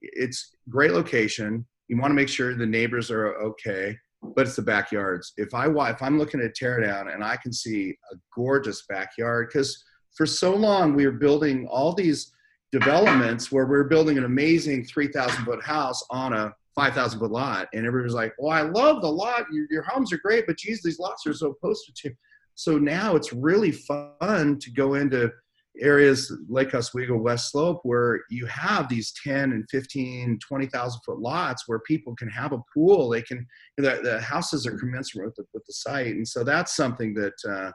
it's 0.00 0.56
great 0.68 0.92
location 0.92 1.66
you 1.92 2.00
want 2.00 2.10
to 2.10 2.14
make 2.14 2.28
sure 2.28 2.54
the 2.54 2.64
neighbors 2.64 3.10
are 3.10 3.34
okay 3.36 3.94
but 4.34 4.46
it's 4.46 4.56
the 4.56 4.62
backyards 4.62 5.34
if 5.36 5.52
i 5.52 5.66
if 5.90 6.00
i'm 6.00 6.18
looking 6.18 6.40
at 6.40 6.54
tear 6.54 6.80
down 6.80 7.08
and 7.08 7.22
i 7.22 7.36
can 7.36 7.52
see 7.52 7.94
a 8.12 8.16
gorgeous 8.34 8.84
backyard 8.88 9.48
because 9.52 9.84
for 10.16 10.24
so 10.24 10.54
long 10.54 10.94
we 10.94 11.04
were 11.04 11.12
building 11.12 11.66
all 11.68 11.92
these 11.92 12.32
developments 12.72 13.52
where 13.52 13.66
we're 13.66 13.84
building 13.84 14.16
an 14.16 14.24
amazing 14.24 14.84
3000 14.84 15.44
foot 15.44 15.62
house 15.62 16.02
on 16.10 16.32
a 16.32 16.52
5,000 16.74 17.20
foot 17.20 17.30
lot. 17.30 17.68
And 17.74 17.86
everybody's 17.86 18.14
like, 18.14 18.32
well, 18.38 18.50
I 18.50 18.62
love 18.62 19.02
the 19.02 19.08
lot. 19.08 19.44
Your, 19.52 19.66
your 19.70 19.82
homes 19.82 20.10
are 20.10 20.18
great, 20.18 20.46
but 20.46 20.56
geez, 20.56 20.82
these 20.82 20.98
lots 20.98 21.26
are 21.26 21.34
so 21.34 21.54
posted 21.60 21.94
to. 21.96 22.10
So 22.54 22.78
now 22.78 23.14
it's 23.14 23.32
really 23.32 23.72
fun 23.72 24.58
to 24.58 24.70
go 24.70 24.94
into 24.94 25.30
areas 25.80 26.32
like 26.48 26.74
Oswego, 26.74 27.16
West 27.16 27.50
Slope, 27.50 27.80
where 27.82 28.20
you 28.30 28.46
have 28.46 28.88
these 28.88 29.12
10 29.24 29.52
and 29.52 29.64
15, 29.70 30.38
20,000 30.46 31.00
foot 31.04 31.18
lots 31.18 31.64
where 31.66 31.80
people 31.80 32.14
can 32.16 32.28
have 32.28 32.52
a 32.52 32.60
pool. 32.74 33.08
They 33.08 33.22
can, 33.22 33.46
the, 33.78 34.00
the 34.02 34.20
houses 34.20 34.66
are 34.66 34.78
commensurate 34.78 35.26
with 35.26 35.36
the, 35.36 35.44
with 35.54 35.64
the 35.66 35.72
site. 35.72 36.14
And 36.14 36.26
so 36.26 36.44
that's 36.44 36.76
something 36.76 37.14
that, 37.14 37.34
uh, 37.48 37.72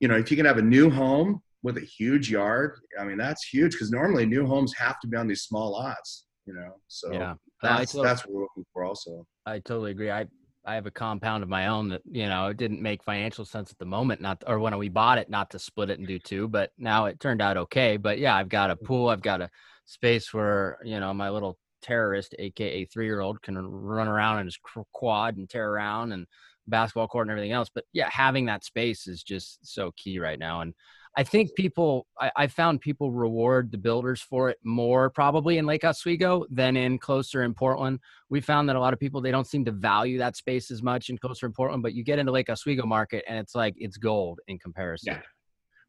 you 0.00 0.08
know, 0.08 0.16
if 0.16 0.30
you 0.30 0.36
can 0.36 0.46
have 0.46 0.58
a 0.58 0.62
new 0.62 0.90
home 0.90 1.40
with 1.62 1.76
a 1.76 1.86
huge 1.98 2.30
yard, 2.30 2.80
I 2.98 3.04
mean, 3.04 3.18
that's 3.18 3.46
huge 3.46 3.72
because 3.72 3.90
normally 3.90 4.26
new 4.26 4.46
homes 4.46 4.74
have 4.76 4.98
to 5.00 5.08
be 5.08 5.16
on 5.16 5.28
these 5.28 5.42
small 5.42 5.72
lots 5.72 6.24
you 6.50 6.54
know. 6.54 6.74
So 6.88 7.12
Yeah. 7.12 7.34
that's 7.62 7.94
I, 7.94 8.02
that's 8.02 8.26
what 8.26 8.34
we're 8.34 8.42
looking 8.42 8.64
for 8.72 8.84
also. 8.84 9.26
I 9.46 9.58
totally 9.60 9.92
agree. 9.92 10.10
I 10.10 10.26
I 10.70 10.76
have 10.76 10.86
a 10.86 10.92
compound 10.92 11.42
of 11.42 11.48
my 11.48 11.66
own 11.66 11.88
that 11.88 12.02
you 12.08 12.28
know 12.28 12.46
it 12.46 12.56
didn't 12.56 12.80
make 12.80 13.02
financial 13.02 13.44
sense 13.44 13.72
at 13.72 13.78
the 13.78 13.84
moment, 13.84 14.20
not 14.20 14.44
or 14.46 14.60
when 14.60 14.76
we 14.78 14.88
bought 14.88 15.18
it, 15.18 15.28
not 15.28 15.50
to 15.50 15.58
split 15.58 15.90
it 15.90 15.98
and 15.98 16.06
do 16.06 16.20
two, 16.20 16.46
but 16.46 16.70
now 16.78 17.06
it 17.06 17.18
turned 17.18 17.42
out 17.42 17.56
okay. 17.56 17.96
But 17.96 18.20
yeah, 18.20 18.36
I've 18.36 18.48
got 18.48 18.70
a 18.70 18.76
mm-hmm. 18.76 18.86
pool, 18.86 19.08
I've 19.08 19.20
got 19.20 19.40
a 19.40 19.50
space 19.86 20.32
where 20.32 20.78
you 20.84 21.00
know 21.00 21.12
my 21.12 21.28
little 21.30 21.58
terrorist, 21.82 22.36
aka 22.38 22.84
three 22.84 23.06
year 23.06 23.20
old, 23.20 23.42
can 23.42 23.58
run 23.58 24.06
around 24.06 24.38
and 24.38 24.48
just 24.48 24.60
quad 24.92 25.36
and 25.36 25.50
tear 25.50 25.68
around 25.68 26.12
and 26.12 26.26
basketball 26.68 27.08
court 27.08 27.26
and 27.26 27.32
everything 27.32 27.50
else. 27.50 27.68
But 27.74 27.84
yeah, 27.92 28.08
having 28.08 28.46
that 28.46 28.64
space 28.64 29.08
is 29.08 29.24
just 29.24 29.66
so 29.66 29.92
key 29.96 30.20
right 30.20 30.38
now. 30.38 30.60
And 30.60 30.74
I 31.16 31.24
think 31.24 31.54
people, 31.54 32.06
I, 32.20 32.30
I, 32.36 32.46
found 32.46 32.80
people 32.80 33.10
reward 33.10 33.72
the 33.72 33.78
builders 33.78 34.20
for 34.20 34.48
it 34.48 34.58
more 34.62 35.10
probably 35.10 35.58
in 35.58 35.66
Lake 35.66 35.84
Oswego 35.84 36.44
than 36.50 36.76
in 36.76 36.98
closer 36.98 37.42
in 37.42 37.52
Portland. 37.52 37.98
We 38.28 38.40
found 38.40 38.68
that 38.68 38.76
a 38.76 38.80
lot 38.80 38.92
of 38.92 39.00
people, 39.00 39.20
they 39.20 39.32
don't 39.32 39.46
seem 39.46 39.64
to 39.64 39.72
value 39.72 40.18
that 40.18 40.36
space 40.36 40.70
as 40.70 40.82
much 40.82 41.10
in 41.10 41.18
closer 41.18 41.46
in 41.46 41.52
Portland, 41.52 41.82
but 41.82 41.94
you 41.94 42.04
get 42.04 42.20
into 42.20 42.30
Lake 42.30 42.48
Oswego 42.48 42.86
market 42.86 43.24
and 43.28 43.38
it's 43.38 43.56
like, 43.56 43.74
it's 43.76 43.96
gold 43.96 44.38
in 44.46 44.58
comparison. 44.58 45.14
Yeah. 45.14 45.20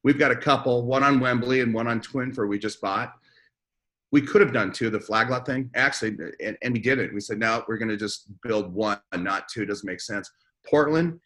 We've 0.04 0.18
got 0.18 0.32
a 0.32 0.36
couple, 0.36 0.86
one 0.86 1.04
on 1.04 1.20
Wembley 1.20 1.62
and 1.62 1.72
one 1.72 1.88
on 1.88 2.02
Twin 2.02 2.34
Fir 2.34 2.48
we 2.48 2.58
just 2.58 2.82
bought. 2.82 3.14
We 4.12 4.22
could 4.22 4.42
have 4.42 4.52
done 4.52 4.72
two, 4.72 4.90
the 4.90 5.00
flag 5.00 5.30
lot 5.30 5.46
thing, 5.46 5.70
actually, 5.76 6.18
and, 6.44 6.58
and 6.64 6.74
we 6.74 6.80
didn't. 6.80 7.14
We 7.14 7.22
said, 7.22 7.40
no, 7.40 7.64
we're 7.68 7.78
going 7.78 7.90
to 7.90 7.98
just 7.98 8.28
build 8.42 8.74
one, 8.74 9.00
not 9.16 9.48
two. 9.48 9.62
It 9.62 9.68
doesn't 9.68 9.88
make 9.88 10.02
sense. 10.02 10.30
Portland, 10.68 11.20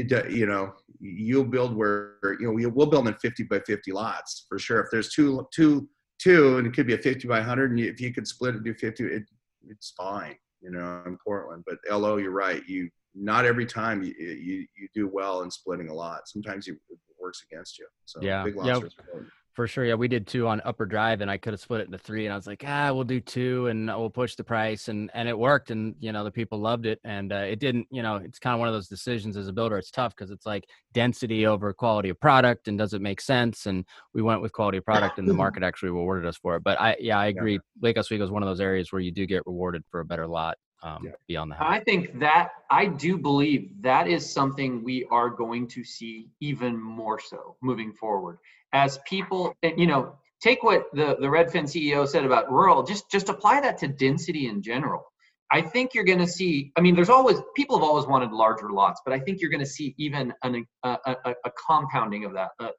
it, 0.00 0.30
you 0.30 0.46
know, 0.46 0.72
you'll 1.00 1.44
build 1.44 1.76
where 1.76 2.16
you 2.38 2.52
know 2.52 2.70
we'll 2.70 2.86
build 2.86 3.08
in 3.08 3.14
50 3.14 3.44
by 3.44 3.60
50 3.60 3.92
lots 3.92 4.46
for 4.48 4.58
sure. 4.58 4.80
If 4.80 4.90
there's 4.90 5.12
two, 5.12 5.46
two, 5.52 5.88
two, 6.18 6.58
and 6.58 6.66
it 6.66 6.74
could 6.74 6.86
be 6.86 6.94
a 6.94 6.98
50 6.98 7.26
by 7.28 7.38
100, 7.38 7.70
and 7.70 7.80
you, 7.80 7.90
if 7.90 8.00
you 8.00 8.12
could 8.12 8.26
split 8.26 8.54
it, 8.54 8.64
do 8.64 8.74
50, 8.74 9.04
it, 9.04 9.22
it's 9.68 9.92
fine, 9.96 10.36
you 10.60 10.70
know, 10.70 11.02
in 11.06 11.16
Portland. 11.24 11.64
But 11.66 11.78
LO, 11.90 12.16
you're 12.16 12.30
right. 12.30 12.62
You 12.68 12.90
not 13.14 13.44
every 13.44 13.66
time 13.66 14.02
you 14.02 14.14
you, 14.18 14.66
you 14.76 14.88
do 14.94 15.08
well 15.08 15.42
in 15.42 15.50
splitting 15.50 15.88
a 15.88 15.94
lot. 15.94 16.28
Sometimes 16.28 16.66
you, 16.66 16.74
it 16.90 16.98
works 17.20 17.44
against 17.50 17.78
you. 17.78 17.86
So 18.04 18.20
yeah, 18.22 18.44
big 18.44 18.56
lots 18.56 18.68
yeah. 18.68 19.20
For 19.52 19.66
sure. 19.66 19.84
Yeah, 19.84 19.94
we 19.94 20.08
did 20.08 20.26
two 20.26 20.46
on 20.46 20.60
Upper 20.64 20.86
Drive, 20.86 21.20
and 21.20 21.30
I 21.30 21.36
could 21.36 21.52
have 21.52 21.60
split 21.60 21.80
it 21.80 21.86
into 21.86 21.98
three. 21.98 22.26
And 22.26 22.32
I 22.32 22.36
was 22.36 22.46
like, 22.46 22.62
ah, 22.66 22.92
we'll 22.92 23.04
do 23.04 23.20
two, 23.20 23.66
and 23.66 23.86
we'll 23.88 24.10
push 24.10 24.34
the 24.34 24.44
price, 24.44 24.88
and 24.88 25.10
and 25.14 25.28
it 25.28 25.38
worked. 25.38 25.70
And 25.70 25.94
you 26.00 26.12
know, 26.12 26.24
the 26.24 26.30
people 26.30 26.58
loved 26.58 26.86
it, 26.86 27.00
and 27.04 27.32
uh, 27.32 27.36
it 27.36 27.58
didn't. 27.58 27.86
You 27.90 28.02
know, 28.02 28.16
it's 28.16 28.38
kind 28.38 28.54
of 28.54 28.60
one 28.60 28.68
of 28.68 28.74
those 28.74 28.88
decisions 28.88 29.36
as 29.36 29.48
a 29.48 29.52
builder. 29.52 29.78
It's 29.78 29.90
tough 29.90 30.14
because 30.14 30.30
it's 30.30 30.46
like 30.46 30.66
density 30.92 31.46
over 31.46 31.72
quality 31.72 32.08
of 32.08 32.20
product, 32.20 32.68
and 32.68 32.78
does 32.78 32.94
it 32.94 33.02
make 33.02 33.20
sense? 33.20 33.66
And 33.66 33.84
we 34.14 34.22
went 34.22 34.42
with 34.42 34.52
quality 34.52 34.78
of 34.78 34.84
product, 34.84 35.18
and 35.18 35.28
the 35.28 35.34
market 35.42 35.62
actually 35.62 35.90
rewarded 35.90 36.26
us 36.26 36.36
for 36.36 36.56
it. 36.56 36.62
But 36.62 36.80
I, 36.80 36.96
yeah, 37.00 37.18
I 37.18 37.26
agree. 37.26 37.54
Yeah. 37.54 37.58
Lake 37.82 37.98
Oswego 37.98 38.24
is 38.24 38.30
one 38.30 38.42
of 38.42 38.48
those 38.48 38.60
areas 38.60 38.92
where 38.92 39.00
you 39.00 39.10
do 39.10 39.26
get 39.26 39.42
rewarded 39.46 39.84
for 39.90 40.00
a 40.00 40.04
better 40.04 40.26
lot. 40.26 40.56
Um, 40.82 41.02
yeah. 41.04 41.10
beyond 41.28 41.50
the 41.50 41.56
house. 41.56 41.66
I 41.68 41.80
think 41.80 42.18
that 42.20 42.52
I 42.70 42.86
do 42.86 43.18
believe 43.18 43.70
that 43.82 44.08
is 44.08 44.32
something 44.32 44.82
we 44.82 45.04
are 45.10 45.28
going 45.28 45.68
to 45.68 45.84
see 45.84 46.30
even 46.40 46.80
more 46.80 47.20
so 47.20 47.56
moving 47.60 47.92
forward 47.92 48.38
as 48.72 48.98
people, 49.06 49.54
you 49.62 49.86
know, 49.86 50.14
take 50.40 50.62
what 50.62 50.84
the, 50.94 51.16
the 51.20 51.26
Redfin 51.26 51.64
CEO 51.64 52.08
said 52.08 52.24
about 52.24 52.50
rural, 52.50 52.82
just, 52.82 53.10
just 53.10 53.28
apply 53.28 53.60
that 53.60 53.76
to 53.78 53.88
density 53.88 54.48
in 54.48 54.62
general. 54.62 55.04
I 55.52 55.60
think 55.60 55.94
you're 55.94 56.04
going 56.04 56.20
to 56.20 56.26
see, 56.26 56.72
I 56.76 56.80
mean, 56.80 56.94
there's 56.94 57.10
always, 57.10 57.38
people 57.56 57.76
have 57.78 57.84
always 57.86 58.06
wanted 58.06 58.30
larger 58.32 58.70
lots, 58.70 59.02
but 59.04 59.12
I 59.12 59.18
think 59.18 59.40
you're 59.40 59.50
going 59.50 59.60
to 59.60 59.66
see 59.66 59.94
even 59.98 60.32
an, 60.44 60.64
a, 60.84 60.96
a, 61.06 61.16
a 61.44 61.50
compounding 61.68 62.24
of 62.24 62.32
that, 62.34 62.50
a, 62.60 62.70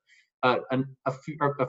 a, 0.43 0.57
a, 1.05 1.67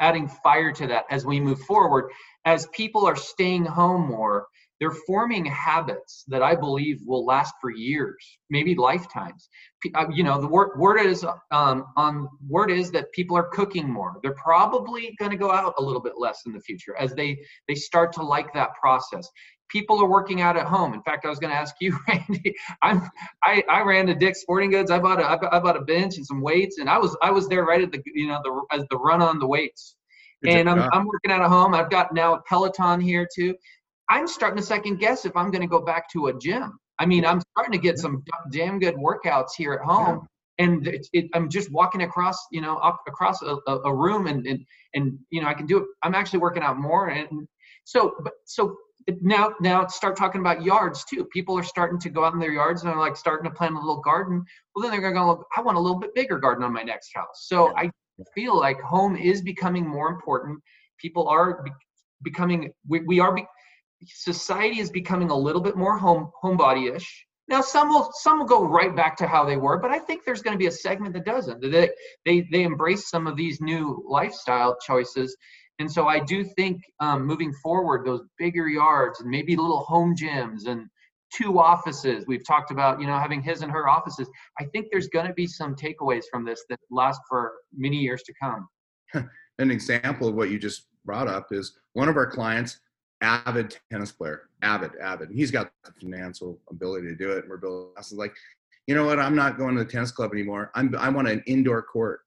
adding 0.00 0.28
fire 0.28 0.72
to 0.72 0.86
that 0.88 1.04
as 1.10 1.24
we 1.24 1.40
move 1.40 1.60
forward, 1.60 2.10
as 2.44 2.66
people 2.68 3.06
are 3.06 3.16
staying 3.16 3.64
home 3.64 4.08
more 4.08 4.46
they're 4.80 4.90
forming 5.06 5.44
habits 5.46 6.24
that 6.28 6.42
I 6.42 6.54
believe 6.54 7.00
will 7.06 7.24
last 7.24 7.54
for 7.60 7.70
years, 7.70 8.38
maybe 8.50 8.74
lifetimes. 8.74 9.48
Uh, 9.94 10.06
you 10.12 10.22
know, 10.22 10.40
the 10.40 10.46
word, 10.46 10.78
word 10.78 10.98
is 10.98 11.24
um, 11.50 11.86
on 11.96 12.28
word 12.46 12.70
is 12.70 12.90
that 12.90 13.10
people 13.12 13.36
are 13.36 13.48
cooking 13.48 13.88
more. 13.88 14.18
They're 14.22 14.34
probably 14.34 15.14
going 15.18 15.30
to 15.30 15.36
go 15.36 15.50
out 15.50 15.74
a 15.78 15.82
little 15.82 16.02
bit 16.02 16.14
less 16.18 16.42
in 16.46 16.52
the 16.52 16.60
future 16.60 16.94
as 16.98 17.14
they 17.14 17.38
they 17.68 17.74
start 17.74 18.12
to 18.14 18.22
like 18.22 18.52
that 18.54 18.70
process. 18.80 19.28
People 19.68 20.00
are 20.00 20.08
working 20.08 20.42
out 20.42 20.56
at 20.56 20.66
home. 20.66 20.94
In 20.94 21.02
fact, 21.02 21.24
I 21.24 21.28
was 21.28 21.38
going 21.40 21.52
to 21.52 21.56
ask 21.58 21.74
you, 21.80 21.98
Randy. 22.08 22.54
I'm 22.82 23.02
I, 23.42 23.64
I 23.68 23.82
ran 23.82 24.06
to 24.06 24.14
Dick's 24.14 24.42
Sporting 24.42 24.70
Goods. 24.70 24.90
I 24.90 24.98
bought 24.98 25.20
a 25.20 25.26
I 25.26 25.58
bought 25.58 25.76
a 25.76 25.82
bench 25.82 26.16
and 26.16 26.26
some 26.26 26.40
weights, 26.42 26.78
and 26.78 26.88
I 26.90 26.98
was 26.98 27.16
I 27.22 27.30
was 27.30 27.48
there 27.48 27.64
right 27.64 27.82
at 27.82 27.92
the 27.92 28.02
you 28.14 28.28
know 28.28 28.40
the 28.44 28.76
as 28.76 28.84
the 28.90 28.98
run 28.98 29.22
on 29.22 29.38
the 29.38 29.46
weights. 29.46 29.96
and 30.46 30.68
I'm, 30.68 30.78
I'm 30.92 31.06
working 31.06 31.30
out 31.30 31.40
at 31.40 31.48
home. 31.48 31.74
I've 31.74 31.90
got 31.90 32.12
now 32.12 32.34
a 32.34 32.42
Peloton 32.42 33.00
here 33.00 33.26
too. 33.34 33.54
I'm 34.08 34.26
starting 34.28 34.58
to 34.58 34.62
second 34.62 34.98
guess 34.98 35.24
if 35.24 35.36
I'm 35.36 35.50
going 35.50 35.62
to 35.62 35.68
go 35.68 35.80
back 35.80 36.10
to 36.12 36.28
a 36.28 36.38
gym. 36.38 36.78
I 36.98 37.06
mean, 37.06 37.26
I'm 37.26 37.40
starting 37.52 37.72
to 37.72 37.78
get 37.78 37.98
some 37.98 38.22
damn 38.50 38.78
good 38.78 38.94
workouts 38.94 39.50
here 39.56 39.74
at 39.74 39.84
home, 39.84 40.26
and 40.58 40.86
it, 40.86 41.06
it, 41.12 41.26
I'm 41.34 41.50
just 41.50 41.70
walking 41.70 42.02
across, 42.02 42.38
you 42.50 42.60
know, 42.62 42.78
across 43.06 43.42
a, 43.42 43.56
a 43.66 43.94
room, 43.94 44.26
and, 44.26 44.46
and 44.46 44.64
and 44.94 45.18
you 45.30 45.42
know, 45.42 45.48
I 45.48 45.54
can 45.54 45.66
do 45.66 45.78
it. 45.78 45.84
I'm 46.02 46.14
actually 46.14 46.38
working 46.38 46.62
out 46.62 46.78
more, 46.78 47.08
and 47.08 47.46
so, 47.84 48.14
but 48.22 48.32
so 48.46 48.76
now 49.20 49.52
now 49.60 49.86
start 49.86 50.16
talking 50.16 50.40
about 50.40 50.62
yards 50.62 51.04
too. 51.04 51.24
People 51.26 51.58
are 51.58 51.62
starting 51.62 51.98
to 52.00 52.10
go 52.10 52.24
out 52.24 52.32
in 52.32 52.40
their 52.40 52.52
yards 52.52 52.82
and 52.82 52.90
they're 52.90 52.98
like 52.98 53.16
starting 53.16 53.48
to 53.48 53.54
plant 53.54 53.74
a 53.74 53.78
little 53.78 54.00
garden. 54.00 54.44
Well, 54.74 54.82
then 54.82 54.90
they're 54.90 55.00
going 55.00 55.14
to 55.14 55.18
go. 55.18 55.44
I 55.56 55.60
want 55.60 55.76
a 55.76 55.80
little 55.80 55.98
bit 55.98 56.14
bigger 56.14 56.38
garden 56.38 56.64
on 56.64 56.72
my 56.72 56.82
next 56.82 57.10
house. 57.14 57.46
So 57.46 57.76
I 57.76 57.90
feel 58.34 58.56
like 58.58 58.80
home 58.80 59.16
is 59.16 59.42
becoming 59.42 59.86
more 59.86 60.08
important. 60.08 60.60
People 60.98 61.28
are 61.28 61.62
be- 61.62 61.70
becoming. 62.22 62.72
We, 62.88 63.00
we 63.00 63.20
are. 63.20 63.36
Society 64.04 64.80
is 64.80 64.90
becoming 64.90 65.30
a 65.30 65.36
little 65.36 65.62
bit 65.62 65.76
more 65.76 65.98
home 65.98 66.30
homebody-ish. 66.42 67.26
Now 67.48 67.60
some 67.60 67.88
will 67.88 68.10
some 68.12 68.40
will 68.40 68.46
go 68.46 68.64
right 68.64 68.94
back 68.94 69.16
to 69.18 69.26
how 69.26 69.44
they 69.44 69.56
were, 69.56 69.78
but 69.78 69.90
I 69.90 69.98
think 69.98 70.24
there's 70.24 70.42
going 70.42 70.54
to 70.54 70.58
be 70.58 70.66
a 70.66 70.72
segment 70.72 71.14
that 71.14 71.24
doesn't. 71.24 71.60
They 71.60 71.90
they 72.24 72.46
they 72.50 72.62
embrace 72.64 73.08
some 73.08 73.26
of 73.26 73.36
these 73.36 73.60
new 73.60 74.04
lifestyle 74.08 74.76
choices, 74.84 75.36
and 75.78 75.90
so 75.90 76.08
I 76.08 76.20
do 76.20 76.44
think 76.44 76.82
um, 77.00 77.24
moving 77.24 77.52
forward, 77.62 78.04
those 78.04 78.22
bigger 78.38 78.68
yards 78.68 79.20
and 79.20 79.30
maybe 79.30 79.54
little 79.54 79.80
home 79.80 80.14
gyms 80.16 80.66
and 80.66 80.88
two 81.34 81.58
offices. 81.58 82.24
We've 82.26 82.46
talked 82.46 82.70
about 82.70 83.00
you 83.00 83.06
know 83.06 83.18
having 83.18 83.40
his 83.40 83.62
and 83.62 83.70
her 83.70 83.88
offices. 83.88 84.28
I 84.60 84.64
think 84.64 84.88
there's 84.90 85.08
going 85.08 85.26
to 85.26 85.34
be 85.34 85.46
some 85.46 85.76
takeaways 85.76 86.24
from 86.30 86.44
this 86.44 86.64
that 86.68 86.80
last 86.90 87.20
for 87.28 87.52
many 87.76 87.98
years 87.98 88.22
to 88.24 88.34
come. 88.42 88.68
An 89.58 89.70
example 89.70 90.28
of 90.28 90.34
what 90.34 90.50
you 90.50 90.58
just 90.58 90.86
brought 91.04 91.28
up 91.28 91.46
is 91.52 91.78
one 91.92 92.08
of 92.08 92.16
our 92.16 92.26
clients 92.26 92.80
avid 93.20 93.76
tennis 93.90 94.12
player, 94.12 94.48
avid, 94.62 94.92
avid. 95.00 95.30
He's 95.32 95.50
got 95.50 95.70
the 95.84 95.92
financial 96.00 96.58
ability 96.70 97.08
to 97.08 97.14
do 97.14 97.30
it. 97.32 97.40
And 97.40 97.50
we're 97.50 97.56
building. 97.56 97.92
I 97.96 98.00
was 98.00 98.12
like, 98.12 98.34
you 98.86 98.94
know 98.94 99.04
what? 99.04 99.18
I'm 99.18 99.34
not 99.34 99.58
going 99.58 99.76
to 99.76 99.84
the 99.84 99.90
tennis 99.90 100.12
club 100.12 100.32
anymore. 100.32 100.70
I'm 100.74 100.94
I 100.96 101.08
want 101.08 101.28
an 101.28 101.42
indoor 101.46 101.82
court. 101.82 102.20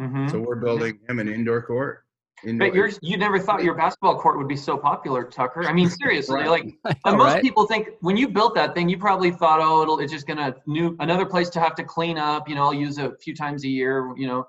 Mm-hmm. 0.00 0.28
So 0.28 0.40
we're 0.40 0.56
building 0.56 0.98
him 1.08 1.18
an 1.18 1.28
indoor 1.28 1.62
court. 1.62 2.04
Indoor. 2.44 2.68
But 2.68 2.74
yours, 2.74 2.98
you 3.02 3.16
never 3.16 3.40
thought 3.40 3.64
your 3.64 3.74
basketball 3.74 4.16
court 4.20 4.38
would 4.38 4.46
be 4.46 4.56
so 4.56 4.76
popular, 4.76 5.24
Tucker. 5.24 5.64
I 5.64 5.72
mean, 5.72 5.90
seriously, 5.90 6.36
right. 6.36 6.48
like 6.48 6.98
most 7.04 7.34
right? 7.34 7.42
people 7.42 7.66
think 7.66 7.88
when 8.00 8.16
you 8.16 8.28
built 8.28 8.54
that 8.54 8.76
thing, 8.76 8.88
you 8.88 8.96
probably 8.96 9.32
thought, 9.32 9.58
oh, 9.60 9.82
it'll 9.82 9.98
it's 9.98 10.12
just 10.12 10.26
gonna 10.26 10.54
new 10.66 10.96
another 11.00 11.26
place 11.26 11.50
to 11.50 11.60
have 11.60 11.74
to 11.76 11.82
clean 11.82 12.16
up. 12.16 12.48
You 12.48 12.54
know, 12.54 12.62
I'll 12.62 12.74
use 12.74 12.98
it 12.98 13.06
a 13.06 13.16
few 13.16 13.34
times 13.34 13.64
a 13.64 13.68
year. 13.68 14.12
You 14.16 14.28
know, 14.28 14.46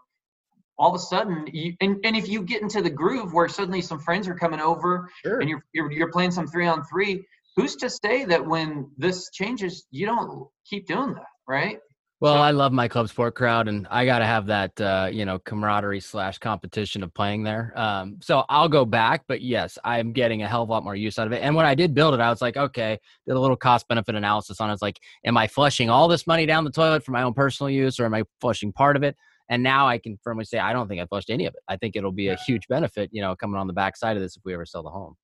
all 0.80 0.90
of 0.90 0.96
a 0.96 1.00
sudden 1.00 1.46
you 1.52 1.74
and, 1.82 1.98
and 2.04 2.16
if 2.16 2.28
you 2.28 2.42
get 2.42 2.62
into 2.62 2.82
the 2.82 2.90
groove 2.90 3.34
where 3.34 3.48
suddenly 3.48 3.82
some 3.82 4.00
friends 4.00 4.28
are 4.28 4.36
coming 4.36 4.60
over 4.60 5.10
sure. 5.24 5.40
and 5.40 5.50
you're, 5.50 5.64
you're 5.74 5.92
you're 5.92 6.12
playing 6.12 6.32
some 6.32 6.48
three 6.48 6.66
on 6.66 6.84
three 6.86 7.24
who's 7.56 7.76
to 7.76 7.90
say 7.90 8.26
that 8.26 8.44
when 8.44 8.90
this 8.98 9.30
changes 9.32 9.86
you 9.92 10.06
don't 10.06 10.48
keep 10.66 10.88
doing 10.88 11.14
that 11.14 11.28
right 11.48 11.80
well, 12.22 12.36
so, 12.36 12.42
I 12.42 12.52
love 12.52 12.74
my 12.74 12.90
club 12.90 13.08
sport 13.08 13.36
crowd, 13.36 13.70
and 13.70 13.88
I 13.90 14.04
got 14.04 14.20
to 14.20 14.26
have 14.26 14.48
that, 14.48 14.82
uh, 14.82 15.08
you 15.10 15.24
know, 15.24 15.40
camaraderie 15.40 16.02
slash 16.02 16.38
competition 16.38 17.02
of 17.02 17.14
playing 17.14 17.44
there. 17.44 17.72
Um, 17.78 18.18
so 18.22 18.44
I'll 18.50 18.68
go 18.68 18.84
back, 18.84 19.24
but 19.30 19.42
yes, 19.42 19.78
I'm 19.86 20.12
getting 20.12 20.44
a 20.44 20.48
hell 20.48 20.64
of 20.64 20.68
a 20.68 20.72
lot 20.74 20.84
more 20.84 20.98
use 20.98 21.18
out 21.18 21.28
of 21.28 21.34
it. 21.34 21.42
And 21.42 21.56
when 21.56 21.66
I 21.66 21.76
did 21.76 21.94
build 21.94 22.14
it, 22.14 22.20
I 22.20 22.30
was 22.30 22.42
like, 22.42 22.58
okay, 22.58 23.00
did 23.26 23.38
a 23.38 23.40
little 23.40 23.56
cost 23.56 23.88
benefit 23.88 24.16
analysis 24.16 24.60
on 24.60 24.68
it. 24.68 24.72
I 24.72 24.74
was 24.74 24.82
like, 24.82 25.00
am 25.24 25.38
I 25.38 25.48
flushing 25.48 25.90
all 25.90 26.10
this 26.10 26.28
money 26.28 26.46
down 26.46 26.66
the 26.66 26.72
toilet 26.72 27.06
for 27.06 27.12
my 27.12 27.24
own 27.24 27.34
personal 27.34 27.70
use, 27.70 28.02
or 28.02 28.06
am 28.06 28.14
I 28.14 28.24
flushing 28.42 28.74
part 28.74 28.98
of 28.98 29.04
it? 29.04 29.16
And 29.50 29.64
now 29.64 29.88
I 29.88 29.98
can 29.98 30.18
firmly 30.24 30.46
say 30.46 30.60
I 30.60 30.74
don't 30.74 30.88
think 30.88 31.02
I 31.02 31.06
flushed 31.08 31.30
any 31.30 31.46
of 31.46 31.54
it. 31.56 31.62
I 31.68 31.76
think 31.76 31.96
it'll 31.96 32.12
be 32.12 32.28
a 32.28 32.36
huge 32.36 32.68
benefit, 32.68 33.10
you 33.12 33.22
know, 33.22 33.36
coming 33.36 33.58
on 33.58 33.68
the 33.68 33.74
backside 33.74 34.16
of 34.16 34.22
this 34.22 34.38
if 34.38 34.44
we 34.46 34.54
ever 34.54 34.66
sell 34.66 34.84
the 34.84 34.92
home. 34.92 35.16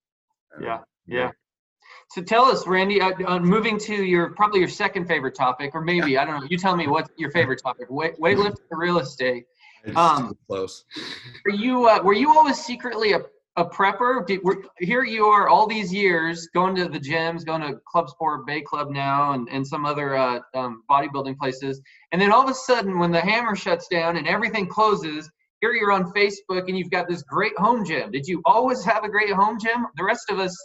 Yeah, 0.60 0.80
yeah. 1.06 1.32
So 2.12 2.22
tell 2.22 2.46
us, 2.46 2.66
Randy, 2.68 3.02
uh, 3.02 3.12
uh, 3.28 3.40
moving 3.40 3.78
to 3.80 3.94
your 3.94 4.32
probably 4.32 4.60
your 4.60 4.70
second 4.70 5.08
favorite 5.08 5.36
topic, 5.36 5.72
or 5.74 5.82
maybe 5.82 6.18
I 6.18 6.26
don't 6.26 6.42
know. 6.42 6.48
You 6.50 6.58
tell 6.58 6.76
me 6.76 6.88
what's 6.88 7.10
your 7.18 7.32
favorite 7.32 7.62
topic: 7.62 7.88
Weight, 7.90 8.16
weightlifting 8.20 8.58
or 8.72 8.80
real 8.80 9.00
estate. 9.00 9.46
Um, 9.96 10.36
close. 10.48 10.84
Were 11.46 11.52
you 11.52 11.88
uh, 11.88 12.02
were 12.02 12.14
you 12.14 12.30
always 12.30 12.58
secretly 12.58 13.14
a 13.14 13.22
a 13.58 13.66
prepper? 13.66 14.26
Did, 14.26 14.42
here 14.80 15.04
you 15.04 15.26
are 15.26 15.48
all 15.48 15.68
these 15.68 15.94
years 15.94 16.48
going 16.54 16.76
to 16.76 16.88
the 16.88 17.00
gyms, 17.00 17.46
going 17.46 17.62
to 17.62 17.80
Club 17.88 18.10
Sport, 18.10 18.46
Bay 18.46 18.62
Club 18.62 18.90
now, 18.92 19.34
and, 19.34 19.48
and 19.50 19.66
some 19.66 19.86
other 19.86 20.16
uh, 20.18 20.40
um, 20.54 20.84
bodybuilding 20.90 21.38
places. 21.38 21.82
And 22.12 22.22
then 22.22 22.32
all 22.32 22.44
of 22.44 22.50
a 22.50 22.54
sudden, 22.54 23.00
when 23.00 23.12
the 23.12 23.22
hammer 23.22 23.56
shuts 23.56 23.88
down 23.88 24.18
and 24.18 24.28
everything 24.28 24.68
closes, 24.68 25.30
here 25.62 25.74
you're 25.74 25.92
on 25.92 26.12
Facebook 26.12 26.68
and 26.68 26.78
you've 26.78 26.92
got 26.92 27.08
this 27.08 27.24
great 27.24 27.58
home 27.58 27.86
gym. 27.86 28.12
Did 28.12 28.28
you 28.28 28.42
always 28.46 28.84
have 28.84 29.04
a 29.04 29.10
great 29.10 29.32
home 29.32 29.58
gym? 29.60 29.88
The 29.96 30.04
rest 30.04 30.30
of 30.30 30.40
us 30.40 30.56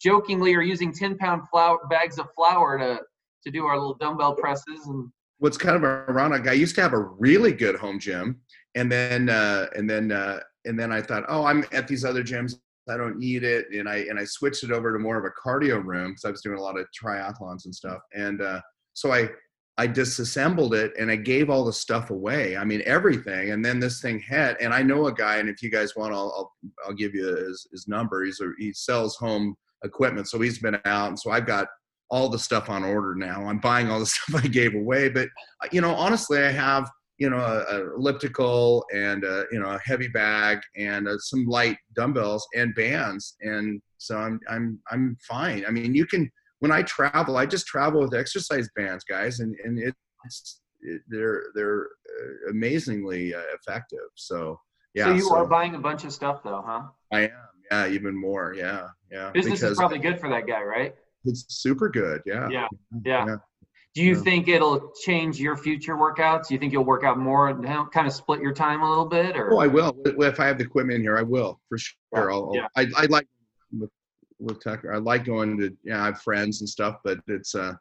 jokingly 0.00 0.54
are 0.54 0.62
using 0.62 0.92
10 0.92 1.16
pound 1.16 1.48
flour 1.48 1.78
bags 1.88 2.18
of 2.18 2.26
flour 2.36 2.78
to 2.78 3.00
to 3.44 3.50
do 3.50 3.66
our 3.66 3.76
little 3.78 3.94
dumbbell 3.94 4.34
presses 4.34 4.86
and 4.86 5.10
what's 5.38 5.56
kind 5.56 5.76
of 5.76 5.84
ironic 5.84 6.46
i 6.48 6.52
used 6.52 6.74
to 6.74 6.82
have 6.82 6.92
a 6.92 6.98
really 6.98 7.52
good 7.52 7.76
home 7.76 7.98
gym 7.98 8.40
and 8.74 8.90
then 8.90 9.28
uh 9.28 9.66
and 9.76 9.88
then 9.88 10.12
uh 10.12 10.40
and 10.64 10.78
then 10.78 10.92
i 10.92 11.00
thought 11.00 11.24
oh 11.28 11.44
i'm 11.44 11.64
at 11.72 11.88
these 11.88 12.04
other 12.04 12.22
gyms 12.22 12.54
i 12.88 12.96
don't 12.96 13.18
need 13.18 13.44
it 13.44 13.66
and 13.72 13.88
i 13.88 13.96
and 13.96 14.18
i 14.18 14.24
switched 14.24 14.64
it 14.64 14.70
over 14.70 14.92
to 14.92 14.98
more 14.98 15.18
of 15.18 15.24
a 15.24 15.48
cardio 15.48 15.82
room 15.82 16.10
because 16.10 16.24
i 16.24 16.30
was 16.30 16.42
doing 16.42 16.58
a 16.58 16.62
lot 16.62 16.78
of 16.78 16.86
triathlons 16.98 17.64
and 17.64 17.74
stuff 17.74 18.00
and 18.14 18.42
uh 18.42 18.60
so 18.92 19.12
i 19.12 19.28
i 19.78 19.86
disassembled 19.86 20.74
it 20.74 20.92
and 20.98 21.10
i 21.10 21.16
gave 21.16 21.50
all 21.50 21.64
the 21.64 21.72
stuff 21.72 22.10
away 22.10 22.56
i 22.56 22.64
mean 22.64 22.82
everything 22.86 23.50
and 23.50 23.64
then 23.64 23.80
this 23.80 24.00
thing 24.00 24.20
had 24.20 24.56
and 24.60 24.72
i 24.72 24.82
know 24.82 25.06
a 25.06 25.12
guy 25.12 25.36
and 25.36 25.48
if 25.48 25.62
you 25.62 25.70
guys 25.70 25.96
want 25.96 26.12
i'll 26.12 26.32
i'll, 26.36 26.52
I'll 26.86 26.94
give 26.94 27.14
you 27.14 27.26
his, 27.26 27.66
his 27.72 27.88
number 27.88 28.24
he's 28.24 28.40
a, 28.40 28.50
he 28.58 28.72
sells 28.72 29.16
home 29.16 29.56
equipment 29.82 30.28
so 30.28 30.40
he's 30.40 30.58
been 30.58 30.78
out 30.84 31.08
and 31.08 31.18
so 31.18 31.30
i've 31.30 31.46
got 31.46 31.68
all 32.10 32.28
the 32.28 32.38
stuff 32.38 32.70
on 32.70 32.84
order 32.84 33.14
now. 33.14 33.44
I'm 33.44 33.58
buying 33.58 33.90
all 33.90 33.98
the 33.98 34.06
stuff 34.14 34.44
I 34.44 34.46
gave 34.46 34.74
away, 34.74 35.08
but 35.08 35.28
uh, 35.62 35.68
you 35.72 35.80
know, 35.80 35.94
honestly, 35.94 36.38
I 36.38 36.50
have 36.50 36.88
you 37.18 37.30
know 37.30 37.38
a, 37.38 37.76
a 37.76 37.94
elliptical 37.94 38.84
and 38.92 39.24
a, 39.24 39.44
you 39.52 39.60
know 39.60 39.70
a 39.70 39.80
heavy 39.84 40.08
bag 40.08 40.58
and 40.76 41.08
a, 41.08 41.18
some 41.20 41.46
light 41.46 41.76
dumbbells 41.94 42.46
and 42.54 42.74
bands, 42.74 43.36
and 43.40 43.80
so 43.98 44.16
I'm 44.16 44.40
I'm 44.48 44.80
I'm 44.90 45.16
fine. 45.26 45.64
I 45.66 45.70
mean, 45.70 45.94
you 45.94 46.06
can 46.06 46.30
when 46.60 46.72
I 46.72 46.82
travel, 46.82 47.36
I 47.36 47.46
just 47.46 47.66
travel 47.66 48.00
with 48.00 48.14
exercise 48.14 48.68
bands, 48.76 49.04
guys, 49.04 49.40
and 49.40 49.54
and 49.64 49.78
it's 50.24 50.60
it, 50.80 51.02
they're 51.08 51.44
they're 51.54 51.82
uh, 51.84 52.50
amazingly 52.50 53.34
uh, 53.34 53.42
effective. 53.54 54.08
So 54.14 54.58
yeah. 54.94 55.06
So 55.06 55.12
you 55.12 55.22
so, 55.22 55.36
are 55.36 55.46
buying 55.46 55.74
a 55.74 55.78
bunch 55.78 56.04
of 56.04 56.12
stuff, 56.12 56.42
though, 56.42 56.62
huh? 56.66 56.82
I 57.12 57.22
am. 57.22 57.30
Yeah, 57.70 57.88
even 57.88 58.14
more. 58.18 58.54
Yeah, 58.56 58.88
yeah. 59.10 59.30
Business 59.30 59.60
because, 59.60 59.72
is 59.72 59.78
probably 59.78 59.98
good 59.98 60.20
for 60.20 60.28
that 60.28 60.46
guy, 60.46 60.62
right? 60.62 60.94
it's 61.24 61.44
super 61.48 61.88
good. 61.88 62.22
Yeah. 62.26 62.48
Yeah. 62.50 62.68
Yeah. 63.04 63.26
yeah. 63.26 63.36
Do 63.94 64.02
you 64.02 64.14
yeah. 64.16 64.22
think 64.22 64.48
it'll 64.48 64.92
change 65.04 65.38
your 65.38 65.56
future 65.56 65.94
workouts? 65.94 66.48
Do 66.48 66.54
you 66.54 66.60
think 66.60 66.72
you'll 66.72 66.84
work 66.84 67.04
out 67.04 67.18
more 67.18 67.48
and 67.48 67.64
kind 67.92 68.06
of 68.06 68.12
split 68.12 68.40
your 68.40 68.52
time 68.52 68.82
a 68.82 68.88
little 68.88 69.06
bit? 69.06 69.36
Or 69.36 69.54
oh, 69.54 69.58
I 69.58 69.68
will. 69.68 69.96
If 70.04 70.40
I 70.40 70.46
have 70.46 70.58
the 70.58 70.64
equipment 70.64 71.00
here, 71.00 71.16
I 71.16 71.22
will 71.22 71.60
for 71.68 71.78
sure. 71.78 72.32
I'll, 72.32 72.50
yeah. 72.54 72.66
I, 72.76 72.86
I 72.96 73.06
like 73.06 73.28
with, 73.72 73.90
with 74.40 74.62
Tucker. 74.62 74.92
I 74.92 74.98
like 74.98 75.24
going 75.24 75.56
to. 75.58 75.76
Yeah, 75.84 76.02
I 76.02 76.06
have 76.06 76.20
friends 76.22 76.60
and 76.60 76.68
stuff, 76.68 76.96
but 77.04 77.18
it's 77.28 77.54
uh, 77.54 77.74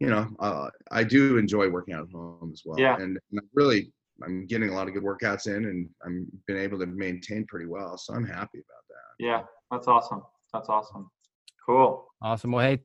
you 0.00 0.08
know, 0.08 0.28
uh, 0.38 0.68
I 0.90 1.04
do 1.04 1.38
enjoy 1.38 1.68
working 1.68 1.94
out 1.94 2.04
at 2.04 2.12
home 2.12 2.50
as 2.52 2.62
well. 2.64 2.78
Yeah. 2.78 2.96
And, 2.96 3.18
and 3.32 3.40
really, 3.54 3.92
I'm 4.22 4.46
getting 4.46 4.68
a 4.68 4.74
lot 4.74 4.88
of 4.88 4.94
good 4.94 5.02
workouts 5.02 5.46
in, 5.46 5.64
and 5.64 5.88
I'm 6.04 6.26
been 6.46 6.58
able 6.58 6.78
to 6.78 6.86
maintain 6.86 7.46
pretty 7.46 7.66
well. 7.66 7.96
So 7.98 8.14
I'm 8.14 8.26
happy 8.26 8.58
about 8.58 8.84
that. 8.88 9.24
Yeah, 9.24 9.42
that's 9.70 9.88
awesome. 9.88 10.22
That's 10.52 10.68
awesome. 10.68 11.10
Cool. 11.64 12.06
Awesome. 12.22 12.52
Well, 12.52 12.64
hey, 12.64 12.80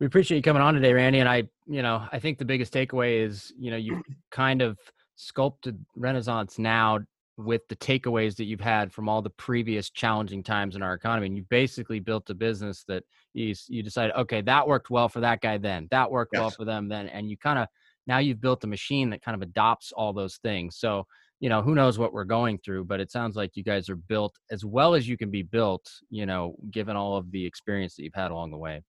we 0.00 0.06
appreciate 0.06 0.36
you 0.36 0.42
coming 0.42 0.62
on 0.62 0.74
today, 0.74 0.92
Randy. 0.92 1.20
And 1.20 1.28
I, 1.28 1.44
you 1.66 1.82
know, 1.82 2.06
I 2.10 2.18
think 2.18 2.38
the 2.38 2.44
biggest 2.44 2.72
takeaway 2.72 3.24
is, 3.24 3.52
you 3.58 3.70
know, 3.70 3.76
you've 3.76 4.02
kind 4.30 4.62
of 4.62 4.78
sculpted 5.16 5.84
Renaissance 5.96 6.58
now 6.58 6.98
with 7.36 7.62
the 7.68 7.76
takeaways 7.76 8.36
that 8.36 8.44
you've 8.44 8.60
had 8.60 8.92
from 8.92 9.08
all 9.08 9.20
the 9.20 9.30
previous 9.30 9.90
challenging 9.90 10.42
times 10.42 10.76
in 10.76 10.82
our 10.82 10.94
economy. 10.94 11.26
And 11.26 11.36
you 11.36 11.44
basically 11.48 12.00
built 12.00 12.30
a 12.30 12.34
business 12.34 12.84
that 12.88 13.02
you, 13.32 13.54
you 13.68 13.82
decided, 13.82 14.14
okay, 14.16 14.40
that 14.42 14.66
worked 14.66 14.90
well 14.90 15.08
for 15.08 15.20
that 15.20 15.40
guy 15.40 15.58
then, 15.58 15.88
that 15.90 16.10
worked 16.10 16.30
yes. 16.34 16.40
well 16.40 16.50
for 16.50 16.64
them 16.64 16.88
then. 16.88 17.08
And 17.08 17.28
you 17.28 17.36
kind 17.36 17.58
of, 17.58 17.68
now 18.06 18.18
you've 18.18 18.40
built 18.40 18.64
a 18.64 18.68
machine 18.68 19.10
that 19.10 19.22
kind 19.22 19.34
of 19.34 19.42
adopts 19.42 19.90
all 19.92 20.12
those 20.12 20.36
things. 20.36 20.76
So, 20.76 21.06
you 21.40 21.48
know, 21.48 21.62
who 21.62 21.74
knows 21.74 21.98
what 21.98 22.12
we're 22.12 22.24
going 22.24 22.58
through, 22.58 22.84
but 22.84 23.00
it 23.00 23.10
sounds 23.10 23.34
like 23.34 23.56
you 23.56 23.64
guys 23.64 23.88
are 23.88 23.96
built 23.96 24.36
as 24.50 24.64
well 24.64 24.94
as 24.94 25.08
you 25.08 25.16
can 25.16 25.30
be 25.30 25.42
built, 25.42 25.90
you 26.10 26.26
know, 26.26 26.54
given 26.70 26.96
all 26.96 27.16
of 27.16 27.30
the 27.32 27.44
experience 27.44 27.96
that 27.96 28.04
you've 28.04 28.14
had 28.14 28.30
along 28.30 28.50
the 28.50 28.58
way 28.58 28.82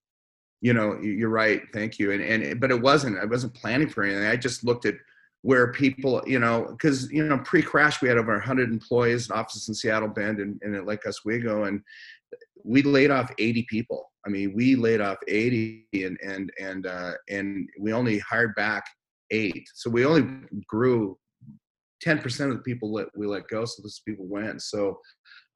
you 0.66 0.74
know 0.74 0.99
you're 1.01 1.30
right 1.30 1.61
thank 1.74 1.99
you 1.99 2.11
and 2.11 2.22
and 2.22 2.59
but 2.59 2.72
it 2.72 2.82
wasn't 2.82 3.18
i 3.20 3.26
wasn't 3.26 3.53
planning 3.53 3.89
for 3.89 4.03
anything 4.03 4.26
i 4.26 4.36
just 4.36 4.63
looked 4.63 4.86
at 4.86 4.95
where 5.41 5.72
people 5.72 6.24
you 6.26 6.39
know 6.39 6.68
because 6.72 7.11
you 7.11 7.24
know 7.24 7.38
pre-crash 7.39 8.01
we 8.01 8.07
had 8.07 8.18
over 8.18 8.34
100 8.34 8.72
employees 8.72 9.30
and 9.30 9.38
offices 9.39 9.68
in 9.70 9.76
seattle 9.76 10.07
bend 10.07 10.39
and, 10.39 10.59
and 10.63 10.86
lake 10.86 11.05
oswego 11.05 11.66
and 11.66 11.82
we 12.66 12.82
laid 12.82 13.11
off 13.11 13.32
80 13.38 13.63
people. 13.70 14.11
I 14.26 14.30
mean 14.30 14.53
we 14.55 14.76
laid 14.76 14.99
off 14.99 15.18
80 15.28 15.88
and 15.93 16.18
and 16.26 16.51
and 16.59 16.88
uh, 16.88 17.13
and 17.30 17.70
we 17.80 17.93
only 17.93 18.20
hired 18.20 18.55
back 18.55 18.86
eight. 19.32 19.68
So 19.76 19.89
we 19.89 20.05
only 20.05 20.28
grew 20.68 21.18
10% 22.05 22.24
of 22.51 22.57
the 22.57 22.63
people 22.63 22.93
that 22.95 23.07
we 23.16 23.26
let 23.26 23.47
go 23.47 23.66
so 23.66 23.82
those 23.82 24.01
people 24.05 24.26
went. 24.28 24.61
So 24.61 24.99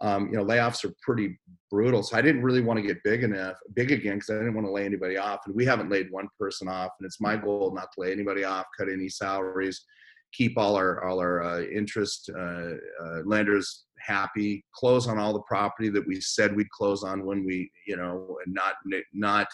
um, 0.02 0.28
you 0.32 0.38
know, 0.38 0.46
layoffs 0.46 0.84
are 0.86 0.94
pretty 1.02 1.38
brutal. 1.70 2.04
So 2.04 2.18
I 2.18 2.22
didn't 2.22 2.42
really 2.42 2.62
want 2.62 2.78
to 2.78 2.88
get 2.88 3.04
big 3.04 3.24
enough, 3.24 3.58
big 3.76 3.92
again, 3.92 4.16
because 4.16 4.30
I 4.30 4.38
didn't 4.40 4.56
want 4.56 4.68
to 4.68 4.72
lay 4.72 4.86
anybody 4.86 5.18
off. 5.18 5.42
And 5.46 5.56
we 5.56 5.66
haven't 5.66 5.90
laid 5.90 6.12
one 6.12 6.28
person 6.40 6.68
off. 6.68 6.92
And 7.00 7.06
it's 7.06 7.22
my 7.22 7.36
goal 7.36 7.74
not 7.76 7.92
to 7.94 8.02
lay 8.02 8.12
anybody 8.12 8.44
off, 8.44 8.66
cut 8.78 8.90
any 8.90 9.10
salaries, 9.10 9.86
keep 10.34 10.58
all 10.58 10.76
our 10.76 11.04
all 11.04 11.20
our 11.20 11.44
uh, 11.44 11.62
interest 11.62 12.30
uh, 12.36 12.74
uh, 13.04 13.20
lenders 13.26 13.86
happy, 14.00 14.64
close 14.74 15.08
on 15.08 15.20
all 15.20 15.34
the 15.34 15.42
property 15.42 15.90
that 15.90 16.08
we 16.08 16.22
said 16.22 16.56
we'd 16.56 16.70
close 16.72 17.04
on 17.04 17.26
when 17.26 17.46
we, 17.46 17.70
you 17.86 17.98
know, 17.98 18.38
and 18.46 18.54
not 18.54 18.76
not 19.14 19.48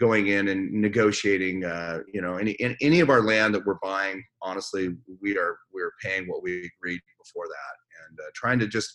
going 0.00 0.28
in 0.28 0.48
and 0.48 0.72
negotiating 0.72 1.64
uh, 1.64 2.00
you 2.12 2.20
know 2.20 2.34
any 2.34 2.56
any 2.80 2.98
of 2.98 3.08
our 3.08 3.22
land 3.22 3.54
that 3.54 3.64
we're 3.64 3.78
buying 3.82 4.20
honestly 4.42 4.96
we 5.20 5.38
are 5.38 5.56
we're 5.72 5.92
paying 6.02 6.26
what 6.26 6.42
we 6.42 6.68
agreed 6.76 7.00
before 7.22 7.46
that 7.46 8.08
and 8.08 8.18
uh, 8.18 8.30
trying 8.34 8.58
to 8.58 8.66
just 8.66 8.92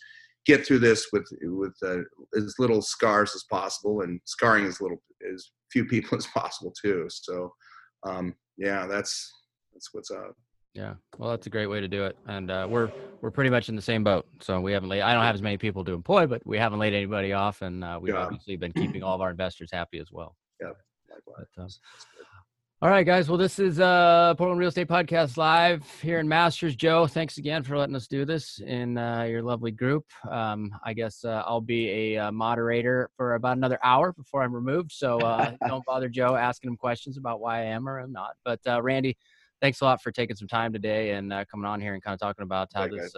get 0.48 0.66
through 0.66 0.80
this 0.80 1.08
with 1.12 1.28
with 1.44 1.76
uh, 1.84 2.00
as 2.36 2.56
little 2.58 2.82
scars 2.82 3.34
as 3.36 3.44
possible 3.50 4.02
and 4.02 4.20
scarring 4.26 4.66
as 4.66 4.82
little 4.82 4.98
as 5.34 5.52
few 5.72 5.86
people 5.86 6.18
as 6.18 6.26
possible 6.28 6.74
too. 6.82 7.08
So 7.10 7.54
um, 8.08 8.34
yeah, 8.58 8.88
that's 8.88 9.32
that's 9.74 9.90
what's 9.94 10.12
up. 10.12 10.36
Yeah, 10.74 10.94
well, 11.18 11.32
that's 11.32 11.48
a 11.48 11.50
great 11.50 11.66
way 11.66 11.82
to 11.82 11.88
do 11.88 12.06
it, 12.06 12.16
and 12.28 12.52
uh, 12.52 12.68
we're 12.70 12.92
we're 13.22 13.32
pretty 13.32 13.50
much 13.50 13.68
in 13.68 13.76
the 13.76 13.82
same 13.82 14.04
boat. 14.04 14.28
So 14.42 14.62
we 14.62 14.72
haven't 14.72 14.90
laid. 14.90 15.02
I 15.02 15.14
don't 15.14 15.24
have 15.24 15.34
as 15.34 15.42
many 15.42 15.58
people 15.58 15.84
to 15.86 15.94
employ, 15.94 16.28
but 16.28 16.46
we 16.46 16.58
haven't 16.58 16.78
laid 16.78 16.94
anybody 16.94 17.34
off, 17.34 17.64
and 17.64 17.84
uh, 17.84 17.98
we've 18.00 18.14
yeah. 18.14 18.22
obviously 18.22 18.58
been 18.58 18.74
keeping 18.74 19.02
all 19.02 19.16
of 19.16 19.22
our 19.22 19.32
investors 19.32 19.70
happy 19.74 19.98
as 19.98 20.12
well. 20.12 20.36
Yeah, 20.62 20.74
likewise. 21.10 21.48
But, 21.56 21.64
uh, 21.64 22.17
all 22.80 22.90
right, 22.90 23.08
guys. 23.08 23.28
Well, 23.28 23.40
this 23.40 23.58
is 23.58 23.80
uh 23.80 24.36
Portland 24.38 24.60
Real 24.60 24.70
Estate 24.70 24.88
Podcast 24.88 25.36
live 25.36 25.84
here 26.00 26.20
in 26.20 26.28
Masters. 26.28 26.76
Joe, 26.76 27.08
thanks 27.08 27.40
again 27.40 27.64
for 27.64 27.76
letting 27.76 27.96
us 27.96 28.06
do 28.06 28.24
this 28.24 28.60
in 28.60 29.00
uh, 29.00 29.24
your 29.24 29.42
lovely 29.42 29.72
group. 29.72 30.06
Um, 30.30 30.70
I 30.84 30.94
guess 30.94 31.26
uh, 31.26 31.42
I'll 31.48 31.60
be 31.60 31.90
a 31.90 32.26
uh, 32.26 32.32
moderator 32.32 33.10
for 33.18 33.34
about 33.34 33.58
another 33.58 33.80
hour 33.84 34.14
before 34.14 34.44
I'm 34.44 34.54
removed. 34.54 34.92
So 34.92 35.18
uh, 35.22 35.54
don't 35.68 35.84
bother 35.86 36.08
Joe 36.08 36.36
asking 36.36 36.70
him 36.70 36.78
questions 36.78 37.18
about 37.18 37.40
why 37.40 37.62
I 37.62 37.64
am 37.64 37.90
or 37.90 37.98
I'm 37.98 38.12
not. 38.12 38.34
But 38.46 38.60
uh, 38.68 38.80
Randy, 38.80 39.18
thanks 39.60 39.82
a 39.82 39.86
lot 39.86 40.04
for 40.04 40.12
taking 40.12 40.36
some 40.36 40.48
time 40.48 40.72
today 40.72 41.14
and 41.14 41.34
uh, 41.34 41.46
coming 41.46 41.66
on 41.66 41.82
here 41.82 41.96
and 41.96 42.04
kind 42.04 42.14
of 42.14 42.20
talking 42.20 42.44
about 42.44 42.70
how 42.76 42.88
this 42.88 43.12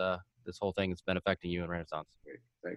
this 0.45 0.57
whole 0.57 0.71
thing 0.71 0.89
has 0.89 1.01
been 1.01 1.17
affecting 1.17 1.51
you 1.51 1.65
in 1.65 1.69
Renaissance. 1.69 2.07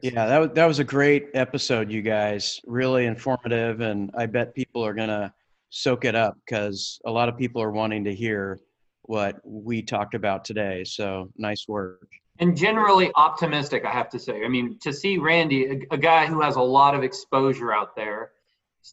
Yeah, 0.03 0.27
that 0.27 0.39
was, 0.39 0.51
that 0.55 0.67
was 0.67 0.79
a 0.81 0.85
great 0.85 1.29
episode, 1.35 1.93
you 1.93 2.03
guys. 2.03 2.61
Really 2.67 3.07
informative, 3.07 3.81
and 3.83 4.11
I 4.17 4.27
bet 4.27 4.53
people 4.53 4.85
are 4.85 4.95
gonna 4.95 5.33
soak 5.73 6.05
it 6.05 6.15
up 6.15 6.37
because 6.45 7.01
a 7.07 7.11
lot 7.11 7.31
of 7.31 7.37
people 7.37 7.61
are 7.63 7.73
wanting 7.73 8.05
to 8.05 8.15
hear 8.15 8.61
what 9.03 9.37
we 9.45 9.83
talked 9.83 10.15
about 10.15 10.45
today. 10.45 10.85
So 10.85 11.31
nice 11.39 11.67
work. 11.67 12.07
And 12.39 12.57
generally 12.57 13.11
optimistic, 13.17 13.85
I 13.85 13.91
have 13.91 14.11
to 14.11 14.19
say. 14.19 14.45
I 14.45 14.49
mean, 14.49 14.79
to 14.83 14.93
see 14.93 15.17
Randy, 15.17 15.65
a, 15.65 15.95
a 15.95 15.99
guy 15.99 16.27
who 16.27 16.43
has 16.43 16.57
a 16.57 16.63
lot 16.63 16.95
of 16.95 17.03
exposure 17.03 17.73
out 17.73 17.97
there, 17.97 18.33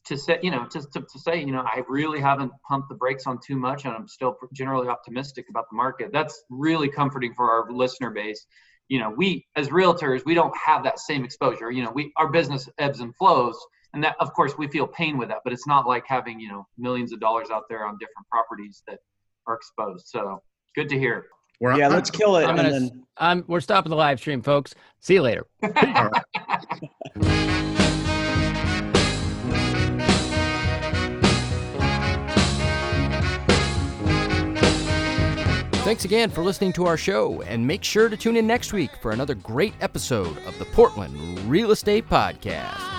to 0.06 0.18
say, 0.18 0.40
you 0.42 0.52
know, 0.52 0.66
to, 0.68 0.82
to, 0.94 1.02
to, 1.02 1.20
say, 1.20 1.40
you 1.40 1.52
know, 1.52 1.62
I 1.62 1.84
really 1.90 2.20
haven't 2.20 2.52
pumped 2.68 2.90
the 2.90 2.96
brakes 2.96 3.26
on 3.28 3.40
too 3.46 3.56
much 3.56 3.86
and 3.86 3.94
I'm 3.94 4.08
still 4.08 4.38
generally 4.54 4.88
optimistic 4.88 5.48
about 5.50 5.66
the 5.70 5.76
market. 5.76 6.12
That's 6.14 6.44
really 6.50 6.90
comforting 6.90 7.34
for 7.34 7.52
our 7.52 7.72
listener 7.72 8.12
base. 8.12 8.46
You 8.88 9.00
know, 9.00 9.10
we 9.10 9.46
as 9.56 9.70
realtors, 9.70 10.24
we 10.26 10.34
don't 10.34 10.56
have 10.56 10.84
that 10.84 11.00
same 11.00 11.26
exposure. 11.26 11.72
You 11.72 11.84
know, 11.84 11.92
we 11.92 12.14
our 12.18 12.30
business 12.30 12.70
ebbs 12.78 13.00
and 13.00 13.16
flows 13.16 13.58
and 13.94 14.04
that 14.04 14.16
of 14.20 14.34
course 14.34 14.58
we 14.58 14.68
feel 14.68 14.88
pain 14.88 15.18
with 15.18 15.30
that 15.30 15.40
but 15.44 15.54
it's 15.54 15.68
not 15.68 15.88
like 15.88 16.04
having 16.08 16.40
you 16.40 16.48
know 16.48 16.66
millions 16.78 17.12
of 17.12 17.20
dollars 17.20 17.50
out 17.52 17.64
there 17.70 17.86
on 17.86 17.98
different 18.00 18.28
properties 18.30 18.84
that 18.88 19.00
are 19.48 19.56
exposed 19.56 20.08
so 20.08 20.42
good 20.76 20.90
to 20.90 20.98
hear 20.98 21.26
we're 21.60 21.78
yeah, 21.78 21.90
let's 21.90 22.10
kill 22.10 22.38
it. 22.38 22.46
I'm 22.46 22.56
gonna, 22.56 22.72
then... 22.72 23.06
I'm, 23.18 23.44
we're 23.48 23.60
stopping 23.60 23.90
the 23.90 23.96
live 23.98 24.20
stream, 24.20 24.42
folks. 24.42 24.74
See 25.02 25.16
you 25.16 25.22
later. 25.22 25.46
Thanks 35.84 36.06
again 36.06 36.30
for 36.30 36.44
listening 36.44 36.72
to 36.74 36.86
our 36.86 36.98
show, 36.98 37.42
and 37.42 37.66
make 37.66 37.84
sure 37.84 38.10
to 38.10 38.16
tune 38.16 38.38
in 38.38 38.46
next 38.46 38.74
week 38.74 38.92
for 39.02 39.12
another 39.12 39.34
great 39.34 39.74
episode 39.82 40.38
of 40.46 40.58
the 40.60 40.66
Portland 40.66 41.40
Real 41.50 41.72
Estate 41.72 42.08
Podcast. 42.08 42.99